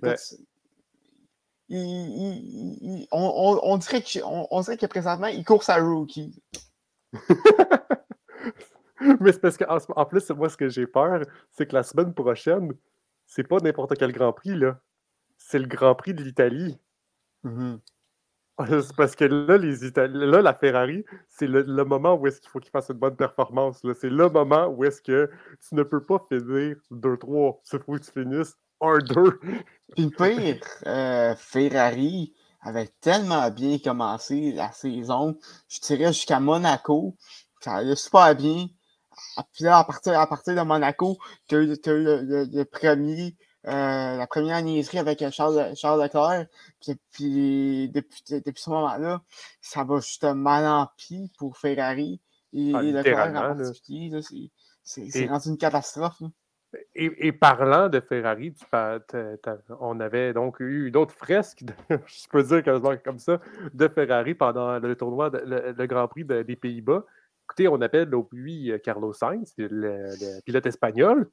ben, 0.00 0.16
on, 1.70 3.06
dirait 3.78 4.02
que, 4.02 4.18
on, 4.24 4.60
dirait 4.60 4.76
que 4.76 4.86
présentement, 4.86 5.26
il 5.26 5.44
court 5.44 5.62
sa 5.62 5.76
rookie. 5.76 6.42
Mais 9.20 9.32
c'est 9.32 9.40
parce 9.40 9.56
qu'en 9.56 9.78
en 9.94 10.06
plus, 10.06 10.30
moi, 10.30 10.48
ce 10.48 10.56
que 10.56 10.68
j'ai 10.68 10.86
peur, 10.86 11.22
c'est 11.50 11.66
que 11.66 11.74
la 11.74 11.82
semaine 11.82 12.14
prochaine, 12.14 12.72
c'est 13.26 13.46
pas 13.46 13.58
n'importe 13.58 13.96
quel 13.96 14.12
Grand 14.12 14.32
Prix, 14.32 14.56
là. 14.56 14.80
C'est 15.36 15.58
le 15.58 15.66
Grand 15.66 15.94
Prix 15.94 16.14
de 16.14 16.22
l'Italie. 16.22 16.78
Mm-hmm. 17.44 17.78
C'est 18.82 18.96
parce 18.96 19.14
que 19.14 19.26
là, 19.26 19.58
les 19.58 19.90
là, 20.08 20.40
la 20.40 20.54
Ferrari, 20.54 21.04
c'est 21.28 21.46
le, 21.46 21.84
moment 21.84 22.14
où 22.14 22.26
est-ce 22.26 22.40
qu'il 22.40 22.48
faut 22.48 22.58
qu'il 22.58 22.70
fasse 22.70 22.88
une 22.88 22.96
bonne 22.96 23.14
performance. 23.14 23.82
C'est 24.00 24.08
le 24.08 24.30
moment 24.30 24.68
où 24.68 24.82
est-ce 24.84 25.02
que 25.02 25.30
tu 25.68 25.74
ne 25.74 25.82
peux 25.82 26.02
pas 26.02 26.18
finir 26.30 26.78
2-3. 26.90 27.60
Il 27.70 27.78
faut 27.80 27.92
que 27.92 27.98
tu 27.98 28.10
finisses 28.10 28.56
1-2. 28.80 29.38
Puis 29.94 30.10
pire, 30.10 30.60
euh, 30.86 31.34
Ferrari 31.36 32.34
avait 32.60 32.90
tellement 33.00 33.48
bien 33.50 33.78
commencé 33.78 34.52
la 34.52 34.72
saison. 34.72 35.38
Je 35.68 35.80
dirais 35.80 36.12
jusqu'à 36.12 36.40
Monaco. 36.40 37.16
Ça 37.60 37.74
allait 37.74 37.96
super 37.96 38.34
bien. 38.34 38.66
Puis 39.52 39.64
là, 39.64 39.78
à 39.78 39.84
partir, 39.84 40.18
à 40.18 40.26
partir 40.26 40.54
de 40.54 40.60
Monaco, 40.60 41.16
tu 41.48 41.56
as 41.56 41.58
eu, 41.60 41.66
le, 41.66 42.64
premier, 42.64 43.36
euh, 43.66 44.16
la 44.16 44.26
première 44.26 44.60
niaiserie 44.62 44.98
avec 44.98 45.24
Charles, 45.30 45.74
Charles 45.76 46.02
Leclerc. 46.02 46.46
Puis, 47.12 47.88
depuis, 47.88 48.22
depuis 48.28 48.62
ce 48.62 48.70
moment-là, 48.70 49.22
ça 49.60 49.84
va 49.84 50.00
juste 50.00 50.24
mal 50.24 50.66
en 50.66 50.88
pis 50.96 51.30
pour 51.38 51.56
Ferrari. 51.56 52.20
Et, 52.52 52.72
ah, 52.74 52.82
Leclerc 52.82 53.28
en 53.28 53.56
particulier. 53.56 54.10
C'est 54.84 55.26
rendu 55.26 55.48
une 55.48 55.58
catastrophe. 55.58 56.22
Et, 56.94 57.32
parlant 57.32 57.88
de 57.88 58.00
Ferrari, 58.00 58.54
on 59.80 60.00
avait 60.00 60.32
donc 60.32 60.60
eu 60.60 60.90
d'autres 60.90 61.14
fresque, 61.14 61.62
je 61.90 62.28
peux 62.28 62.42
dire 62.42 62.62
comme 63.02 63.18
ça, 63.18 63.40
de 63.72 63.88
Ferrari 63.88 64.34
pendant 64.34 64.78
le 64.78 64.96
tournoi, 64.96 65.30
le, 65.32 65.86
Grand 65.86 66.08
Prix 66.08 66.24
des 66.24 66.56
Pays-Bas. 66.56 67.04
Écoutez, 67.44 67.68
on 67.68 67.80
appelle 67.80 68.12
au 68.14 68.24
puits 68.24 68.72
euh, 68.72 68.78
Carlos 68.78 69.12
Sainz, 69.12 69.54
le, 69.56 70.40
pilote 70.44 70.66
espagnol. 70.66 71.30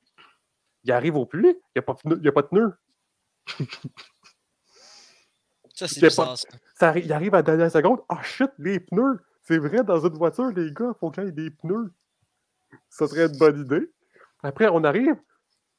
Il 0.84 0.92
arrive 0.92 1.16
au 1.16 1.26
puits, 1.26 1.58
il 1.76 1.82
n'y 2.22 2.28
a, 2.28 2.32
pas 2.32 2.42
de 2.44 2.48
pneu. 2.48 2.74
Ça, 5.76 5.88
c'est 5.88 6.10
ça. 6.10 6.36
Il 7.00 7.12
arrive 7.12 7.34
à 7.34 7.38
la 7.38 7.44
dernière 7.44 7.72
seconde. 7.72 8.02
Ah, 8.08 8.18
oh, 8.20 8.24
shit, 8.24 8.52
les 8.60 8.80
pneus! 8.80 9.20
C'est 9.42 9.58
vrai, 9.58 9.84
dans 9.84 10.06
une 10.06 10.14
voiture, 10.14 10.52
les 10.52 10.72
gars, 10.72 10.92
il 10.94 11.00
faut 11.00 11.10
qu'il 11.10 11.24
y 11.24 11.28
ait 11.28 11.32
des 11.32 11.50
pneus. 11.50 11.92
Ça 12.90 13.08
serait 13.08 13.26
une 13.26 13.38
bonne 13.40 13.60
idée. 13.60 13.92
Après, 14.44 14.68
on 14.72 14.84
arrive, 14.84 15.16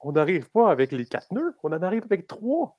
on 0.05 0.12
n'arrive 0.12 0.50
pas 0.50 0.70
avec 0.70 0.92
les 0.92 1.07
quatre 1.07 1.32
nœuds, 1.32 1.55
on 1.62 1.72
en 1.72 1.82
arrive 1.82 2.05
avec 2.05 2.26
trois. 2.26 2.78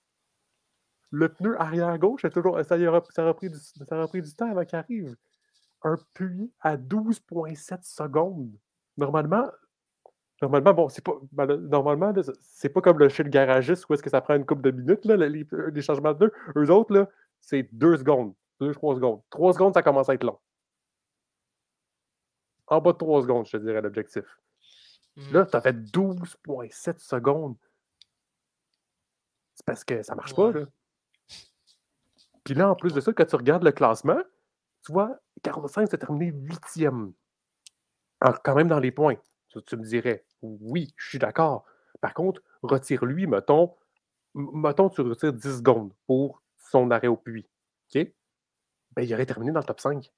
Le 1.10 1.30
pneu 1.30 1.60
arrière 1.60 1.98
gauche, 1.98 2.26
toujours, 2.32 2.60
ça, 2.64 2.76
a, 2.76 3.02
ça, 3.10 3.34
pris 3.34 3.50
du, 3.50 3.58
ça 3.58 4.02
a 4.02 4.08
du 4.08 4.36
temps 4.36 4.52
avant 4.52 4.66
qu'il 4.66 4.78
arrive. 4.78 5.16
Un 5.84 5.98
puits 6.14 6.52
à 6.62 6.78
12,7 6.78 7.84
secondes. 7.84 8.52
Normalement, 8.98 9.50
Normalement, 10.42 10.74
bon, 10.74 10.90
c'est 10.90 11.04
pas. 11.04 11.14
Normalement, 11.38 12.14
c'est 12.42 12.70
pas 12.70 12.82
comme 12.82 13.00
le, 13.00 13.08
chez 13.08 13.24
le 13.24 13.30
garagiste 13.30 13.86
où 13.90 13.94
est-ce 13.94 14.04
que 14.04 14.10
ça 14.10 14.20
prend 14.20 14.36
une 14.36 14.46
couple 14.46 14.64
de 14.64 14.72
minutes, 14.72 15.06
là, 15.06 15.16
les, 15.16 15.46
les, 15.74 15.82
changements 15.82 16.12
de 16.12 16.18
pneus. 16.18 16.34
Eux 16.58 16.72
autres, 16.72 17.08
c'est 17.40 17.70
deux 17.72 17.98
secondes. 17.98 18.34
Deux, 18.60 18.74
trois 18.74 18.96
secondes. 18.96 19.22
Trois 19.30 19.54
secondes, 19.54 19.74
ça 19.74 19.82
commence 19.82 20.10
à 20.10 20.14
être 20.14 20.26
long. 20.26 20.38
En 22.68 22.82
bas 22.82 22.92
de 22.92 22.98
trois 22.98 23.22
secondes, 23.22 23.46
je 23.46 23.54
te 23.54 23.58
dirais 23.58 23.82
l'objectif. 23.82 24.26
Là, 25.32 25.44
mmh. 25.44 25.48
tu 25.50 25.56
as 25.56 25.62
fait 25.62 25.76
12,7 25.76 26.98
secondes. 27.00 27.56
C'est 29.56 29.66
parce 29.66 29.84
que 29.84 30.04
ça 30.04 30.16
marche 30.16 30.36
pas, 30.36 30.52
là. 30.52 30.66
Puis 32.44 32.54
là, 32.54 32.70
en 32.70 32.76
plus 32.76 32.94
de 32.94 33.02
ça, 33.02 33.12
quand 33.12 33.26
tu 33.26 33.36
regardes 33.36 33.64
le 33.64 33.72
classement, 33.72 34.22
tu 34.86 34.92
vois, 34.92 35.20
Carlos 35.42 35.68
Sainz 35.68 35.94
a 35.94 35.98
terminé 35.98 36.32
huitième. 36.32 37.14
Quand 38.44 38.56
même 38.56 38.68
dans 38.68 38.80
les 38.80 38.92
points. 38.92 39.18
Tu, 39.66 39.78
me 39.78 39.84
dirais, 39.84 40.26
oui, 40.42 40.94
je 40.98 41.10
suis 41.10 41.20
d'accord. 41.20 41.66
Par 42.02 42.14
contre, 42.14 42.42
retire-lui, 42.62 43.26
mettons, 43.26 43.74
mettons, 44.34 44.90
tu 44.90 45.02
retires 45.02 45.34
10 45.34 45.58
secondes 45.58 45.94
pour 46.06 46.44
son 46.58 46.92
arrêt 46.92 47.08
au 47.08 47.16
puits. 47.16 47.48
OK? 47.96 48.08
Ben, 48.92 49.02
il 49.02 49.14
aurait 49.14 49.26
terminé 49.26 49.52
dans 49.52 49.62
le 49.62 49.66
top 49.66 49.80
5. 49.80 50.12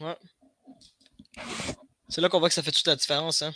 Ouais. 0.00 0.16
C'est 2.12 2.20
là 2.20 2.28
qu'on 2.28 2.40
voit 2.40 2.48
que 2.48 2.54
ça 2.54 2.62
fait 2.62 2.72
toute 2.72 2.86
la 2.86 2.94
différence. 2.94 3.40
Hein? 3.40 3.52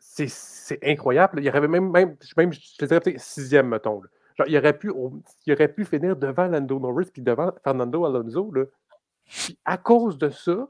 C'est 0.00 0.80
incroyable. 0.82 1.38
Il 1.38 1.44
y 1.44 1.48
aurait 1.48 1.60
même, 1.68 1.92
même, 1.92 2.16
même 2.36 2.52
je 2.52 2.60
dirais 2.84 3.00
peut-être 3.00 3.20
sixième, 3.20 3.68
mettons. 3.68 4.02
Genre, 4.36 4.48
il, 4.48 4.58
aurait 4.58 4.76
pu, 4.76 4.92
il 5.46 5.52
aurait 5.52 5.72
pu 5.72 5.84
finir 5.84 6.16
devant 6.16 6.48
Lando 6.48 6.80
Norris 6.80 7.10
puis 7.12 7.22
devant 7.22 7.52
Fernando 7.62 8.04
Alonso. 8.04 8.50
Là. 8.50 8.64
Puis 9.24 9.56
à 9.64 9.78
cause 9.78 10.18
de 10.18 10.28
ça, 10.28 10.68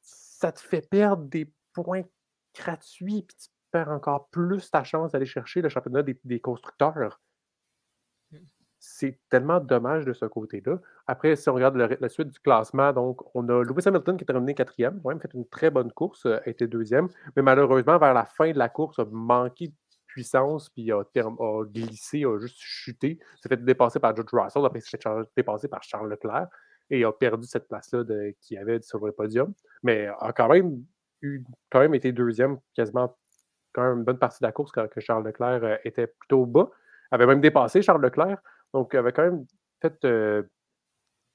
ça 0.00 0.50
te 0.50 0.60
fait 0.60 0.88
perdre 0.88 1.24
des 1.24 1.52
points 1.74 2.04
gratuits, 2.54 3.22
puis 3.22 3.36
tu 3.36 3.48
perds 3.70 3.90
encore 3.90 4.28
plus 4.28 4.70
ta 4.70 4.82
chance 4.82 5.12
d'aller 5.12 5.26
chercher 5.26 5.60
le 5.60 5.68
championnat 5.68 6.02
des, 6.02 6.40
constructeurs. 6.40 7.20
C'est 8.84 9.16
tellement 9.30 9.60
dommage 9.60 10.04
de 10.04 10.12
ce 10.12 10.24
côté-là. 10.24 10.80
Après, 11.06 11.36
si 11.36 11.48
on 11.48 11.54
regarde 11.54 11.76
la 11.76 12.08
suite 12.08 12.30
du 12.30 12.40
classement, 12.40 12.92
donc 12.92 13.22
on 13.36 13.48
a 13.48 13.62
Lewis 13.62 13.86
Hamilton 13.86 14.16
qui 14.16 14.24
a 14.24 14.26
terminé 14.26 14.54
quatrième, 14.54 15.00
quand 15.00 15.10
même 15.10 15.20
fait 15.20 15.32
une 15.34 15.46
très 15.46 15.70
bonne 15.70 15.92
course, 15.92 16.26
a 16.26 16.40
été 16.48 16.66
deuxième, 16.66 17.06
mais 17.36 17.42
malheureusement, 17.42 17.96
vers 17.96 18.12
la 18.12 18.24
fin 18.24 18.50
de 18.50 18.58
la 18.58 18.68
course, 18.68 18.98
a 18.98 19.04
manqué 19.04 19.68
de 19.68 19.74
puissance, 20.08 20.68
puis 20.68 20.90
a, 20.90 20.98
a 20.98 21.64
glissé, 21.64 22.24
a 22.24 22.40
juste 22.40 22.58
chuté. 22.58 23.20
s'est 23.40 23.48
fait 23.48 23.64
dépasser 23.64 24.00
par 24.00 24.16
George 24.16 24.30
Russell, 24.32 24.64
après 24.64 24.80
s'est 24.80 24.98
fait 24.98 25.08
dépasser 25.36 25.68
par 25.68 25.84
Charles 25.84 26.10
Leclerc 26.10 26.48
et 26.90 27.04
a 27.04 27.12
perdu 27.12 27.46
cette 27.46 27.68
place-là 27.68 28.02
qu'il 28.40 28.58
avait 28.58 28.82
sur 28.82 29.06
le 29.06 29.12
podium. 29.12 29.54
Mais 29.84 30.08
a 30.18 30.32
quand 30.32 30.48
même, 30.48 30.84
eu, 31.20 31.44
quand 31.70 31.78
même 31.78 31.94
été 31.94 32.10
deuxième 32.10 32.58
quasiment 32.74 33.16
quand 33.72 33.82
même 33.82 33.98
une 33.98 34.04
bonne 34.04 34.18
partie 34.18 34.40
de 34.40 34.46
la 34.46 34.52
course 34.52 34.70
quand 34.72 34.88
que 34.88 35.00
Charles 35.00 35.24
Leclerc 35.24 35.64
euh, 35.64 35.76
était 35.84 36.06
plutôt 36.06 36.46
bas. 36.46 36.70
Avait 37.10 37.26
même 37.26 37.40
dépassé 37.40 37.82
Charles 37.82 38.02
Leclerc. 38.02 38.42
Donc, 38.72 38.94
avait 38.94 39.12
quand 39.12 39.24
même 39.24 39.46
fait 39.80 40.04
euh, 40.04 40.42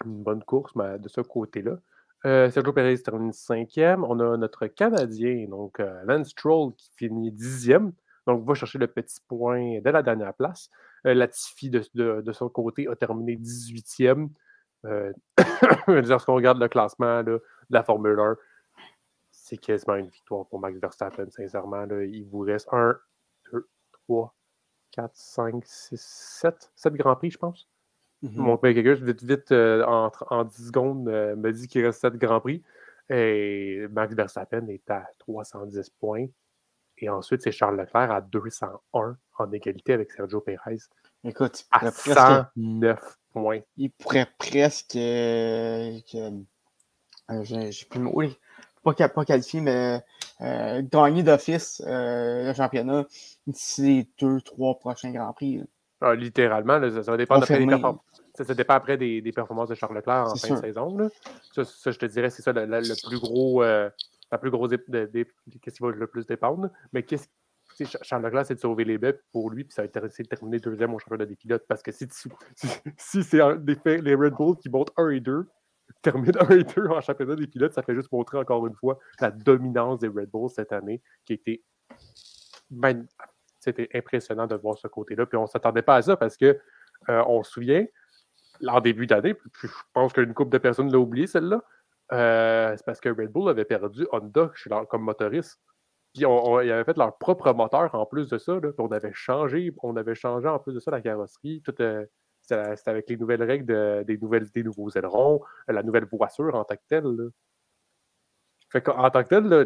une 0.06 0.24
bonne 0.24 0.44
course 0.44 0.74
de 0.76 1.08
ce 1.08 1.22
côté-là. 1.22 1.78
Euh, 2.26 2.50
Sergio 2.50 2.74
Perez 2.74 2.98
termine 3.00 3.32
cinquième. 3.32 4.04
On 4.04 4.20
a 4.20 4.38
notre 4.38 4.68
Canadien, 4.68 5.48
donc 5.50 5.80
Lance 6.06 6.30
Stroll, 6.30 6.74
qui 6.76 6.90
finit 6.96 7.32
dixième. 7.32 7.94
Donc, 8.26 8.46
va 8.46 8.54
chercher 8.54 8.80
le 8.80 8.88
petit 8.88 9.20
point 9.28 9.80
de 9.80 9.90
la 9.90 10.02
dernière 10.02 10.34
place. 10.34 10.70
Latifi, 11.04 11.70
de, 11.70 11.84
de, 11.94 12.32
son 12.34 12.50
côté, 12.50 12.88
a 12.88 12.96
terminé 12.96 13.36
18e. 13.36 14.30
Euh, 14.86 15.12
lorsqu'on 15.88 16.36
regarde 16.36 16.60
le 16.60 16.68
classement 16.68 17.24
de 17.24 17.44
la 17.70 17.84
Formule 17.84 18.20
1, 18.20 18.38
c'est 19.32 19.58
quasiment 19.58 19.96
une 19.96 20.10
victoire 20.10 20.46
pour 20.48 20.60
Max 20.60 20.80
Verstappen, 20.80 21.30
sincèrement. 21.30 21.86
il 21.90 22.26
vous 22.26 22.40
reste 22.40 22.68
1, 22.72 22.98
2, 23.52 23.70
3, 24.08 24.36
4, 24.98 25.12
5, 25.14 25.64
6, 25.64 26.02
7, 26.02 26.72
7 26.76 26.94
Grands 26.96 27.16
Prix, 27.16 27.32
je 27.32 27.38
pense. 27.38 27.70
Mm 28.24 28.30
-hmm. 28.30 28.38
Mon 28.38 28.58
quelqu'un, 28.58 28.94
vite, 28.96 29.24
vite, 29.24 29.52
euh, 29.52 29.86
en, 29.86 30.12
en, 30.32 30.44
10 30.44 30.68
secondes, 30.68 31.08
euh, 31.08 31.36
me 31.36 31.52
dit 31.54 31.68
qu'il 31.68 31.86
reste 31.86 32.02
7 32.02 32.16
Grands 32.18 32.42
Prix. 32.42 32.64
Et 33.10 33.88
Max 33.92 34.14
Verstappen 34.16 34.68
est 34.68 34.90
à 34.90 35.08
310 35.20 35.90
points. 35.92 36.28
Et 36.98 37.10
ensuite, 37.10 37.42
c'est 37.44 37.52
Charles 37.52 37.78
Leclerc 37.78 38.12
à 38.12 38.22
201 38.22 39.18
en 39.38 39.52
égalité 39.52 39.94
avec 39.94 40.12
Sergio 40.12 40.42
Perez. 40.42 40.80
Écoute, 41.24 41.66
à 41.72 41.92
109 41.92 43.18
points. 43.32 43.62
Il 43.78 43.92
pourrait 43.92 44.28
presque. 44.40 44.96
Euh, 44.96 46.00
euh, 46.16 47.44
J'ai 47.44 47.86
plus 47.86 48.00
le 48.00 48.06
mot. 48.06 48.22
Pas, 48.84 49.10
pas 49.10 49.26
qualifier, 49.26 49.62
mais 49.62 50.02
euh, 50.42 50.82
gagner 50.84 51.24
d'office 51.24 51.82
euh, 51.86 52.48
le 52.48 52.54
championnat 52.54 53.06
d'ici 53.48 53.82
les 53.82 54.08
deux, 54.20 54.42
trois 54.42 54.78
prochains 54.78 55.12
Grands 55.12 55.34
Prix. 55.34 55.64
Ah, 56.02 56.14
littéralement, 56.14 56.80
ça, 56.80 57.04
ça, 57.04 57.12
va 57.12 57.18
dépendre 57.18 57.44
après 57.44 57.66
des 57.66 57.82
ça, 58.36 58.44
ça, 58.46 58.54
dépend 58.54 58.76
après 58.76 58.98
des, 58.98 59.20
des, 59.20 59.32
performances 59.32 59.70
de 59.70 59.74
Charles 59.74 59.96
Leclerc 59.96 60.28
en 60.28 60.36
fin 60.36 60.54
de 60.54 60.60
saison. 60.60 61.10
Ça, 61.56 61.64
ça, 61.64 61.90
je 61.90 61.98
te 61.98 62.06
dirais, 62.06 62.30
c'est 62.30 62.44
ça 62.44 62.54
le, 62.54 62.66
le, 62.66 62.82
le, 62.82 63.08
plus 63.08 63.20
gros. 63.20 63.64
Euh, 63.64 63.90
la 64.32 64.38
plus 64.38 64.52
grosse. 64.52 64.72
Qu'est-ce 64.72 65.76
qui 65.76 65.84
va 65.84 65.90
le 65.90 66.08
plus 66.08 66.26
dépendre? 66.26 66.70
Mais 66.94 67.04
qu'est-ce 67.04 67.28
Charles 68.02 68.24
Leclerc, 68.24 68.46
c'est 68.48 68.56
de 68.56 68.60
sauver 68.60 68.86
les 68.86 68.98
bêtes 68.98 69.24
pour 69.32 69.52
lui, 69.52 69.64
puis 69.64 69.74
ça 69.74 69.84
a 69.84 69.86
été 69.86 70.00
de 70.00 70.08
terminer 70.08 70.60
deuxième 70.60 70.94
au 70.94 71.00
championnat 71.00 71.26
des 71.26 71.36
pilotes. 71.36 71.66
Parce 71.68 71.84
que 71.84 71.92
si, 71.92 72.08
si, 72.98 73.24
c'est 73.24 73.38
les 73.38 74.16
Red 74.16 74.34
Bull 74.34 74.58
qui 74.58 74.70
montent 74.70 74.92
1 74.98 75.10
et 75.10 75.20
2, 75.20 75.48
terminent 76.02 76.40
1 76.50 76.58
et 76.58 76.64
2 76.64 76.88
en 76.88 77.02
championnat 77.02 77.36
des 77.36 77.48
pilotes, 77.48 77.74
ça 77.74 77.84
fait 77.84 77.96
juste 77.96 78.12
montrer 78.12 78.38
encore 78.38 78.66
une 78.68 78.76
fois 78.76 79.00
la 79.20 79.32
dominance 79.32 80.00
des 80.00 80.08
Red 80.08 80.30
Bulls 80.32 80.50
cette 80.50 80.72
année, 80.72 81.02
qui 81.26 81.34
était. 81.34 81.64
C'était 83.60 83.90
impressionnant 83.94 84.48
de 84.48 84.56
voir 84.56 84.78
ce 84.78 84.88
côté-là. 84.88 85.26
Puis 85.26 85.38
on 85.38 85.44
ne 85.44 85.48
s'attendait 85.48 85.82
pas 85.82 85.96
à 85.96 86.02
ça 86.02 86.16
parce 86.16 86.38
que 86.38 86.58
euh, 87.10 87.24
on 87.28 87.44
se 87.44 87.52
souvient, 87.52 87.86
en 88.66 88.80
début 88.82 89.08
d'année, 89.08 89.36
je 89.62 89.68
pense 89.94 90.14
qu'une 90.14 90.34
couple 90.34 90.52
de 90.52 90.58
personnes 90.58 90.92
l'a 90.92 91.00
oublié 91.00 91.28
celle-là. 91.28 91.62
Euh, 92.14 92.74
c'est 92.78 92.86
parce 92.86 93.02
que 93.02 93.10
Red 93.10 93.32
Bull 93.32 93.50
avait 93.50 93.66
perdu 93.66 94.08
Honda 94.12 94.52
comme 94.90 95.04
motoriste. 95.04 95.60
Puis 96.14 96.24
ils 96.24 96.72
avaient 96.72 96.84
fait 96.84 96.98
leur 96.98 97.18
propre 97.18 97.52
moteur 97.54 97.94
en 97.94 98.06
plus 98.06 98.30
de 98.30 98.38
ça. 98.38 98.54
Là, 98.54 98.72
on 98.78 98.88
avait 98.88 99.14
changé, 99.14 99.74
on 99.84 99.96
avait 99.96 100.16
changé 100.16 100.48
en 100.48 100.60
plus 100.60 100.74
de 100.74 100.80
ça 100.80 100.92
la 100.92 101.02
carrosserie. 101.02 101.62
Tout, 101.64 101.76
euh, 101.82 102.06
c'était 102.48 102.90
avec 102.90 103.10
les 103.10 103.18
nouvelles 103.18 103.44
règles 103.44 104.06
des, 104.06 104.18
nouvelles, 104.18 104.48
nouveaux 104.56 104.90
ailerons, 104.92 105.42
la 105.68 105.84
nouvelle 105.84 106.06
voiture 106.06 106.56
en 106.56 106.64
tant 106.64 106.76
que 106.76 106.82
telle. 106.88 107.04
Là. 107.04 107.30
Fait 108.70 108.82
qu'en 108.82 109.10
tant 109.10 109.24
que 109.24 109.30
tel, 109.30 109.46
là, 109.46 109.66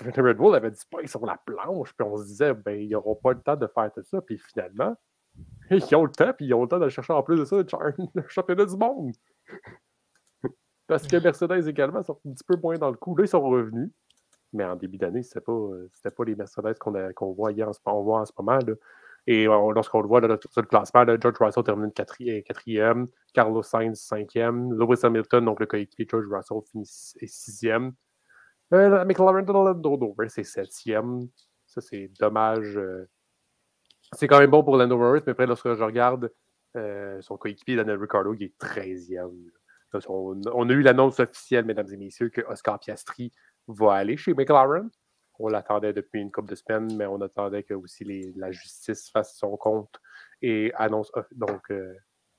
Red 0.00 0.36
Bull 0.36 0.54
avait 0.54 0.70
dit 0.70 0.84
pas 0.90 1.06
sur 1.06 1.26
la 1.26 1.36
planche, 1.36 1.92
puis 1.94 2.06
on 2.06 2.16
se 2.16 2.24
disait, 2.24 2.54
ben, 2.54 2.80
ils 2.80 2.90
n'auront 2.90 3.16
pas 3.16 3.32
le 3.32 3.40
temps 3.40 3.56
de 3.56 3.66
faire 3.66 3.92
tout 3.92 4.02
ça. 4.02 4.20
Puis 4.22 4.38
finalement, 4.38 4.96
ils 5.70 5.96
ont 5.96 6.04
le 6.04 6.10
temps, 6.10 6.32
puis 6.32 6.46
ils 6.46 6.54
ont 6.54 6.62
le 6.62 6.68
temps 6.68 6.78
de 6.78 6.88
chercher 6.88 7.12
en 7.12 7.22
plus 7.22 7.38
de 7.38 7.44
ça 7.44 7.56
le 7.56 8.22
championnat 8.28 8.64
du 8.64 8.76
monde. 8.76 9.12
Parce 10.86 11.06
que 11.06 11.16
Mercedes 11.16 11.68
également 11.68 12.02
sont 12.02 12.18
un 12.26 12.32
petit 12.32 12.44
peu 12.44 12.56
moins 12.56 12.78
dans 12.78 12.90
le 12.90 12.96
coup. 12.96 13.14
Là, 13.14 13.24
ils 13.24 13.28
sont 13.28 13.42
revenus. 13.42 13.90
Mais 14.54 14.64
en 14.64 14.76
début 14.76 14.96
d'année, 14.96 15.22
ce 15.22 15.38
n'était 15.38 16.10
pas, 16.10 16.24
les 16.24 16.34
Mercedes 16.34 16.78
qu'on 16.78 16.92
qu 16.92 17.36
voyait 17.36 17.64
en 17.64 17.74
ce, 17.74 17.80
on 17.84 18.02
voit 18.02 18.20
en 18.20 18.24
ce 18.24 18.32
moment. 18.38 18.58
Et 19.30 19.44
lorsqu'on 19.44 20.00
le 20.00 20.08
voit 20.08 20.22
là, 20.22 20.38
sur 20.40 20.62
le 20.62 20.66
classement, 20.66 21.04
là, 21.04 21.18
George 21.20 21.36
Russell 21.38 21.62
termine 21.62 21.92
quatrième, 21.92 23.08
Carlos 23.34 23.62
Sainz 23.62 24.00
cinquième, 24.00 24.72
Lewis 24.72 25.00
Hamilton, 25.02 25.44
donc 25.44 25.60
le 25.60 25.66
coéquipier 25.66 26.06
George 26.10 26.24
Russell, 26.30 26.62
finit 26.72 26.86
sixième. 26.86 27.92
Euh, 28.72 29.04
McLaren 29.04 29.44
Dover, 29.44 30.28
c'est 30.30 30.44
septième. 30.44 31.28
Ça, 31.66 31.82
c'est 31.82 32.10
dommage. 32.18 32.78
Euh. 32.78 33.06
C'est 34.14 34.28
quand 34.28 34.38
même 34.38 34.50
bon 34.50 34.64
pour 34.64 34.78
Lando 34.78 34.96
Norris, 34.96 35.20
mais 35.26 35.32
après, 35.32 35.46
lorsque 35.46 35.74
je 35.74 35.84
regarde 35.84 36.32
euh, 36.76 37.20
son 37.20 37.36
coéquipier 37.36 37.76
Daniel 37.76 37.98
Ricciardo, 37.98 38.32
il 38.32 38.44
est 38.44 38.56
treizième. 38.56 39.50
On, 40.08 40.40
on, 40.54 40.70
a 40.70 40.72
eu 40.72 40.80
l'annonce 40.80 41.20
officielle, 41.20 41.66
mesdames 41.66 41.92
et 41.92 41.98
messieurs, 41.98 42.30
que 42.30 42.40
Oscar 42.48 42.78
Piastri 42.78 43.30
va 43.66 43.92
aller 43.92 44.16
chez 44.16 44.32
McLaren. 44.32 44.88
On 45.38 45.48
l'attendait 45.48 45.92
depuis 45.92 46.20
une 46.20 46.30
couple 46.30 46.50
de 46.50 46.54
semaines, 46.54 46.94
mais 46.96 47.06
on 47.06 47.20
attendait 47.20 47.62
que 47.62 47.74
aussi 47.74 48.04
la 48.36 48.50
justice 48.50 49.10
fasse 49.10 49.36
son 49.36 49.56
compte 49.56 50.00
et 50.42 50.72
annonce 50.76 51.10
euh, 51.16 51.22
donc 51.32 51.70
euh, 51.70 51.94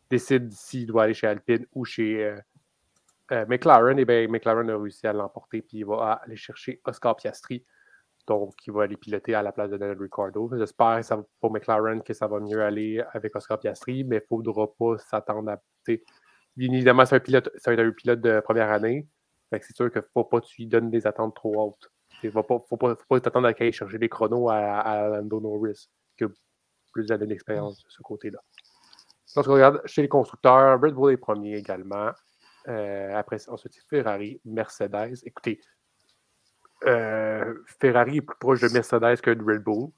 décide 0.10 0.52
s'il 0.52 0.88
doit 0.88 1.04
aller 1.04 1.14
chez 1.14 1.28
Alpine 1.28 1.66
ou 1.74 1.86
chez 1.86 2.26
euh, 3.32 3.45
McLaren. 3.47 3.97
Et 4.00 4.06
bien, 4.06 4.28
McLaren 4.28 4.70
a 4.70 4.78
réussi 4.78 5.08
à 5.08 5.14
l'emporter, 5.14 5.62
puis 5.62 5.80
il 5.80 5.86
va 5.86 6.22
aller 6.24 6.36
chercher 6.36 6.82
Oscar 6.86 7.16
Piastri. 7.16 7.66
Donc, 8.28 8.56
il 8.68 8.74
va 8.74 8.84
aller 8.84 8.97
piloter 8.97 9.34
à 9.34 9.41
la 9.41 9.52
place 9.52 9.72
de 9.72 9.78
Daniel 9.78 9.97
Ricciardo. 9.97 10.52
J'espère 10.56 11.02
pour 11.39 11.52
McLaren 11.52 12.04
que 12.04 12.14
ça 12.14 12.28
va 12.28 12.39
mieux 12.39 12.62
aller 12.62 13.04
avec 13.14 13.36
Oscar 13.36 13.60
Piastri, 13.60 14.04
mais 14.04 14.18
il 14.18 14.20
ne 14.20 14.26
faudra 14.26 14.68
pas 14.68 14.97
s'attendre 15.00 15.50
à. 15.52 15.62
Évidemment, 16.58 17.06
c'est 17.06 17.16
un 17.16 17.20
pilote, 17.20 17.50
être 17.56 17.80
un 17.80 17.91
pilote 17.91 18.22
de 18.22 18.39
première 18.41 18.70
année 18.70 19.08
c'est 19.58 19.76
sûr 19.76 19.91
qu'il 19.91 20.02
ne 20.02 20.08
faut 20.14 20.24
pas 20.24 20.41
que 20.41 20.45
tu 20.45 20.62
lui 20.62 20.68
donnes 20.68 20.89
des 20.89 21.08
attentes 21.08 21.36
trop 21.36 21.56
hautes. 21.62 21.91
Il 22.24 22.28
ne 22.28 22.32
faut 22.32 22.43
pas, 22.43 22.59
faut 22.67 22.78
pas, 22.78 23.20
t'attendre 23.20 23.47
à 23.47 23.51
aller 23.57 23.72
chercher 23.72 23.97
des 23.97 24.09
chronos 24.09 24.49
à, 24.49 24.80
à 24.80 25.07
Lando 25.09 25.39
Norris, 25.39 25.89
qui 26.17 26.24
a 26.24 26.28
plus 26.91 27.05
d'expérience 27.05 27.84
de 27.84 27.89
ce 27.89 28.01
côté-là. 28.01 28.39
Lorsqu'on 29.36 29.53
regarde 29.53 29.82
chez 29.86 30.01
les 30.01 30.07
constructeurs, 30.07 30.80
Red 30.82 30.93
Bull 30.93 31.13
est 31.13 31.17
premier 31.17 31.55
également. 31.57 32.11
Euh, 32.67 33.15
après, 33.15 33.38
ensuite, 33.49 33.76
Ferrari, 33.89 34.41
Mercedes. 34.43 35.17
Écoutez, 35.24 35.61
euh, 36.86 37.53
Ferrari 37.80 38.17
est 38.17 38.22
plus 38.22 38.38
proche 38.39 38.61
de 38.61 38.70
Mercedes 38.70 39.22
que 39.22 39.32
de 39.32 39.43
Red 39.43 39.63
Bull. 39.63 39.89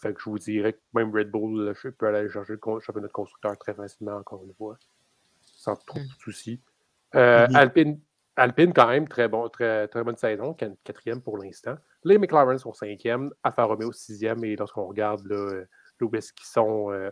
Fait 0.00 0.14
que 0.14 0.20
je 0.20 0.30
vous 0.30 0.38
dirais 0.38 0.72
que 0.72 0.80
même 0.94 1.14
Red 1.14 1.30
Bull, 1.30 1.74
je 1.82 1.88
peux 1.88 2.06
aller 2.06 2.28
chercher 2.30 2.54
le 2.54 2.80
championnat 2.80 3.08
de 3.08 3.12
constructeur 3.12 3.56
très 3.58 3.74
facilement, 3.74 4.16
encore 4.16 4.42
une 4.44 4.54
fois, 4.54 4.78
sans 5.42 5.76
trop 5.76 5.98
de 5.98 6.08
soucis. 6.18 6.60
Euh, 7.14 7.46
Alpine, 7.54 8.00
Alpine, 8.40 8.72
quand 8.72 8.88
même, 8.88 9.06
très, 9.06 9.28
bon, 9.28 9.50
très, 9.50 9.86
très 9.88 10.02
bonne 10.02 10.16
saison, 10.16 10.54
quatrième 10.54 11.20
pour 11.20 11.36
l'instant. 11.36 11.74
Les 12.04 12.16
McLaren 12.16 12.56
sont 12.56 12.72
cinquième, 12.72 13.30
Alfa 13.42 13.64
Romeo 13.64 13.92
sixième, 13.92 14.42
et 14.46 14.56
lorsqu'on 14.56 14.86
regarde 14.86 15.26
là, 15.26 15.64
est-ce 16.14 16.32
qu'ils 16.32 16.46
sont, 16.46 16.90
euh, 16.90 17.10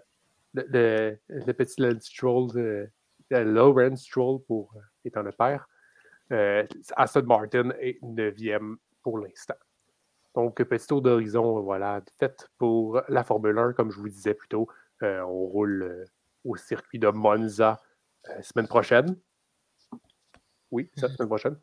le, 0.54 1.52
petit 1.52 2.00
Stroll, 2.00 2.48
euh, 2.56 2.86
Lawrence 3.30 4.04
Stroll 4.04 4.42
pour 4.46 4.74
étant 5.04 5.20
le 5.20 5.32
père, 5.32 5.68
Aston 6.96 7.24
Martin 7.26 7.72
est 7.78 7.98
neuvième 8.02 8.78
pour 9.02 9.18
l'instant. 9.18 9.58
Donc, 10.34 10.62
petit 10.62 10.86
tour 10.86 11.02
d'horizon, 11.02 11.60
voilà, 11.60 12.00
fait 12.18 12.48
pour 12.56 13.02
la 13.06 13.22
Formule 13.22 13.58
1, 13.58 13.74
comme 13.74 13.90
je 13.90 13.98
vous 13.98 14.08
disais 14.08 14.32
plus 14.32 14.48
tôt. 14.48 14.66
on 15.02 15.26
roule 15.26 16.06
au 16.42 16.56
circuit 16.56 16.98
de 16.98 17.08
Monza 17.08 17.78
semaine 18.40 18.66
prochaine. 18.66 19.14
Oui, 20.70 20.90
cette 20.96 21.12
semaine 21.12 21.28
prochaine. 21.28 21.56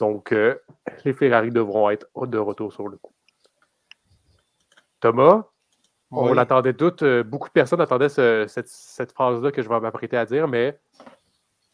Donc, 0.00 0.32
euh, 0.32 0.56
les 1.04 1.12
Ferrari 1.12 1.50
devront 1.50 1.90
être 1.90 2.06
de 2.26 2.38
retour 2.38 2.72
sur 2.72 2.88
le 2.88 2.96
coup. 2.96 3.12
Thomas, 5.00 5.44
on 6.10 6.32
l'attendait 6.32 6.74
toutes. 6.74 7.02
Euh, 7.02 7.24
beaucoup 7.24 7.48
de 7.48 7.52
personnes 7.52 7.80
attendaient 7.80 8.08
cette, 8.08 8.68
cette 8.68 9.12
phrase-là 9.12 9.50
que 9.50 9.62
je 9.62 9.68
vais 9.68 9.80
m'apprêter 9.80 10.16
à 10.16 10.26
dire, 10.26 10.46
mais 10.46 10.78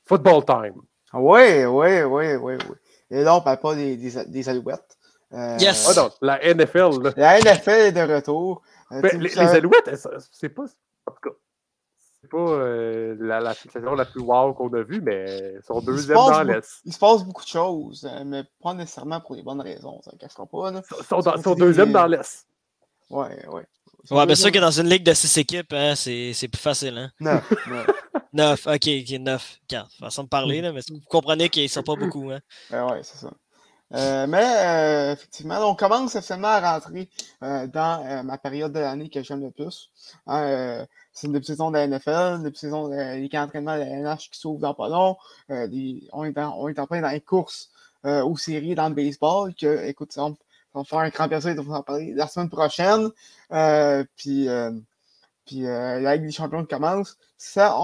football 0.04 0.44
time. 0.44 0.80
Oui, 1.12 1.64
oui, 1.64 2.02
oui, 2.02 2.34
oui, 2.34 2.54
oui. 2.54 2.76
Et 3.10 3.22
là, 3.22 3.34
on 3.34 3.38
ne 3.38 3.44
parle 3.44 3.58
pas 3.58 3.74
des, 3.74 3.96
des, 3.96 4.48
alouettes. 4.48 4.98
Euh, 5.32 5.56
yes! 5.58 5.88
Oh 5.90 6.00
non, 6.00 6.10
la 6.20 6.38
NFL. 6.54 7.14
La 7.16 7.38
NFL 7.38 7.70
est 7.70 7.92
de 7.92 8.14
retour. 8.14 8.62
Ben, 8.90 9.20
les, 9.20 9.38
alouettes, 9.38 9.90
c'est 10.30 10.48
pas. 10.48 10.64
En 11.06 11.12
tout 11.12 11.30
cas, 11.30 11.30
c'est 11.30 11.47
pas 12.28 12.38
euh, 12.38 13.16
la, 13.18 13.40
la, 13.40 13.54
saison 13.54 13.94
la 13.94 14.04
plus 14.04 14.20
wow 14.20 14.54
qu'on 14.54 14.72
a 14.74 14.82
vue, 14.82 15.00
mais 15.00 15.54
ils 15.56 15.62
sont 15.62 15.80
deuxième 15.80 16.16
dans 16.16 16.42
l'Est. 16.42 16.80
Il 16.84 16.92
se 16.92 16.98
passe 16.98 17.24
beaucoup 17.24 17.42
de 17.42 17.48
choses, 17.48 18.08
euh, 18.10 18.24
mais 18.24 18.44
pas 18.62 18.74
nécessairement 18.74 19.20
pour 19.20 19.34
les 19.34 19.42
bonnes 19.42 19.60
raisons. 19.60 20.00
Ça 20.02 20.12
ne 20.12 20.18
cachera 20.18 20.46
pas. 20.46 20.70
Ils 20.72 21.04
sont, 21.04 21.18
dans, 21.20 21.42
sont 21.42 21.54
deuxième 21.54 21.92
dans 21.92 22.06
l'Est. 22.06 22.46
Ouais, 23.10 23.46
ouais. 23.48 23.66
Ouais, 24.10 24.26
bien 24.26 24.34
sûr 24.34 24.52
que 24.52 24.58
dans 24.58 24.70
une 24.70 24.88
ligue 24.88 25.04
de 25.04 25.12
six 25.12 25.36
équipes, 25.38 25.72
hein, 25.72 25.94
c'est 25.96 26.48
plus 26.48 26.60
facile. 26.60 26.96
Hein? 26.96 27.10
Neuf. 27.20 27.52
neuf, 28.32 28.66
ok, 28.66 28.88
ok, 28.88 29.18
neuf. 29.20 29.58
Façon 29.98 30.24
de 30.24 30.28
parler, 30.28 30.60
là, 30.60 30.72
mais 30.72 30.80
vous 30.88 31.00
comprenez 31.08 31.48
qu'ils 31.48 31.64
ne 31.64 31.68
sont 31.68 31.82
pas 31.82 31.96
beaucoup. 31.96 32.30
Hein? 32.30 32.40
Ben 32.70 32.86
ouais, 32.86 33.00
c'est 33.02 33.18
ça. 33.18 33.30
Euh, 33.94 34.26
mais 34.26 34.44
euh, 34.44 35.12
effectivement, 35.12 35.58
on 35.68 35.74
commence 35.74 36.14
officiellement 36.14 36.48
à 36.48 36.74
rentrer 36.74 37.08
euh, 37.42 37.66
dans 37.66 38.22
ma 38.24 38.36
période 38.36 38.72
de 38.72 38.80
l'année 38.80 39.08
que 39.08 39.22
j'aime 39.22 39.40
le 39.40 39.50
plus. 39.50 39.90
Hein, 40.26 40.86
c'est 41.12 41.26
une 41.26 41.42
saison 41.42 41.70
de 41.70 41.76
la 41.76 41.86
NFL, 41.86 42.46
une 42.46 42.54
saison 42.54 42.88
des 42.88 43.28
camps 43.30 43.42
d'entraînement 43.42 43.74
de 43.76 43.80
la 43.80 43.86
NH 43.86 44.30
qui 44.30 44.38
s'ouvre 44.38 44.60
dans 44.60 44.74
pas 44.74 44.88
long. 44.88 45.16
on, 45.48 46.24
est 46.24 46.38
en, 46.38 46.58
on 46.58 46.68
est 46.68 46.78
en 46.78 46.86
plein 46.86 47.00
dans 47.00 47.08
les 47.08 47.20
courses 47.20 47.70
aux 48.04 48.36
séries 48.36 48.74
dans 48.74 48.88
le 48.88 48.94
baseball. 48.94 49.54
Que, 49.54 49.86
écoute, 49.86 50.12
on, 50.18 50.36
va 50.74 50.84
faire 50.84 50.98
un 50.98 51.08
grand 51.08 51.28
plaisir 51.28 51.54
de 51.54 51.60
vous 51.60 51.72
en 51.72 51.82
parler 51.82 52.12
la 52.14 52.26
semaine 52.26 52.50
prochaine. 52.50 53.10
puis 54.16 54.48
puis 55.46 55.60
la 55.62 56.14
Ligue 56.16 56.26
des 56.26 56.32
champions 56.32 56.64
commence. 56.66 57.16
Ça, 57.38 57.74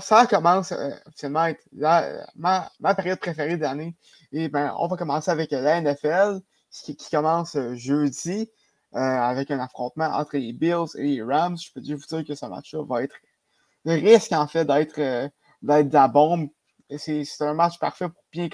ça 0.00 0.26
commence 0.26 0.72
officiellement 1.06 1.40
à 1.40 1.50
être 1.50 1.64
ma, 2.36 2.70
ma, 2.78 2.94
période 2.94 3.18
préférée 3.18 3.56
de 3.56 3.62
l'année. 3.62 3.96
Et 4.32 4.48
ben, 4.48 4.74
on 4.78 4.86
va 4.86 4.96
commencer 4.96 5.30
avec 5.30 5.50
la 5.50 5.80
NFL, 5.80 6.40
qui, 6.70 6.96
commence 7.10 7.56
euh, 7.56 7.74
jeudi, 7.74 8.50
euh, 8.94 8.98
avec 8.98 9.50
un 9.50 9.58
affrontement 9.58 10.06
entre 10.06 10.36
les 10.36 10.52
Bills 10.52 10.96
et 10.96 11.02
les 11.02 11.22
Rams. 11.22 11.56
Je 11.58 11.72
peux 11.72 11.80
vous 11.80 12.06
dire 12.06 12.24
que 12.24 12.34
ce 12.34 12.46
match-là 12.46 12.84
va 12.84 13.02
être 13.02 13.16
le 13.84 13.94
risque, 13.94 14.32
en 14.32 14.46
fait, 14.46 14.64
d'être 14.64 14.98
euh, 14.98 15.28
de 15.62 15.92
la 15.92 16.08
bombe. 16.08 16.48
C'est 16.96 17.24
un 17.40 17.54
match 17.54 17.78
parfait 17.78 18.08
pour 18.08 18.22
bien, 18.32 18.48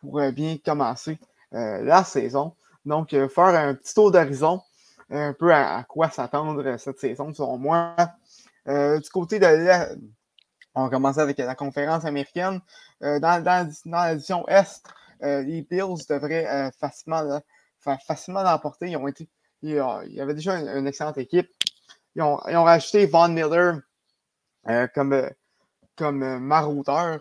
pour 0.00 0.20
bien 0.32 0.58
commencer 0.62 1.18
la 1.50 2.04
saison. 2.04 2.54
Donc, 2.84 3.10
faire 3.10 3.46
un 3.46 3.74
petit 3.74 3.94
tour 3.94 4.10
d'horizon, 4.10 4.60
un 5.08 5.32
peu 5.32 5.52
à, 5.52 5.82
quoi 5.84 6.10
s'attendre 6.10 6.76
cette 6.76 6.98
saison, 6.98 7.32
selon 7.32 7.56
moi. 7.56 7.96
du 8.66 9.10
côté 9.10 9.38
de 9.38 9.46
la, 9.46 9.88
on 10.74 10.84
va 10.84 10.90
commencer 10.90 11.20
avec 11.20 11.38
la 11.38 11.54
conférence 11.54 12.04
américaine. 12.04 12.60
dans, 13.00 13.42
dans, 13.42 13.70
dans 13.86 14.04
l'édition 14.10 14.46
Est, 14.48 14.82
euh, 15.22 15.42
les 15.42 15.62
Bills 15.62 16.06
devraient 16.08 16.46
euh, 16.46 16.70
facilement, 16.78 17.40
facilement 18.06 18.42
l'emporter. 18.42 18.88
Ils 18.90 18.96
ont 18.96 19.08
été. 19.08 19.28
Il 19.62 19.72
y 19.72 20.20
avait 20.20 20.34
déjà 20.34 20.58
une, 20.58 20.86
excellente 20.86 21.18
équipe. 21.18 21.50
Ils 22.14 22.22
ont, 22.22 22.40
ils 22.48 22.56
ont 22.56 22.64
rajouté 22.64 23.04
Von 23.06 23.28
Miller 23.28 23.80
euh, 24.68 24.86
comme, 24.94 25.28
comme 25.96 26.38
marauteur 26.38 27.20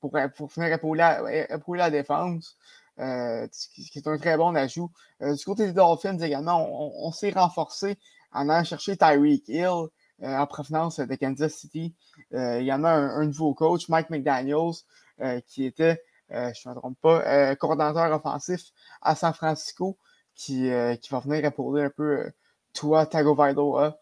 pour, 0.00 0.16
pour 0.36 0.62
épauler, 0.62 1.46
épauler 1.50 1.78
la 1.78 1.90
défense. 1.90 2.56
Euh, 2.98 3.48
qui 3.74 3.98
est 3.98 4.06
un 4.06 4.18
très 4.18 4.36
bon 4.36 4.54
ajout. 4.54 4.90
du 5.18 5.44
côté 5.46 5.64
des 5.66 5.72
Dolphins 5.72 6.18
également, 6.18 6.68
on, 6.70 7.10
s'est 7.10 7.30
renforcé 7.30 7.98
en 8.32 8.50
allant 8.50 8.64
chercher 8.64 8.98
Tyreek 8.98 9.48
Hill 9.48 9.88
en 10.20 10.46
provenance 10.46 11.00
de 11.00 11.14
Kansas 11.14 11.54
City. 11.54 11.94
il 12.32 12.62
y 12.62 12.72
en 12.72 12.84
a 12.84 12.90
un, 12.90 13.24
nouveau 13.26 13.54
coach, 13.54 13.88
Mike 13.88 14.10
McDaniels, 14.10 14.84
euh, 15.20 15.40
qui 15.46 15.64
était, 15.64 16.02
euh, 16.32 16.50
je 16.54 16.68
ne 16.68 16.74
me 16.74 16.80
trompe 16.80 16.98
pas, 17.00 17.22
euh, 17.26 17.54
coordinateur 17.54 18.10
offensif 18.12 18.72
à 19.02 19.14
San 19.14 19.32
Francisco, 19.32 19.98
qui, 20.34 20.70
qui 21.00 21.10
va 21.10 21.20
venir 21.20 21.44
épauler 21.44 21.84
un 21.84 21.90
peu 21.90 22.32
Tua 22.72 23.06
Tagovailoa, 23.06 23.98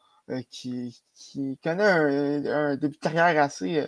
qui, 0.49 1.03
qui 1.15 1.59
connaît 1.63 2.49
un, 2.49 2.77
début 2.77 2.95
de 2.95 3.01
carrière 3.01 3.43
assez 3.43 3.85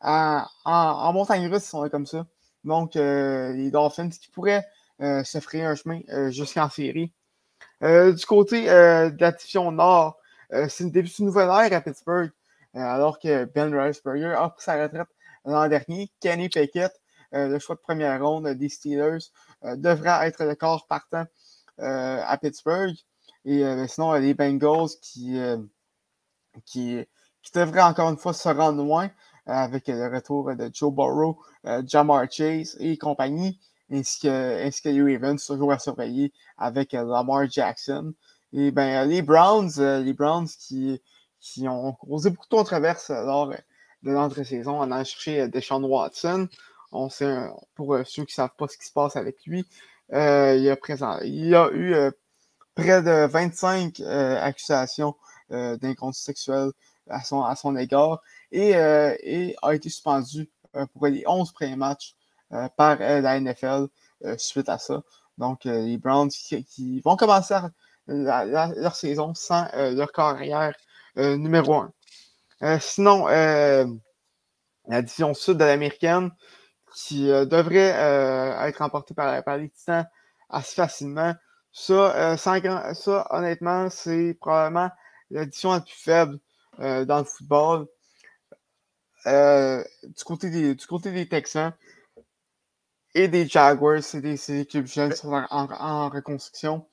en, 0.00 1.12
montagne 1.12 1.46
russe, 1.52 1.64
si 1.64 1.74
on 1.74 1.84
est 1.84 1.90
comme 1.90 2.06
ça. 2.06 2.26
Donc, 2.64 2.94
les 2.94 3.70
Dolphins 3.70 4.08
qui 4.08 4.30
pourraient 4.30 4.66
se 4.98 5.38
frayer 5.40 5.64
un 5.64 5.74
chemin 5.74 6.00
jusqu'en 6.30 6.70
série. 6.70 7.12
du 7.82 8.26
côté 8.26 8.64
de 8.64 9.20
la 9.20 9.70
Nord, 9.70 10.18
c'est 10.68 10.84
une 10.84 10.90
début 10.90 11.10
de 11.18 11.24
nouvelle 11.24 11.48
ère 11.48 11.72
à 11.72 11.80
Pittsburgh, 11.80 12.30
alors 12.74 13.18
que 13.18 13.44
Ben 13.44 13.74
Roethlisberger 13.74 14.34
a 14.34 14.48
pris 14.50 14.64
sa 14.64 14.82
retraite 14.82 15.08
l'an 15.44 15.68
dernier. 15.68 16.10
Kenny 16.20 16.48
Pickett, 16.48 16.92
euh, 17.34 17.48
le 17.48 17.58
choix 17.58 17.76
de 17.76 17.80
première 17.80 18.22
ronde 18.22 18.48
des 18.48 18.68
Steelers, 18.68 19.30
euh, 19.64 19.76
devrait 19.76 20.26
être 20.26 20.44
le 20.44 20.54
corps 20.54 20.86
partant 20.86 21.24
euh, 21.80 22.22
à 22.24 22.38
Pittsburgh. 22.38 22.94
Et 23.46 23.64
sinon, 23.88 24.12
les 24.12 24.34
Bengals 24.34 24.90
qui, 25.00 25.40
qui, 26.66 26.98
qui 27.42 27.52
devraient 27.54 27.80
encore 27.80 28.10
une 28.10 28.18
fois 28.18 28.34
se 28.34 28.50
rendre 28.50 28.84
loin 28.84 29.10
avec 29.46 29.88
le 29.88 30.14
retour 30.14 30.54
de 30.54 30.70
Joe 30.70 30.92
Burrow, 30.92 31.42
Jamar 31.86 32.30
Chase 32.30 32.76
et 32.80 32.98
compagnie, 32.98 33.58
ainsi 33.90 34.20
que, 34.20 34.66
ainsi 34.66 34.82
que 34.82 34.90
les 34.90 35.16
Ravens, 35.16 35.42
toujours 35.42 35.72
à 35.72 35.78
surveiller 35.78 36.34
avec 36.58 36.92
Lamar 36.92 37.50
Jackson. 37.50 38.12
Et 38.52 38.70
ben, 38.70 39.06
les 39.06 39.22
Browns, 39.22 39.70
les 39.78 40.12
Browns 40.12 40.48
qui, 40.48 41.00
qui 41.40 41.68
ont 41.68 41.92
causé 41.92 42.30
beaucoup 42.30 42.46
de 42.46 42.56
controverses 42.56 43.10
lors 43.10 43.52
de 44.02 44.10
l'entre-saison 44.10 44.78
en 44.78 44.90
allant 44.90 45.04
chercher 45.04 45.42
euh, 45.42 45.48
Deshaun 45.48 45.82
Watson. 45.84 46.48
On 46.92 47.08
sait, 47.08 47.36
pour 47.74 47.94
euh, 47.94 48.02
ceux 48.04 48.24
qui 48.24 48.32
ne 48.32 48.34
savent 48.34 48.56
pas 48.56 48.68
ce 48.68 48.76
qui 48.76 48.86
se 48.86 48.92
passe 48.92 49.16
avec 49.16 49.44
lui, 49.46 49.66
euh, 50.12 50.56
il, 50.56 50.68
a 50.68 51.62
a 51.62 51.70
eu 51.72 51.94
près 52.74 53.02
de 53.02 53.26
25 53.26 54.00
accusations 54.00 55.14
d'inconduite 55.50 56.20
sexuelle 56.20 56.70
à 57.08 57.22
son, 57.22 57.42
à 57.42 57.54
son 57.54 57.76
égard 57.76 58.20
et, 58.50 58.70
et 58.70 59.56
a 59.62 59.74
été 59.74 59.88
suspendu 59.88 60.50
pour 60.92 61.06
les 61.06 61.22
11 61.26 61.52
premiers 61.52 61.76
matchs 61.76 62.16
par 62.76 62.98
la 62.98 63.38
NFL 63.38 63.86
suite 64.36 64.68
à 64.68 64.78
ça. 64.78 65.02
Donc, 65.38 65.64
les 65.64 65.96
Browns 65.96 66.30
qui, 66.30 67.00
vont 67.04 67.16
commencer 67.16 67.54
leur 68.10 68.96
saison 68.96 69.34
sans 69.34 69.66
leur 69.74 70.12
carrière 70.12 70.74
numéro 71.16 71.74
1. 71.74 71.92
Euh, 72.62 72.78
sinon, 72.78 73.26
euh, 73.28 73.86
la 74.86 75.02
division 75.02 75.32
sud 75.32 75.56
de 75.56 75.64
l'américaine 75.64 76.30
qui 76.94 77.30
euh, 77.30 77.46
devrait 77.46 77.94
être 78.68 78.78
remportée 78.78 79.14
par, 79.14 79.42
par, 79.44 79.56
les 79.56 79.70
Titans 79.70 80.06
assez 80.48 80.74
facilement. 80.74 81.34
Ça, 81.72 82.36
ça 82.36 82.56
honnêtement, 83.30 83.88
c'est 83.90 84.36
probablement 84.40 84.90
l'édition 85.30 85.72
la 85.72 85.80
plus 85.80 85.94
faible 85.94 86.38
dans 86.78 87.18
le 87.18 87.24
football. 87.24 87.86
du, 89.24 90.24
côté 90.24 90.50
des, 90.50 90.74
du 90.74 90.86
côté 90.86 91.12
des 91.12 91.28
Texans, 91.28 91.72
et 93.14 93.28
des 93.28 93.46
Jaguars. 93.46 94.02
C'est 94.02 94.20
des, 94.20 94.34
des, 94.34 94.60
équipes 94.60 94.86
jeunes 94.86 95.12
qui 95.12 95.18
sont 95.18 95.32
en, 95.32 95.46
en, 95.48 96.08
reconstruction. 96.08 96.86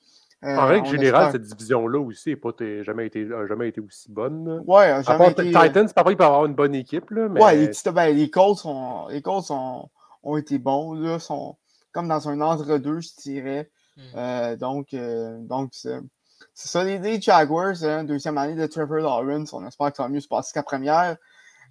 Euh, 0.44 0.56
en 0.56 0.66
règle 0.66 0.86
générale, 0.86 1.32
cette 1.32 1.42
division-là 1.42 1.98
aussi 1.98 2.36
n'a 2.36 2.82
jamais, 2.84 3.06
été, 3.06 3.26
jamais 3.48 3.68
été 3.68 3.80
aussi 3.80 4.10
bonne. 4.10 4.62
Ouais, 4.66 5.02
jamais 5.02 5.30
été... 5.32 5.46
Titans, 5.46 5.88
parfois, 5.92 6.12
il 6.12 6.16
peut 6.16 6.24
avoir 6.24 6.46
une 6.46 6.54
bonne 6.54 6.76
équipe. 6.76 7.10
Là, 7.10 7.28
mais... 7.28 7.42
Ouais, 7.42 7.56
les, 7.56 7.92
ben, 7.92 8.14
les 8.14 8.30
Colts, 8.30 8.58
sont, 8.58 9.08
les 9.08 9.20
Colts 9.20 9.46
sont, 9.46 9.90
ont 10.22 10.36
été 10.36 10.58
bons. 10.58 10.92
Là, 10.94 11.18
sont 11.18 11.56
comme 11.92 12.06
dans 12.06 12.28
un 12.28 12.40
entre-deux, 12.40 13.00
je 13.00 13.08
dirais. 13.20 13.70
Mm. 13.96 14.02
Euh, 14.14 14.56
donc, 14.56 14.94
euh, 14.94 15.38
donc 15.40 15.70
c'est 15.72 15.98
ça. 16.54 16.84
Les, 16.84 17.20
Jaguars, 17.20 17.82
hein, 17.82 18.04
deuxième 18.04 18.38
année 18.38 18.54
de 18.54 18.66
Trevor 18.66 18.98
Lawrence, 18.98 19.52
on 19.52 19.66
espère 19.66 19.90
que 19.90 19.96
ça 19.96 20.04
va 20.04 20.08
mieux 20.08 20.20
se 20.20 20.28
passer 20.28 20.52
qu'à 20.52 20.62
première. 20.62 21.16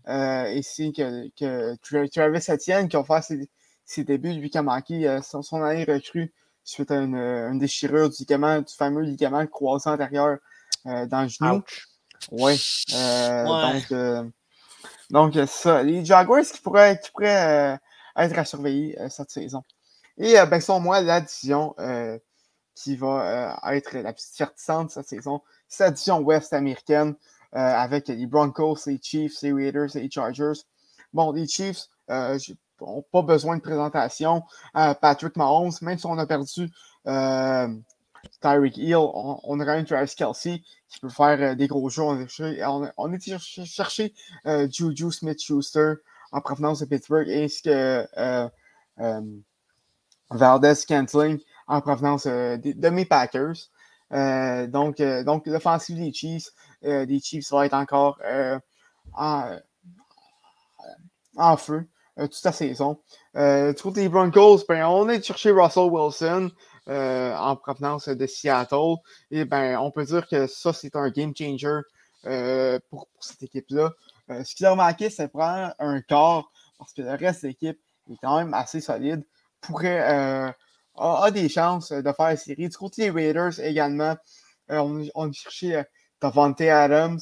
Euh, 0.10 0.52
ici, 0.52 0.92
que, 0.92 1.28
que 1.38 2.08
Travis 2.08 2.40
Etienne, 2.50 2.90
qui 2.90 2.98
a 2.98 3.04
fait 3.04 3.22
ses, 3.22 3.50
ses 3.86 4.04
débuts, 4.04 4.34
lui 4.34 4.50
qui 4.50 4.58
a 4.58 4.62
manqué 4.62 5.20
son, 5.22 5.42
son 5.42 5.62
année 5.62 5.86
recrue 5.86 6.34
suite 6.70 6.92
à 6.92 6.96
une, 6.96 7.16
une, 7.16 7.60
déchirure 7.60 8.10
du 8.10 8.18
ligament, 8.20 8.60
du 8.60 8.74
fameux 8.74 9.02
ligament 9.02 9.46
croisé 9.48 9.90
antérieur 9.90 10.38
dans 10.86 11.24
le 11.24 11.28
genou. 11.28 11.62
Oui. 12.32 12.60
Donc, 13.46 15.34
donc 15.34 15.48
ça. 15.48 15.84
Les 15.84 16.04
Jaguars 16.06 16.44
qui 16.44 16.62
pourraient, 16.62 17.00
qui 17.00 17.12
pourraient 17.12 17.80
être 18.16 18.38
à 18.38 18.46
surveiller 18.46 18.98
cette 19.10 19.32
saison. 19.32 19.64
Et 20.18 20.40
euh, 20.40 20.46
ben, 20.46 20.60
selon 20.60 20.80
moi, 20.80 21.02
la 21.02 21.22
division 21.22 21.76
euh, 21.80 22.18
qui 22.76 22.96
va 22.96 23.62
euh, 23.68 23.72
être 23.72 23.98
la 23.98 24.14
plus 24.14 24.32
divertissante 24.32 24.92
cette 24.92 25.08
saison, 25.08 25.42
c'est 25.68 25.84
la 25.84 25.92
division 25.92 26.20
ouest 26.20 26.54
américaine 26.54 27.16
avec 27.54 28.10
les 28.10 28.28
Broncos, 28.28 28.78
les 28.86 29.00
Chiefs, 29.02 29.42
les 29.42 29.54
Raiders 29.54 29.96
et 29.96 30.02
les 30.02 30.12
Chargers. 30.12 30.62
Bon, 31.14 31.32
les 31.32 31.48
Chiefs 31.48 31.88
pas 33.12 33.22
besoin 33.22 33.58
de 33.58 33.62
présentation. 33.62 34.44
Patrick 34.74 35.36
Mahomes, 35.36 35.72
même 35.82 35.98
si 35.98 36.06
on 36.06 36.18
a 36.18 36.26
perdu 36.26 36.70
Tyreek 38.42 38.78
Hill, 38.78 38.96
on, 38.98 39.40
on, 39.44 39.60
a 39.60 39.84
Travis 39.84 40.16
Kelsey 40.16 40.62
qui 40.90 41.00
peut 41.00 41.10
faire 41.10 41.56
des 41.56 41.68
gros 41.68 41.90
jeux. 41.90 42.04
On, 42.04 42.28
on, 42.66 42.92
on 42.98 43.18
cherché, 43.66 44.14
Juju 44.46 45.12
Smith-Schuster 45.12 45.94
en 46.32 46.42
provenance 46.42 46.80
de 46.80 46.86
Pittsburgh 46.86 47.30
ainsi 47.30 47.62
que 47.64 48.06
Valdez 50.30 50.76
Scantling 50.76 51.40
en 51.68 51.82
provenance 51.82 52.26
euh, 52.26 52.58
de, 52.58 52.90
mes 52.90 53.06
Packers. 53.06 53.56
Euh, 54.14 54.68
donc, 54.68 55.00
euh, 55.00 55.24
donc 55.24 55.46
l'offensive 55.48 55.98
des 55.98 56.14
Chiefs, 56.14 56.50
des 56.82 57.20
Chiefs 57.20 57.52
va 57.52 57.66
être 57.66 57.74
encore 57.74 58.20
en, 59.14 59.58
en, 61.36 61.58
feu 61.58 61.88
toute 62.18 62.44
la 62.44 62.52
saison. 62.52 63.00
du 63.36 63.82
côté 63.82 64.02
des 64.02 64.10
Broncos, 64.10 64.64
ben, 64.68 64.86
on 64.88 65.08
est 65.10 65.24
cherché 65.24 65.52
Russell 65.52 65.90
Wilson 65.90 66.52
en 66.88 67.56
provenance 67.56 68.08
de 68.08 68.26
Seattle. 68.28 68.96
Et 69.32 69.46
ben, 69.46 69.78
on 69.78 69.92
peut 69.92 70.06
dire 70.06 70.28
que 70.28 70.48
ça, 70.48 70.74
c'est 70.74 70.96
un 70.96 71.10
game 71.10 71.34
changer 71.36 71.82
pour, 72.90 73.08
cette 73.20 73.44
équipe-là. 73.44 73.92
ce 74.30 74.56
qui 74.56 74.64
leur 74.64 74.76
manquait, 74.76 75.10
c'est 75.10 75.28
prendre 75.28 75.74
un 75.80 76.02
corps 76.02 76.52
parce 76.78 76.94
que 76.94 77.02
le 77.02 77.16
reste 77.16 77.44
de 77.44 77.50
l'équipe 77.50 77.80
est 78.10 78.18
quand 78.22 78.38
même 78.38 78.54
assez 78.54 78.82
solide 78.82 79.24
pourrait 79.62 80.12
euh, 80.12 80.52
a, 80.96 81.32
des 81.32 81.50
chances 81.50 81.92
de 81.92 82.12
faire 82.12 82.28
la 82.28 82.38
série. 82.38 82.70
Du 82.70 82.78
côté 82.78 83.04
des 83.04 83.10
Raiders 83.10 83.60
également, 83.60 84.16
euh, 84.72 84.78
on, 84.78 85.08
on, 85.16 85.32
euh, 85.64 85.84
Davante 86.22 86.62
Adams, 86.62 87.20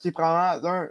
qui 0.00 0.08
est 0.08 0.12
probablement 0.12 0.88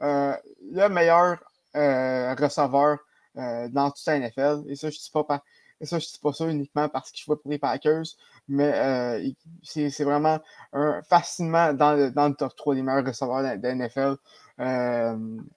le 0.00 0.88
meilleur 0.88 1.38
receveur 1.74 2.98
dans 3.34 3.90
toute 3.90 4.06
la 4.06 4.18
NFL. 4.18 4.64
Et 4.68 4.76
ça, 4.76 4.90
je 4.90 4.96
ne 4.96 6.00
dis 6.00 6.18
pas 6.20 6.32
ça, 6.32 6.46
uniquement 6.46 6.88
parce 6.88 7.10
qu'il 7.10 7.24
joue 7.24 7.36
pour 7.36 7.50
les 7.50 7.58
Packers, 7.58 8.04
mais 8.48 9.32
c'est 9.62 10.04
vraiment 10.04 10.38
un, 10.72 11.02
facilement 11.02 11.72
dans 11.72 11.94
le, 11.94 12.34
top 12.34 12.54
3 12.56 12.74
des 12.74 12.82
meilleurs 12.82 13.06
receveurs 13.06 13.42
de, 13.42 13.68
NFL, 13.68 14.16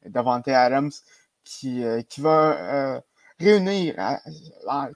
Davante 0.05 0.47
Adams, 0.47 0.91
qui, 1.43 1.83
va 2.19 3.01
réunir, 3.39 3.95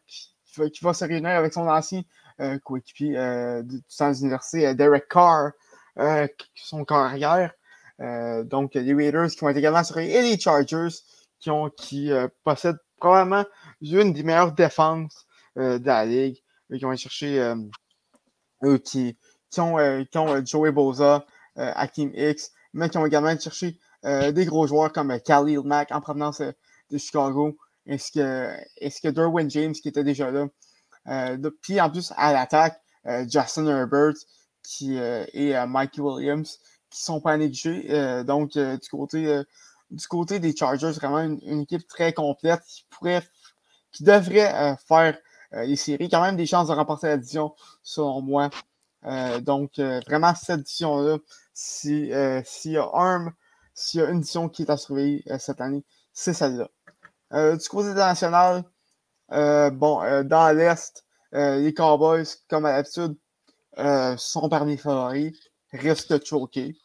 qui, 0.08 0.84
va, 0.84 0.94
se 0.94 1.06
réunir 1.06 1.32
avec 1.32 1.54
son 1.54 1.68
ancien 1.68 2.04
euh, 2.40 2.60
coéquipier 2.60 3.18
euh, 3.18 3.64
du 3.64 3.82
temps 3.84 4.14
université, 4.14 4.68
euh, 4.68 4.74
Derek 4.76 5.08
Carr, 5.10 5.54
son 6.54 6.86
carrière. 6.86 7.52
Donc, 8.00 8.76
les 8.76 8.94
Raiders 8.94 9.30
qui 9.30 9.40
vont 9.40 9.50
être 9.50 9.58
également 9.58 9.84
sur 9.84 9.98
et 9.98 10.22
les 10.22 10.40
Chargers 10.40 10.96
qui, 11.40 11.50
ont, 11.50 11.70
qui 11.70 12.12
possèdent 12.44 12.78
probablement 13.00 13.46
une 13.82 14.14
des 14.14 14.24
meilleures 14.24 14.52
défenses 14.52 15.26
de 15.56 15.84
la 15.84 16.06
ligue. 16.06 16.38
qui 16.72 16.80
vont 16.80 16.96
chercher 16.96 17.54
qui, 18.84 19.18
qui, 19.50 19.60
ont, 19.60 20.06
qui 20.06 20.18
ont 20.18 20.46
Joey 20.46 20.72
Boza, 20.72 21.26
Hakim 21.56 22.12
X, 22.14 22.52
mais 22.74 22.90
qui 22.90 22.98
ont 22.98 23.06
également 23.06 23.38
cherché 23.40 23.80
des 24.04 24.46
gros 24.46 24.68
joueurs 24.68 24.92
comme 24.92 25.20
Khalil 25.20 25.62
Mack 25.64 25.92
en 25.92 26.02
provenance 26.02 26.42
de 26.42 26.98
Chicago, 26.98 27.58
est-ce 27.88 28.12
que, 28.12 28.54
est 28.78 29.02
que 29.02 29.08
Derwin 29.08 29.50
James 29.50 29.74
qui 29.74 29.88
était 29.88 30.04
déjà 30.04 30.30
là? 30.30 30.48
Euh, 31.08 31.50
puis 31.62 31.80
en 31.80 31.90
plus, 31.90 32.14
à 32.18 32.34
l'attaque, 32.34 32.80
euh, 33.06 33.26
Justin 33.30 33.68
Herbert 33.68 34.14
qui, 34.62 35.00
euh, 35.00 35.26
et 35.34 35.54
Mikey 35.66 36.02
Williams 36.02 36.60
qui 36.90 37.02
sont 37.04 37.22
pas 37.22 37.38
négligés. 37.38 38.24
donc, 38.24 38.58
du, 38.58 38.90
côté, 38.90 39.42
du 39.92 40.08
côté 40.08 40.40
des 40.40 40.56
Chargers, 40.56 40.92
vraiment 40.92 41.20
une, 41.20 41.62
équipe 41.62 41.88
très 41.88 42.14
complète 42.14 42.62
qui 42.68 42.86
pourrait, 42.90 43.24
qui 43.92 44.04
devrait 44.04 44.78
faire 44.88 45.18
les 45.52 45.76
séries, 45.76 46.10
quand 46.10 46.22
même 46.22 46.36
des 46.38 46.46
chances 46.46 46.68
de 46.68 46.74
remporter 46.74 47.08
la 47.08 47.22
selon 47.84 48.22
moi. 48.22 48.50
donc, 49.42 49.80
vraiment, 49.80 50.34
cette 50.36 50.64
division-là, 50.64 51.18
s'il 51.54 52.06
y, 52.08 52.14
a 52.14 52.44
s'il 52.44 52.72
y 52.72 52.78
a 52.78 54.10
une 54.10 54.22
division 54.22 54.50
qui 54.50 54.64
est 54.64 54.70
à 54.70 54.78
surveiller 54.78 55.24
cette 55.40 55.62
année, 55.62 55.84
c'est 56.14 56.34
celle-là. 56.34 56.70
Euh, 57.34 57.58
du 57.58 57.68
côté 57.68 57.94
national, 57.94 58.64
euh, 59.32 59.70
bon, 59.70 60.02
euh, 60.04 60.24
dans 60.24 60.56
l'Est, 60.56 61.06
les 61.34 61.74
Cowboys, 61.74 62.26
comme 62.50 62.66
à 62.66 62.72
l'habitude, 62.72 63.18
sont 64.18 64.50
parmi 64.50 64.72
les 64.72 64.78
favoris, 64.78 65.38
risquent 65.80 66.14
de 66.14 66.26
choquer, 66.26 66.76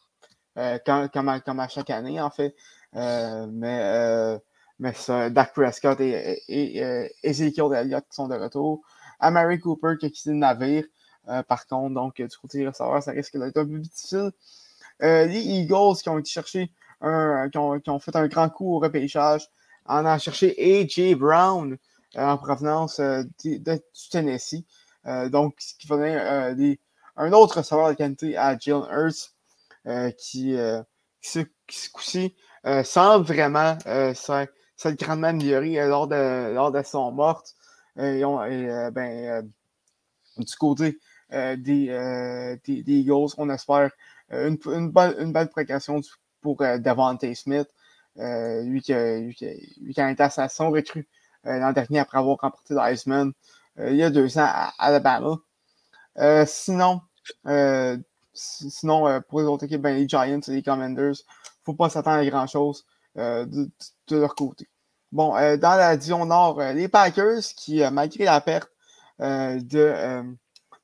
comme, 0.55 1.59
à, 1.59 1.67
chaque 1.67 1.89
année, 1.89 2.21
en 2.21 2.29
fait. 2.29 2.55
mais 2.93 4.39
mais 4.79 4.93
ça, 4.93 5.29
Dak 5.29 5.53
Prescott 5.53 5.99
et, 6.01 6.41
et, 6.47 7.09
Ezekiel 7.21 7.73
Elliott 7.73 8.03
qui 8.09 8.15
sont 8.15 8.27
de 8.27 8.35
retour. 8.35 8.81
Amari 9.19 9.59
Cooper 9.59 9.93
qui 9.99 10.07
a 10.07 10.09
quitté 10.09 10.31
le 10.31 10.37
navire, 10.37 10.83
par 11.47 11.67
contre. 11.67 11.93
Donc, 11.93 12.15
du 12.17 12.37
côté 12.41 12.57
des 12.57 12.67
receveurs, 12.67 13.01
ça 13.03 13.11
risque 13.11 13.37
d'être 13.37 13.57
un 13.57 13.65
peu 13.65 13.79
difficile. 13.79 14.31
les 14.99 15.39
Eagles 15.39 15.97
qui 16.01 16.09
ont 16.09 16.17
été 16.17 16.29
chercher 16.29 16.71
qui 17.51 17.57
ont, 17.57 17.99
fait 17.99 18.15
un 18.15 18.27
grand 18.27 18.49
coup 18.49 18.75
au 18.75 18.79
repêchage, 18.79 19.49
en 19.85 20.05
a 20.05 20.17
cherché 20.17 20.55
A.J. 20.57 21.15
Brown 21.15 21.77
euh, 22.15 22.21
en 22.21 22.37
provenance 22.37 22.99
euh, 22.99 23.23
du 23.43 23.61
Tennessee. 24.09 24.63
Euh, 25.05 25.29
donc, 25.29 25.55
ce 25.59 25.73
qui 25.75 25.87
faisait 25.87 26.55
des, 26.55 26.79
un 27.15 27.31
autre 27.33 27.57
receveur 27.57 27.89
de 27.89 27.93
qualité 27.93 28.37
à 28.37 28.57
Jalen 28.57 28.87
Hurts 28.91 29.33
qui, 30.17 30.55
qui, 31.21 31.45
ce 31.69 31.89
coup-ci 31.91 32.35
semble 32.83 33.25
vraiment 33.25 33.77
s'être 33.83 34.99
grandement 34.99 35.27
amélioré 35.27 35.87
lors, 35.87 36.07
de, 36.07 36.53
lors 36.53 36.71
de 36.71 36.81
son 36.83 37.11
morte. 37.11 37.53
ben, 37.95 39.51
du 40.37 40.55
côté 40.55 40.99
des, 41.31 41.57
des, 42.65 42.83
Eagles, 42.87 43.33
on 43.37 43.49
espère 43.49 43.91
une, 44.31 44.57
une, 44.65 44.89
bonne, 44.89 45.15
une 45.19 45.31
belle 45.31 45.49
progression 45.49 46.01
pour 46.41 46.57
Devante 46.57 47.25
Smith. 47.35 47.67
Euh, 48.19 48.61
lui, 48.61 48.81
qui 48.81 48.93
a, 48.93 49.17
lui, 49.19 49.33
qui 49.33 49.45
a, 49.99 50.11
été 50.11 50.21
à 50.21 50.47
recrue 50.59 51.07
euh, 51.47 51.57
l'an 51.57 51.71
dernier 51.73 51.97
après 51.97 52.19
avoir 52.19 52.37
remporté 52.37 52.75
l'Iceman 52.75 53.31
euh, 53.79 53.89
il 53.89 53.95
y 53.95 54.03
a 54.03 54.11
deux 54.11 54.37
ans 54.37 54.45
à, 54.45 54.71
Alabama. 54.77 55.37
Sinon, 56.45 57.01
sinon 58.33 59.21
pour 59.27 59.41
les 59.41 59.47
autres 59.47 59.65
équipes, 59.65 59.81
ben, 59.81 59.95
les 59.95 60.07
Giants 60.07 60.39
et 60.39 60.51
les 60.51 60.63
Commanders, 60.63 61.05
il 61.05 61.09
ne 61.09 61.65
faut 61.65 61.73
pas 61.73 61.89
s'attendre 61.89 62.19
à 62.19 62.25
grand-chose 62.25 62.85
de, 63.15 63.69
leur 64.11 64.35
côté. 64.35 64.67
Bon, 65.11 65.33
dans 65.33 65.75
la 65.77 65.95
division 65.95 66.25
Nord, 66.25 66.59
les 66.59 66.87
Packers, 66.87 67.41
qui, 67.55 67.81
malgré 67.91 68.25
la 68.25 68.41
perte 68.41 68.69
de, 69.19 70.23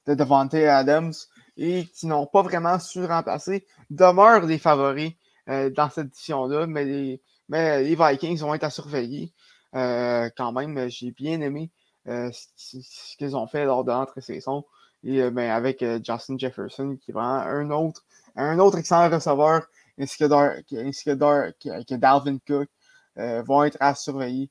de 0.07 0.13
Devante 0.15 0.53
Adams 0.53 1.13
et 1.57 1.85
qui 1.85 2.07
n'ont 2.07 2.25
pas 2.25 2.41
vraiment 2.41 2.79
su 2.79 3.03
remplacer, 3.05 3.67
demeurent 3.89 4.47
des 4.47 4.57
favoris 4.57 5.13
euh, 5.49 5.69
dans 5.69 5.89
cette 5.89 6.07
édition-là, 6.07 6.67
mais 6.67 6.85
les, 6.85 7.21
mais 7.49 7.83
les 7.83 7.95
Vikings 7.95 8.39
vont 8.39 8.53
être 8.53 8.63
à 8.63 8.69
surveiller. 8.69 9.33
Euh, 9.75 10.29
quand 10.37 10.51
même, 10.51 10.89
j'ai 10.89 11.11
bien 11.11 11.41
aimé 11.41 11.71
euh, 12.07 12.29
ce, 12.55 12.77
qu'ils 13.17 13.35
ont 13.35 13.47
fait 13.47 13.65
lors 13.65 13.83
de 13.83 13.91
l'entrée-saison. 13.91 14.63
Et 15.03 15.29
ben, 15.29 15.49
avec 15.49 15.83
Justin 16.03 16.37
Jefferson, 16.37 16.97
qui 17.01 17.11
est 17.11 17.13
vraiment 17.13 17.41
un 17.41 17.71
autre, 17.71 18.03
un 18.35 18.59
autre 18.59 18.77
excellent 18.77 19.09
receveur, 19.09 19.67
ainsi 19.99 20.17
que, 20.17 20.25
que, 20.61 21.83
que, 21.83 21.95
Dalvin 21.95 22.37
Cook, 22.45 22.69
vont 23.15 23.63
être 23.63 23.77
à 23.79 23.95
surveiller 23.95 24.49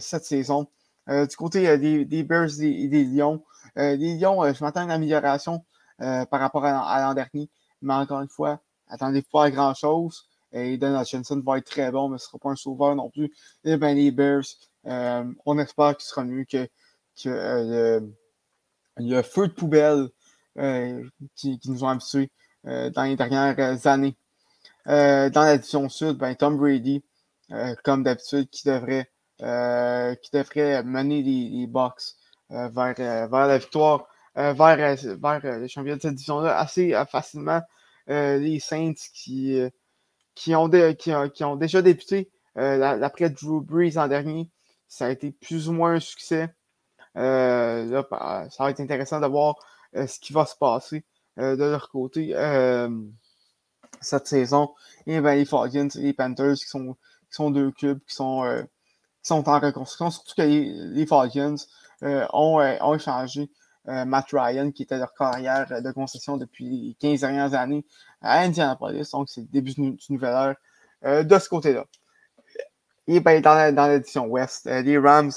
cette 0.00 0.24
saison. 0.24 0.68
du 1.08 1.36
côté 1.36 1.78
des, 1.78 2.04
des, 2.04 2.22
Bears 2.22 2.60
et 2.60 2.88
des, 2.88 3.04
Lions, 3.04 3.42
les 3.76 4.16
Lions, 4.16 4.52
je 4.52 4.62
m'attends 4.62 4.80
à 4.80 4.84
une 4.84 4.90
amélioration 4.90 5.64
par 5.98 6.40
rapport 6.40 6.64
à, 6.64 7.00
l'an 7.00 7.14
dernier, 7.14 7.48
mais 7.80 7.94
encore 7.94 8.20
une 8.20 8.28
fois, 8.28 8.60
attendez 8.88 9.22
pas 9.22 9.44
à 9.44 9.50
grand-chose. 9.50 10.28
Et 10.52 10.78
Don 10.78 10.98
Hutchinson 10.98 11.40
va 11.44 11.58
être 11.58 11.66
très 11.66 11.90
bon, 11.90 12.08
mais 12.08 12.18
ce 12.18 12.24
ne 12.24 12.28
sera 12.28 12.38
pas 12.38 12.50
un 12.50 12.56
sauveur 12.56 12.94
non 12.96 13.10
plus. 13.10 13.30
Et 13.64 13.76
ben, 13.76 13.94
les 13.94 14.10
Bears, 14.10 14.44
on 14.84 15.58
espère 15.58 15.96
qu'il 15.96 16.06
sera 16.06 16.24
mieux 16.24 16.44
que, 16.44 16.68
que 17.22 17.28
le, 17.28 18.12
feu 19.22 19.48
de 19.48 19.52
poubelle 19.52 20.08
qui, 21.34 21.58
qui, 21.58 21.70
nous 21.70 21.84
ont 21.84 21.88
habitués 21.88 22.30
dans 22.64 23.04
les 23.04 23.16
dernières 23.16 23.86
années. 23.86 24.16
dans 24.86 25.30
la 25.34 25.56
division 25.56 25.88
sud, 25.88 26.18
ben, 26.18 26.34
Tom 26.34 26.56
Brady, 26.56 27.02
comme 27.84 28.02
d'habitude, 28.02 28.48
qui 28.50 28.66
devrait, 28.66 29.10
qui 29.38 30.30
devrait 30.32 30.82
mener 30.82 31.22
les, 31.22 31.48
les 31.48 31.66
Bucks 31.66 32.14
vers, 32.50 32.94
vers 32.94 33.46
la 33.46 33.58
victoire, 33.58 34.06
vers, 34.34 34.54
vers 34.56 35.58
les 35.60 35.68
champions 35.68 35.96
de 35.96 36.00
cette 36.00 36.14
division-là 36.14 36.58
assez 36.58 36.92
facilement. 37.10 37.62
les 38.08 38.58
Saints 38.60 38.94
qui, 39.14 39.60
qui, 40.34 40.54
ont, 40.54 40.68
qui, 40.70 41.12
qui, 41.34 41.44
ont 41.44 41.56
déjà 41.56 41.82
débuté 41.82 42.30
après 42.58 43.30
Drew 43.30 43.60
Brees 43.60 43.96
en 43.96 44.08
dernier, 44.08 44.50
ça 44.88 45.06
a 45.06 45.10
été 45.10 45.30
plus 45.30 45.68
ou 45.68 45.72
moins 45.72 45.94
un 45.94 46.00
succès. 46.00 46.48
Là, 47.14 48.04
bah, 48.10 48.46
ça 48.50 48.64
va 48.64 48.70
être 48.70 48.80
intéressant 48.80 49.20
de 49.20 49.26
voir 49.26 49.56
ce 49.94 50.18
qui 50.20 50.32
va 50.32 50.46
se 50.46 50.56
passer 50.56 51.04
de 51.36 51.56
leur 51.56 51.88
côté 51.90 52.34
cette 54.00 54.26
saison. 54.26 54.70
Et 55.06 55.20
ben, 55.20 55.34
les 55.34 55.44
Falcons 55.44 55.88
et 55.94 56.00
les 56.00 56.12
Panthers 56.12 56.54
qui 56.54 56.66
sont, 56.66 56.94
qui 56.94 57.34
sont 57.34 57.50
deux 57.50 57.70
clubs 57.70 58.00
qui 58.06 58.14
sont, 58.14 58.44
euh, 58.44 58.62
qui 58.62 59.28
sont 59.28 59.48
en 59.48 59.58
reconstruction. 59.58 60.10
Surtout 60.10 60.34
que 60.36 60.42
les, 60.42 60.72
les 60.72 61.06
Falcons 61.06 61.56
euh, 62.02 62.26
ont, 62.32 62.60
euh, 62.60 62.76
ont, 62.80 62.94
échangé 62.94 63.50
Matt 63.86 64.26
Ryan, 64.32 64.70
qui 64.70 64.82
était 64.82 64.98
leur 64.98 65.14
carrière 65.14 65.80
de 65.82 65.90
concession 65.92 66.36
depuis 66.36 66.68
les 66.68 66.94
15 67.00 67.20
dernières 67.20 67.54
années 67.54 67.86
à 68.20 68.40
Indianapolis. 68.40 69.10
Donc, 69.12 69.30
c'est 69.30 69.40
le 69.40 69.46
début 69.46 69.72
d'une 69.72 69.96
nouvelle 70.10 70.56
ère 71.02 71.24
de 71.24 71.38
ce 71.38 71.48
côté-là. 71.48 71.86
Et 73.06 73.20
ben, 73.20 73.40
dans, 73.40 73.74
dans 73.74 73.86
l'édition 73.86 74.26
Ouest, 74.26 74.66
les 74.66 74.98
Rams, 74.98 75.32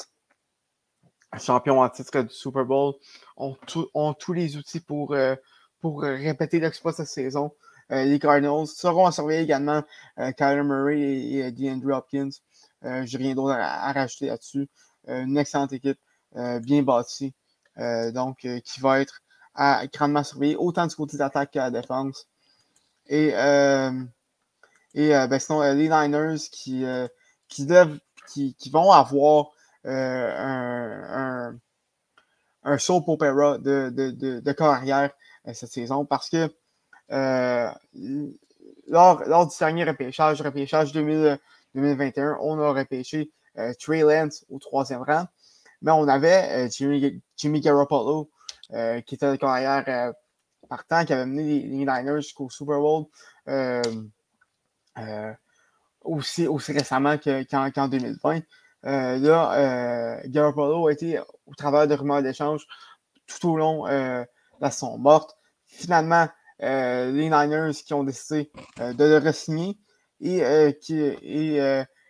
champions 1.40 1.82
en 1.82 1.90
titre 1.90 2.22
du 2.22 2.34
Super 2.34 2.66
Bowl, 2.66 2.96
ont, 3.38 3.56
ont 3.94 4.14
tous 4.14 4.34
les 4.34 4.58
outils 4.58 4.82
pour, 4.82 5.16
pour 5.80 6.02
répéter 6.02 6.60
l'exploit 6.60 6.92
de 6.92 6.98
cette 6.98 7.08
saison. 7.08 7.52
Euh, 7.92 8.06
les 8.06 8.20
Cardinals 8.20 8.68
seront 8.68 9.06
à 9.06 9.12
surveiller 9.12 9.42
également 9.42 9.84
euh, 10.20 10.32
Kyler 10.32 10.64
Murray 10.64 11.02
et, 11.02 11.52
DeAndre 11.52 11.98
Hopkins. 11.98 12.30
Euh, 12.86 13.06
Je 13.06 13.18
n'ai 13.18 13.26
rien 13.26 13.36
d'autre 13.36 13.56
à, 13.60 13.92
rajouter 13.92 14.28
là-dessus. 14.28 14.70
une 15.08 15.38
excellente 15.38 15.74
équipe, 15.74 16.00
bien 16.62 16.84
bâtie, 16.84 17.34
donc 18.14 18.48
qui 18.64 18.80
va 18.80 19.02
être 19.02 19.22
grandement 19.94 20.24
surveillée, 20.24 20.56
autant 20.56 20.88
du 20.88 20.96
côté 20.96 21.18
de 21.18 21.22
l'attaque 21.22 21.52
qu'à 21.52 21.70
la 21.70 21.82
défense. 21.82 22.28
Et, 23.08 23.30
et 24.94 25.10
ben, 25.10 25.40
sinon, 25.40 25.62
les 25.62 25.90
Niners 25.90 26.38
qui, 26.52 26.86
qui, 27.50 27.68
qui, 28.28 28.56
qui, 28.56 28.70
vont 28.70 28.92
avoir 28.92 29.52
un, 29.86 31.52
un, 31.54 31.60
un 32.64 32.78
soap 32.78 33.08
opera 33.08 33.58
de, 33.58 33.90
de, 33.90 34.40
de, 34.40 34.52
carrière 34.52 35.12
cette 35.54 35.72
saison 35.72 36.06
parce 36.06 36.30
que 36.30 36.54
euh, 37.12 37.70
lors, 38.88 39.24
lors, 39.26 39.48
du 39.48 39.56
dernier 39.58 39.84
repêchage, 39.84 40.42
repêchage 40.42 40.92
2021, 40.92 42.38
on 42.42 42.60
a 42.60 42.72
repêché 42.72 43.32
euh, 43.58 43.74
Trey 43.80 44.02
Lance 44.02 44.46
au 44.50 44.60
troisième 44.60 45.02
rang, 45.02 45.26
mais 45.82 45.92
on 45.92 46.08
avait 46.08 46.66
euh, 46.66 46.70
Jimmy, 46.72 47.22
Jimmy, 47.36 47.62
Garoppolo, 47.62 48.30
qui 49.06 49.16
était 49.16 49.32
de 49.32 49.36
carrière 49.36 50.14
partant, 50.70 51.04
qui 51.04 51.12
avait 51.12 51.26
mené 51.26 51.62
les, 51.62 51.68
Niners 51.68 52.22
jusqu'au 52.22 52.50
Super 52.50 52.80
Bowl 52.80 53.06
aussi, 56.04 56.48
aussi 56.48 56.72
récemment 56.72 57.18
qu'en 57.18 57.88
2020. 57.88 58.40
Là, 58.84 60.22
Garoppolo 60.26 60.88
a 60.88 60.92
été 60.92 61.20
au 61.46 61.56
travers 61.56 61.88
de 61.88 61.96
rumeurs 61.96 62.24
d'échange 62.24 62.66
tout 63.28 63.50
au 63.50 63.58
long 63.58 63.86
de 63.86 64.26
la 64.60 64.72
saison 64.72 64.98
morte. 64.98 65.36
Finalement, 65.66 66.28
euh, 66.64 67.12
les 67.12 67.30
Niners 67.30 67.74
qui 67.74 67.94
ont 67.94 68.04
décidé 68.04 68.52
euh, 68.80 68.94
de 68.94 69.04
le 69.04 69.18
re-signer 69.18 69.80
et, 70.20 70.44
euh, 70.44 70.72
qui, 70.72 71.00
et, 71.00 71.56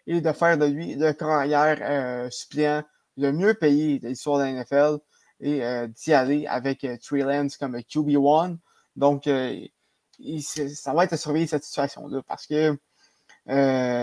et, 0.07 0.21
de 0.21 0.31
faire 0.33 0.57
de 0.57 0.65
lui 0.65 0.95
le 0.95 1.13
carrière 1.13 2.31
suppléant 2.31 2.83
le 3.17 3.31
mieux 3.31 3.53
payé 3.53 3.99
de 3.99 4.09
l'histoire 4.09 4.39
de 4.39 4.43
la 4.43 4.51
NFL 4.51 4.97
et 5.39 5.61
d'y 5.87 6.13
aller 6.13 6.45
avec 6.47 6.85
Trey 7.01 7.21
Lance 7.21 7.57
comme 7.57 7.77
QB1. 7.77 8.57
Donc, 8.97 9.23
ça 9.25 10.93
va 10.93 11.03
être 11.05 11.13
à 11.13 11.17
surveiller 11.17 11.47
cette 11.47 11.63
situation-là 11.63 12.21
parce 12.27 12.45
que 12.45 12.77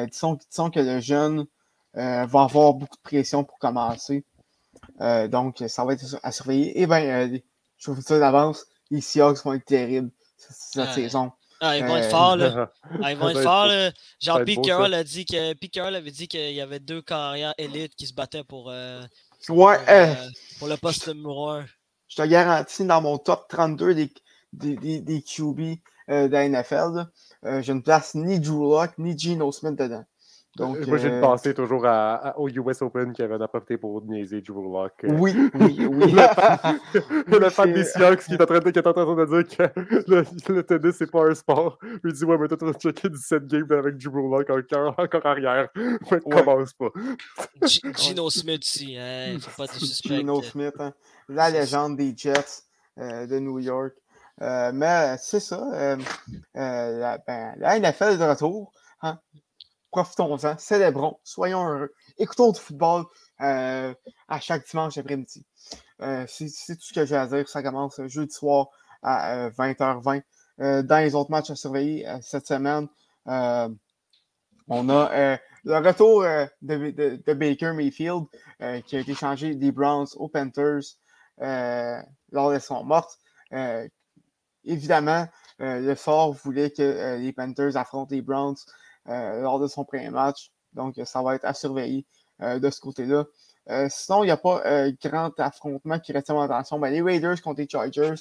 disons, 0.06 0.38
disons, 0.50 0.70
que 0.70 0.80
le 0.80 1.00
jeune 1.00 1.46
va 1.98 2.42
avoir 2.42 2.74
beaucoup 2.74 2.96
de 2.96 3.02
pression 3.02 3.44
pour 3.44 3.58
commencer. 3.58 4.24
donc, 5.00 5.62
ça 5.66 5.84
va 5.84 5.94
être 5.94 6.18
à 6.22 6.32
surveiller. 6.32 6.80
Et 6.80 6.86
bien, 6.86 7.30
je 7.76 7.90
vous 7.90 8.00
ça 8.00 8.18
d'avance, 8.18 8.66
les 8.90 9.00
Seahawks 9.00 9.44
vont 9.44 9.54
être 9.54 9.64
terribles 9.64 10.10
cette 10.36 10.92
saison. 10.92 11.32
Ah, 11.60 11.76
ils 11.76 11.84
vont 11.84 11.96
être 11.96 12.10
forts, 12.10 12.36
là. 12.36 12.70
Ah, 13.02 13.12
ils 13.12 13.18
vont 13.18 13.30
être 13.30 13.42
forts, 13.42 13.66
là. 13.66 13.90
Genre, 14.20 14.44
Pete 14.44 14.64
Carroll 14.64 14.94
a 14.94 15.02
dit 15.02 15.24
que 15.24 15.54
Pete 15.54 15.72
Carroll 15.72 15.96
avait 15.96 16.10
dit 16.10 16.28
qu'il 16.28 16.52
y 16.52 16.60
avait 16.60 16.78
deux 16.78 17.02
carrières 17.02 17.54
élites 17.58 17.94
qui 17.96 18.06
se 18.06 18.14
battaient 18.14 18.44
pour, 18.44 18.70
euh, 18.70 19.02
ouais, 19.48 19.76
pour, 19.76 19.88
euh, 19.88 20.14
pour, 20.58 20.68
le 20.68 20.76
poste 20.76 21.08
numéro 21.08 21.50
1. 21.50 21.66
Je 22.08 22.16
te 22.16 22.22
garantis, 22.22 22.84
dans 22.84 23.02
mon 23.02 23.18
top 23.18 23.46
32 23.48 23.94
des, 23.94 24.12
des, 24.52 24.76
des, 24.76 25.00
des 25.00 25.22
QB 25.22 25.78
euh, 26.10 26.28
de 26.28 26.32
la 26.32 26.48
NFL, 26.48 27.06
euh, 27.44 27.60
je 27.60 27.72
ne 27.72 27.80
place 27.80 28.14
ni 28.14 28.38
Drew 28.38 28.70
Locke 28.70 28.96
ni 28.98 29.18
Geno 29.18 29.50
Smith 29.52 29.74
dedans. 29.74 30.04
Donc, 30.58 30.86
Moi, 30.86 30.98
j'ai 30.98 31.10
euh... 31.10 31.20
pensé 31.20 31.54
toujours 31.54 31.86
à, 31.86 32.14
à, 32.14 32.38
au 32.38 32.48
US 32.48 32.82
Open 32.82 33.12
qui 33.12 33.22
avait 33.22 33.42
apporté 33.42 33.76
pour 33.76 34.02
niaiser 34.04 34.40
Drew 34.40 34.72
Locke. 34.72 35.04
Oui, 35.04 35.50
oui, 35.54 35.86
oui. 35.90 36.12
le 37.26 37.50
fan 37.50 37.72
des 37.72 37.84
Seahawks 37.84 38.24
qui 38.24 38.34
est 38.34 38.42
en 38.42 38.46
train 38.46 38.58
de, 38.58 38.70
qui 38.70 38.78
est 38.78 38.86
en 38.86 38.92
train 38.92 39.04
de 39.04 39.42
dire 39.42 39.56
que 39.56 39.80
le, 40.10 40.24
le 40.54 40.62
tennis, 40.62 40.96
c'est 40.98 41.10
pas 41.10 41.28
un 41.28 41.34
sport. 41.34 41.78
Il 42.04 42.12
dit 42.12 42.24
Ouais, 42.24 42.36
mais 42.38 42.48
t'es 42.48 42.54
en 42.54 42.56
train 42.56 42.70
de 42.72 42.78
checker 42.78 43.08
17 43.08 43.46
games 43.46 43.72
avec 43.72 43.96
Drew 43.96 44.30
Locke 44.30 44.50
encore, 44.50 44.94
encore 44.98 45.26
arrière. 45.26 45.68
Ouais. 46.10 46.20
Commence 46.20 46.72
pas. 46.72 46.90
Gino 47.96 48.28
Smith 48.30 48.62
aussi, 48.62 48.96
hein. 48.98 49.38
Faut 49.40 49.62
pas 49.62 49.72
de 49.72 49.78
suspect. 49.78 50.16
Gino 50.16 50.42
Smith, 50.42 50.74
hein. 50.78 50.92
la 51.28 51.50
légende 51.50 51.96
des 51.96 52.12
Jets 52.16 52.64
euh, 52.98 53.26
de 53.26 53.38
New 53.38 53.58
York. 53.60 53.94
Euh, 54.40 54.70
mais 54.72 55.16
c'est 55.18 55.40
ça. 55.40 55.68
Euh, 55.72 55.96
euh, 56.56 56.98
la, 56.98 57.18
ben, 57.18 57.54
la 57.58 57.78
NFL 57.78 58.12
est 58.12 58.18
de 58.18 58.24
retour. 58.24 58.72
Hein 59.02 59.18
profitons-en, 59.90 60.58
célébrons, 60.58 61.18
soyons 61.24 61.66
heureux, 61.66 61.94
écoutons 62.18 62.52
du 62.52 62.60
football 62.60 63.04
euh, 63.40 63.94
à 64.28 64.40
chaque 64.40 64.68
dimanche 64.68 64.98
après-midi. 64.98 65.46
Euh, 66.02 66.24
c'est 66.28 66.76
tout 66.76 66.82
ce 66.82 66.92
que 66.92 67.06
j'ai 67.06 67.16
à 67.16 67.26
dire. 67.26 67.48
Ça 67.48 67.62
commence 67.62 68.00
jeudi 68.06 68.32
soir 68.32 68.68
à 69.02 69.48
20h20. 69.50 70.22
Euh, 70.60 70.82
dans 70.82 70.98
les 70.98 71.14
autres 71.14 71.30
matchs 71.30 71.50
à 71.50 71.56
surveiller 71.56 72.06
cette 72.20 72.46
semaine, 72.46 72.88
on 73.26 74.88
a 74.90 75.38
le 75.64 75.76
retour 75.76 76.22
de, 76.62 77.32
Baker 77.34 77.72
Mayfield 77.72 78.24
qui 78.86 78.96
a 78.96 79.00
été 79.00 79.14
changé 79.14 79.54
des 79.54 79.72
Browns 79.72 80.08
aux 80.16 80.28
Panthers 80.28 80.96
lors 81.38 82.52
de 82.52 82.58
son 82.58 82.84
morte. 82.84 83.18
évidemment, 84.64 85.26
le 85.60 85.94
sort 85.94 86.32
voulait 86.32 86.70
que 86.70 87.16
les 87.18 87.32
Panthers 87.32 87.76
affrontent 87.76 88.14
les 88.14 88.22
Browns 88.22 88.56
lors 89.08 89.58
de 89.58 89.66
son 89.66 89.84
premier 89.84 90.10
match. 90.10 90.50
Donc, 90.74 91.00
ça 91.04 91.22
va 91.22 91.34
être 91.34 91.44
à 91.44 91.54
surveiller 91.54 92.06
euh, 92.42 92.58
de 92.58 92.70
ce 92.70 92.80
côté-là. 92.80 93.24
Euh, 93.70 93.88
sinon, 93.90 94.22
il 94.22 94.26
n'y 94.26 94.32
a 94.32 94.36
pas 94.36 94.62
grand 95.02 95.38
affrontement 95.40 95.98
qui 95.98 96.12
retient 96.12 96.34
mon 96.34 96.42
attention. 96.42 96.78
Ben, 96.78 96.90
les 96.90 97.02
Raiders 97.02 97.40
contre 97.42 97.60
les 97.60 97.68
Chargers 97.68 98.14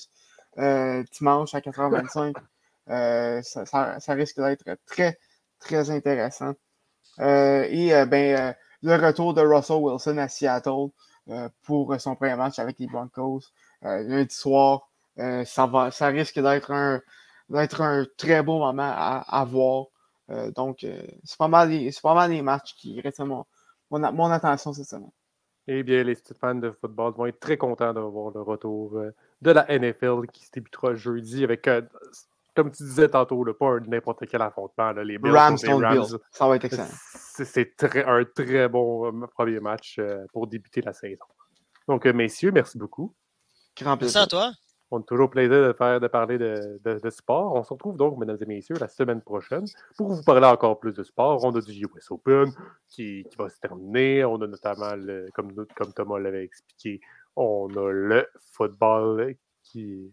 dimanche 0.58 1.54
à 1.54 1.60
4h25. 1.60 2.34
Ça, 3.44 3.66
ça, 4.00 4.14
risque 4.14 4.40
d'être 4.40 4.64
très, 4.86 5.20
très 5.60 5.90
intéressant. 5.92 6.54
et 7.20 7.92
ben, 8.08 8.56
le 8.82 8.96
retour 8.96 9.34
de 9.34 9.42
Russell 9.42 9.76
Wilson 9.76 10.18
à 10.18 10.30
Seattle 10.30 10.88
pour 11.64 12.00
son 12.00 12.16
premier 12.16 12.36
match 12.36 12.60
avec 12.60 12.80
les 12.80 12.88
Broncos 12.88 13.42
lundi 13.82 14.34
soir. 14.34 14.90
ça, 15.18 15.66
va, 15.68 15.92
ça 15.92 16.08
risque 16.08 16.40
d'être 16.40 16.72
un, 16.72 17.02
d'être 17.50 17.82
un 17.82 18.06
très 18.18 18.42
beau 18.42 18.60
moment 18.60 18.90
à, 18.96 19.26
à 19.28 19.44
voir. 19.44 19.88
Euh, 20.30 20.52
donc, 20.52 20.84
euh, 20.84 21.02
c'est 21.24 21.38
pas, 21.38 21.48
mal 21.48 21.70
les, 21.70 21.92
pas 22.02 22.14
mal 22.14 22.32
les 22.32 22.42
matchs 22.42 22.76
qui 22.76 23.00
restent 23.00 23.20
mon, 23.22 23.46
mon, 23.90 24.32
attention 24.32 24.74
cette 24.74 24.88
semaine. 24.88 25.12
Eh 25.68 25.84
bien, 25.84 26.04
les 26.04 26.18
fans 26.40 26.56
de 26.56 26.72
football 26.72 27.14
vont 27.14 27.26
être 27.26 27.40
très 27.40 27.58
contents 27.58 27.94
de 27.94 28.00
voir 28.00 28.32
le 28.34 28.42
retour 28.42 28.98
euh, 28.98 29.12
de 29.42 29.52
la 29.52 29.66
NFL 29.68 30.28
qui 30.32 30.46
se 30.46 30.52
débutera 30.52 30.96
jeudi 30.96 31.44
avec 31.44 31.68
comme 32.58 32.72
tu 32.72 32.82
disais 32.82 33.08
tantôt, 33.08 33.44
là, 33.44 33.54
pas 33.54 33.80
n'importe 33.82 34.26
quel 34.26 34.42
affrontement. 34.42 34.92
Là, 34.92 35.04
les 35.04 35.20
Bills 35.20 35.32
Rams 35.32 35.58
contre 35.60 35.80
les 35.80 36.00
Rams. 36.00 36.18
Ça 36.32 36.48
va 36.48 36.56
être 36.56 36.66
excellent. 36.66 36.88
c'est 37.14 37.78
très- 37.78 38.04
un 38.04 38.26
très 38.26 38.68
bon 38.68 39.28
premier 39.28 39.60
match 39.60 39.98
euh, 40.00 40.26
pour 40.34 40.48
débuter 40.48 40.82
la 40.82 40.92
saison. 40.92 41.26
Donc, 41.88 42.06
messieurs, 42.08 42.52
merci 42.52 42.80
beaucoup. 42.80 43.14
Grand 43.80 43.92
Merci 43.92 44.00
plaisir. 44.00 44.22
à 44.22 44.28
toi. 44.28 44.52
On 44.90 45.00
a 45.00 45.04
toujours 45.04 45.30
plaisir 45.30 45.68
de, 45.68 45.74
faire, 45.74 46.00
de 46.00 46.08
parler 46.08 46.38
de, 46.38 46.80
de- 46.86 47.00
de 47.00 47.10
sport. 47.10 47.54
On 47.56 47.64
se 47.64 47.74
retrouve 47.74 47.98
donc, 47.98 48.18
mesdames 48.18 48.38
et 48.42 48.46
messieurs, 48.46 48.76
la 48.80 48.88
semaine 48.88 49.22
prochaine 49.22 49.66
pour 49.98 50.14
vous 50.14 50.24
parler 50.24 50.48
encore 50.48 50.80
plus 50.80 50.94
de 50.94 51.04
sport. 51.04 51.44
On 51.44 51.54
a 51.56 51.60
du 51.62 51.74
US 51.86 52.10
Open 52.12 52.52
qui, 52.88 53.26
qui 53.30 53.38
va 53.38 53.50
se 53.50 53.60
terminer. 53.60 54.24
On 54.24 54.42
a 54.42 54.48
notamment, 54.48 54.96
le- 54.96 55.28
comme, 55.34 55.54
comme 55.76 55.92
Thomas 55.94 56.20
l'avait 56.20 56.44
expliqué, 56.46 57.02
on 57.36 57.68
a 57.76 57.92
le 57.92 58.28
football 58.54 59.36
qui. 59.64 60.12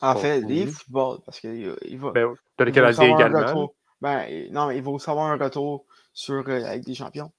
En 0.00 0.14
fait, 0.16 0.40
continue. 0.42 0.58
les 0.60 0.66
footballs, 0.66 1.18
parce 1.24 1.40
qu'il 1.40 1.74
il 1.86 1.98
va. 1.98 2.10
Ben, 2.10 2.34
il 2.58 2.72
va 3.08 3.16
également. 3.16 3.46
retour. 3.46 3.74
Ben, 4.00 4.52
non, 4.52 4.66
mais 4.66 4.76
il 4.76 4.82
va 4.82 4.90
aussi 4.90 5.08
avoir 5.08 5.26
un 5.30 5.36
retour 5.38 5.86
sur 6.12 6.46
euh, 6.48 6.64
avec 6.64 6.84
des 6.84 6.94
champions. 6.94 7.30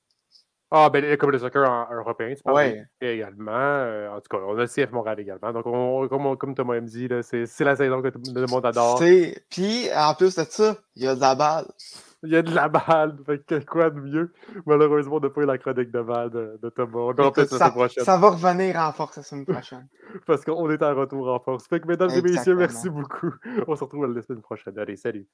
Ah, 0.69 0.89
ben, 0.89 1.15
comme 1.17 1.31
le 1.31 1.39
soccer 1.39 1.69
en- 1.69 1.87
européen, 1.95 2.33
tu 2.35 2.43
parles 2.43 2.55
Ouais. 2.57 2.85
également. 2.99 3.51
Euh, 3.53 4.09
en 4.09 4.15
tout 4.19 4.27
cas, 4.29 4.37
on 4.45 4.57
a 4.57 4.61
le 4.61 4.67
CF 4.67 4.91
Montréal 4.91 5.19
également. 5.19 5.53
Donc, 5.53 5.65
on- 5.65 6.07
comme, 6.09 6.35
comme 6.37 6.55
Thomas 6.55 6.75
me 6.81 6.87
dit, 6.87 7.07
c'est 7.21 7.63
la 7.63 7.75
saison 7.77 8.01
que 8.01 8.09
tout 8.09 8.19
le 8.35 8.45
monde 8.47 8.65
adore. 8.65 8.97
C'est- 8.99 9.43
Puis, 9.49 9.87
en 9.95 10.13
plus 10.13 10.35
de 10.35 10.43
ça, 10.43 10.75
il 10.95 11.03
y 11.03 11.07
a 11.07 11.15
de 11.15 11.21
la 11.21 11.35
balle. 11.35 11.65
Il 12.23 12.31
y 12.31 12.35
a 12.35 12.41
de 12.41 12.53
la 12.53 12.67
balle. 12.67 13.15
Fait 13.25 13.45
que 13.45 13.63
quoi 13.63 13.89
de 13.91 13.99
mieux? 14.01 14.33
Malheureusement, 14.65 15.17
on 15.17 15.19
n'a 15.21 15.29
pas 15.29 15.41
eu 15.41 15.45
la 15.45 15.57
chronique 15.57 15.91
de 15.91 16.01
balle 16.01 16.31
de, 16.31 16.59
de 16.61 16.69
Thomas. 16.69 16.91
On 16.99 17.11
Écoute, 17.13 17.45
ça, 17.47 17.57
semaine 17.59 17.71
prochaine. 17.71 18.03
ça 18.03 18.17
va 18.17 18.29
revenir 18.31 18.75
en 18.77 18.91
force 18.91 19.17
la 19.17 19.23
semaine 19.23 19.45
prochaine. 19.45 19.87
Parce 20.25 20.43
qu'on 20.43 20.69
est 20.71 20.81
en 20.83 20.95
retour 20.95 21.29
en 21.31 21.39
force. 21.39 21.67
Fait 21.67 21.79
que, 21.79 21.87
mesdames 21.87 22.09
et 22.09 22.21
messieurs, 22.21 22.55
merci 22.55 22.89
beaucoup. 22.89 23.31
On 23.67 23.75
se 23.75 23.83
retrouve 23.83 24.07
la 24.13 24.21
semaine 24.21 24.41
prochaine. 24.41 24.77
Allez, 24.79 24.97
salut. 24.97 25.27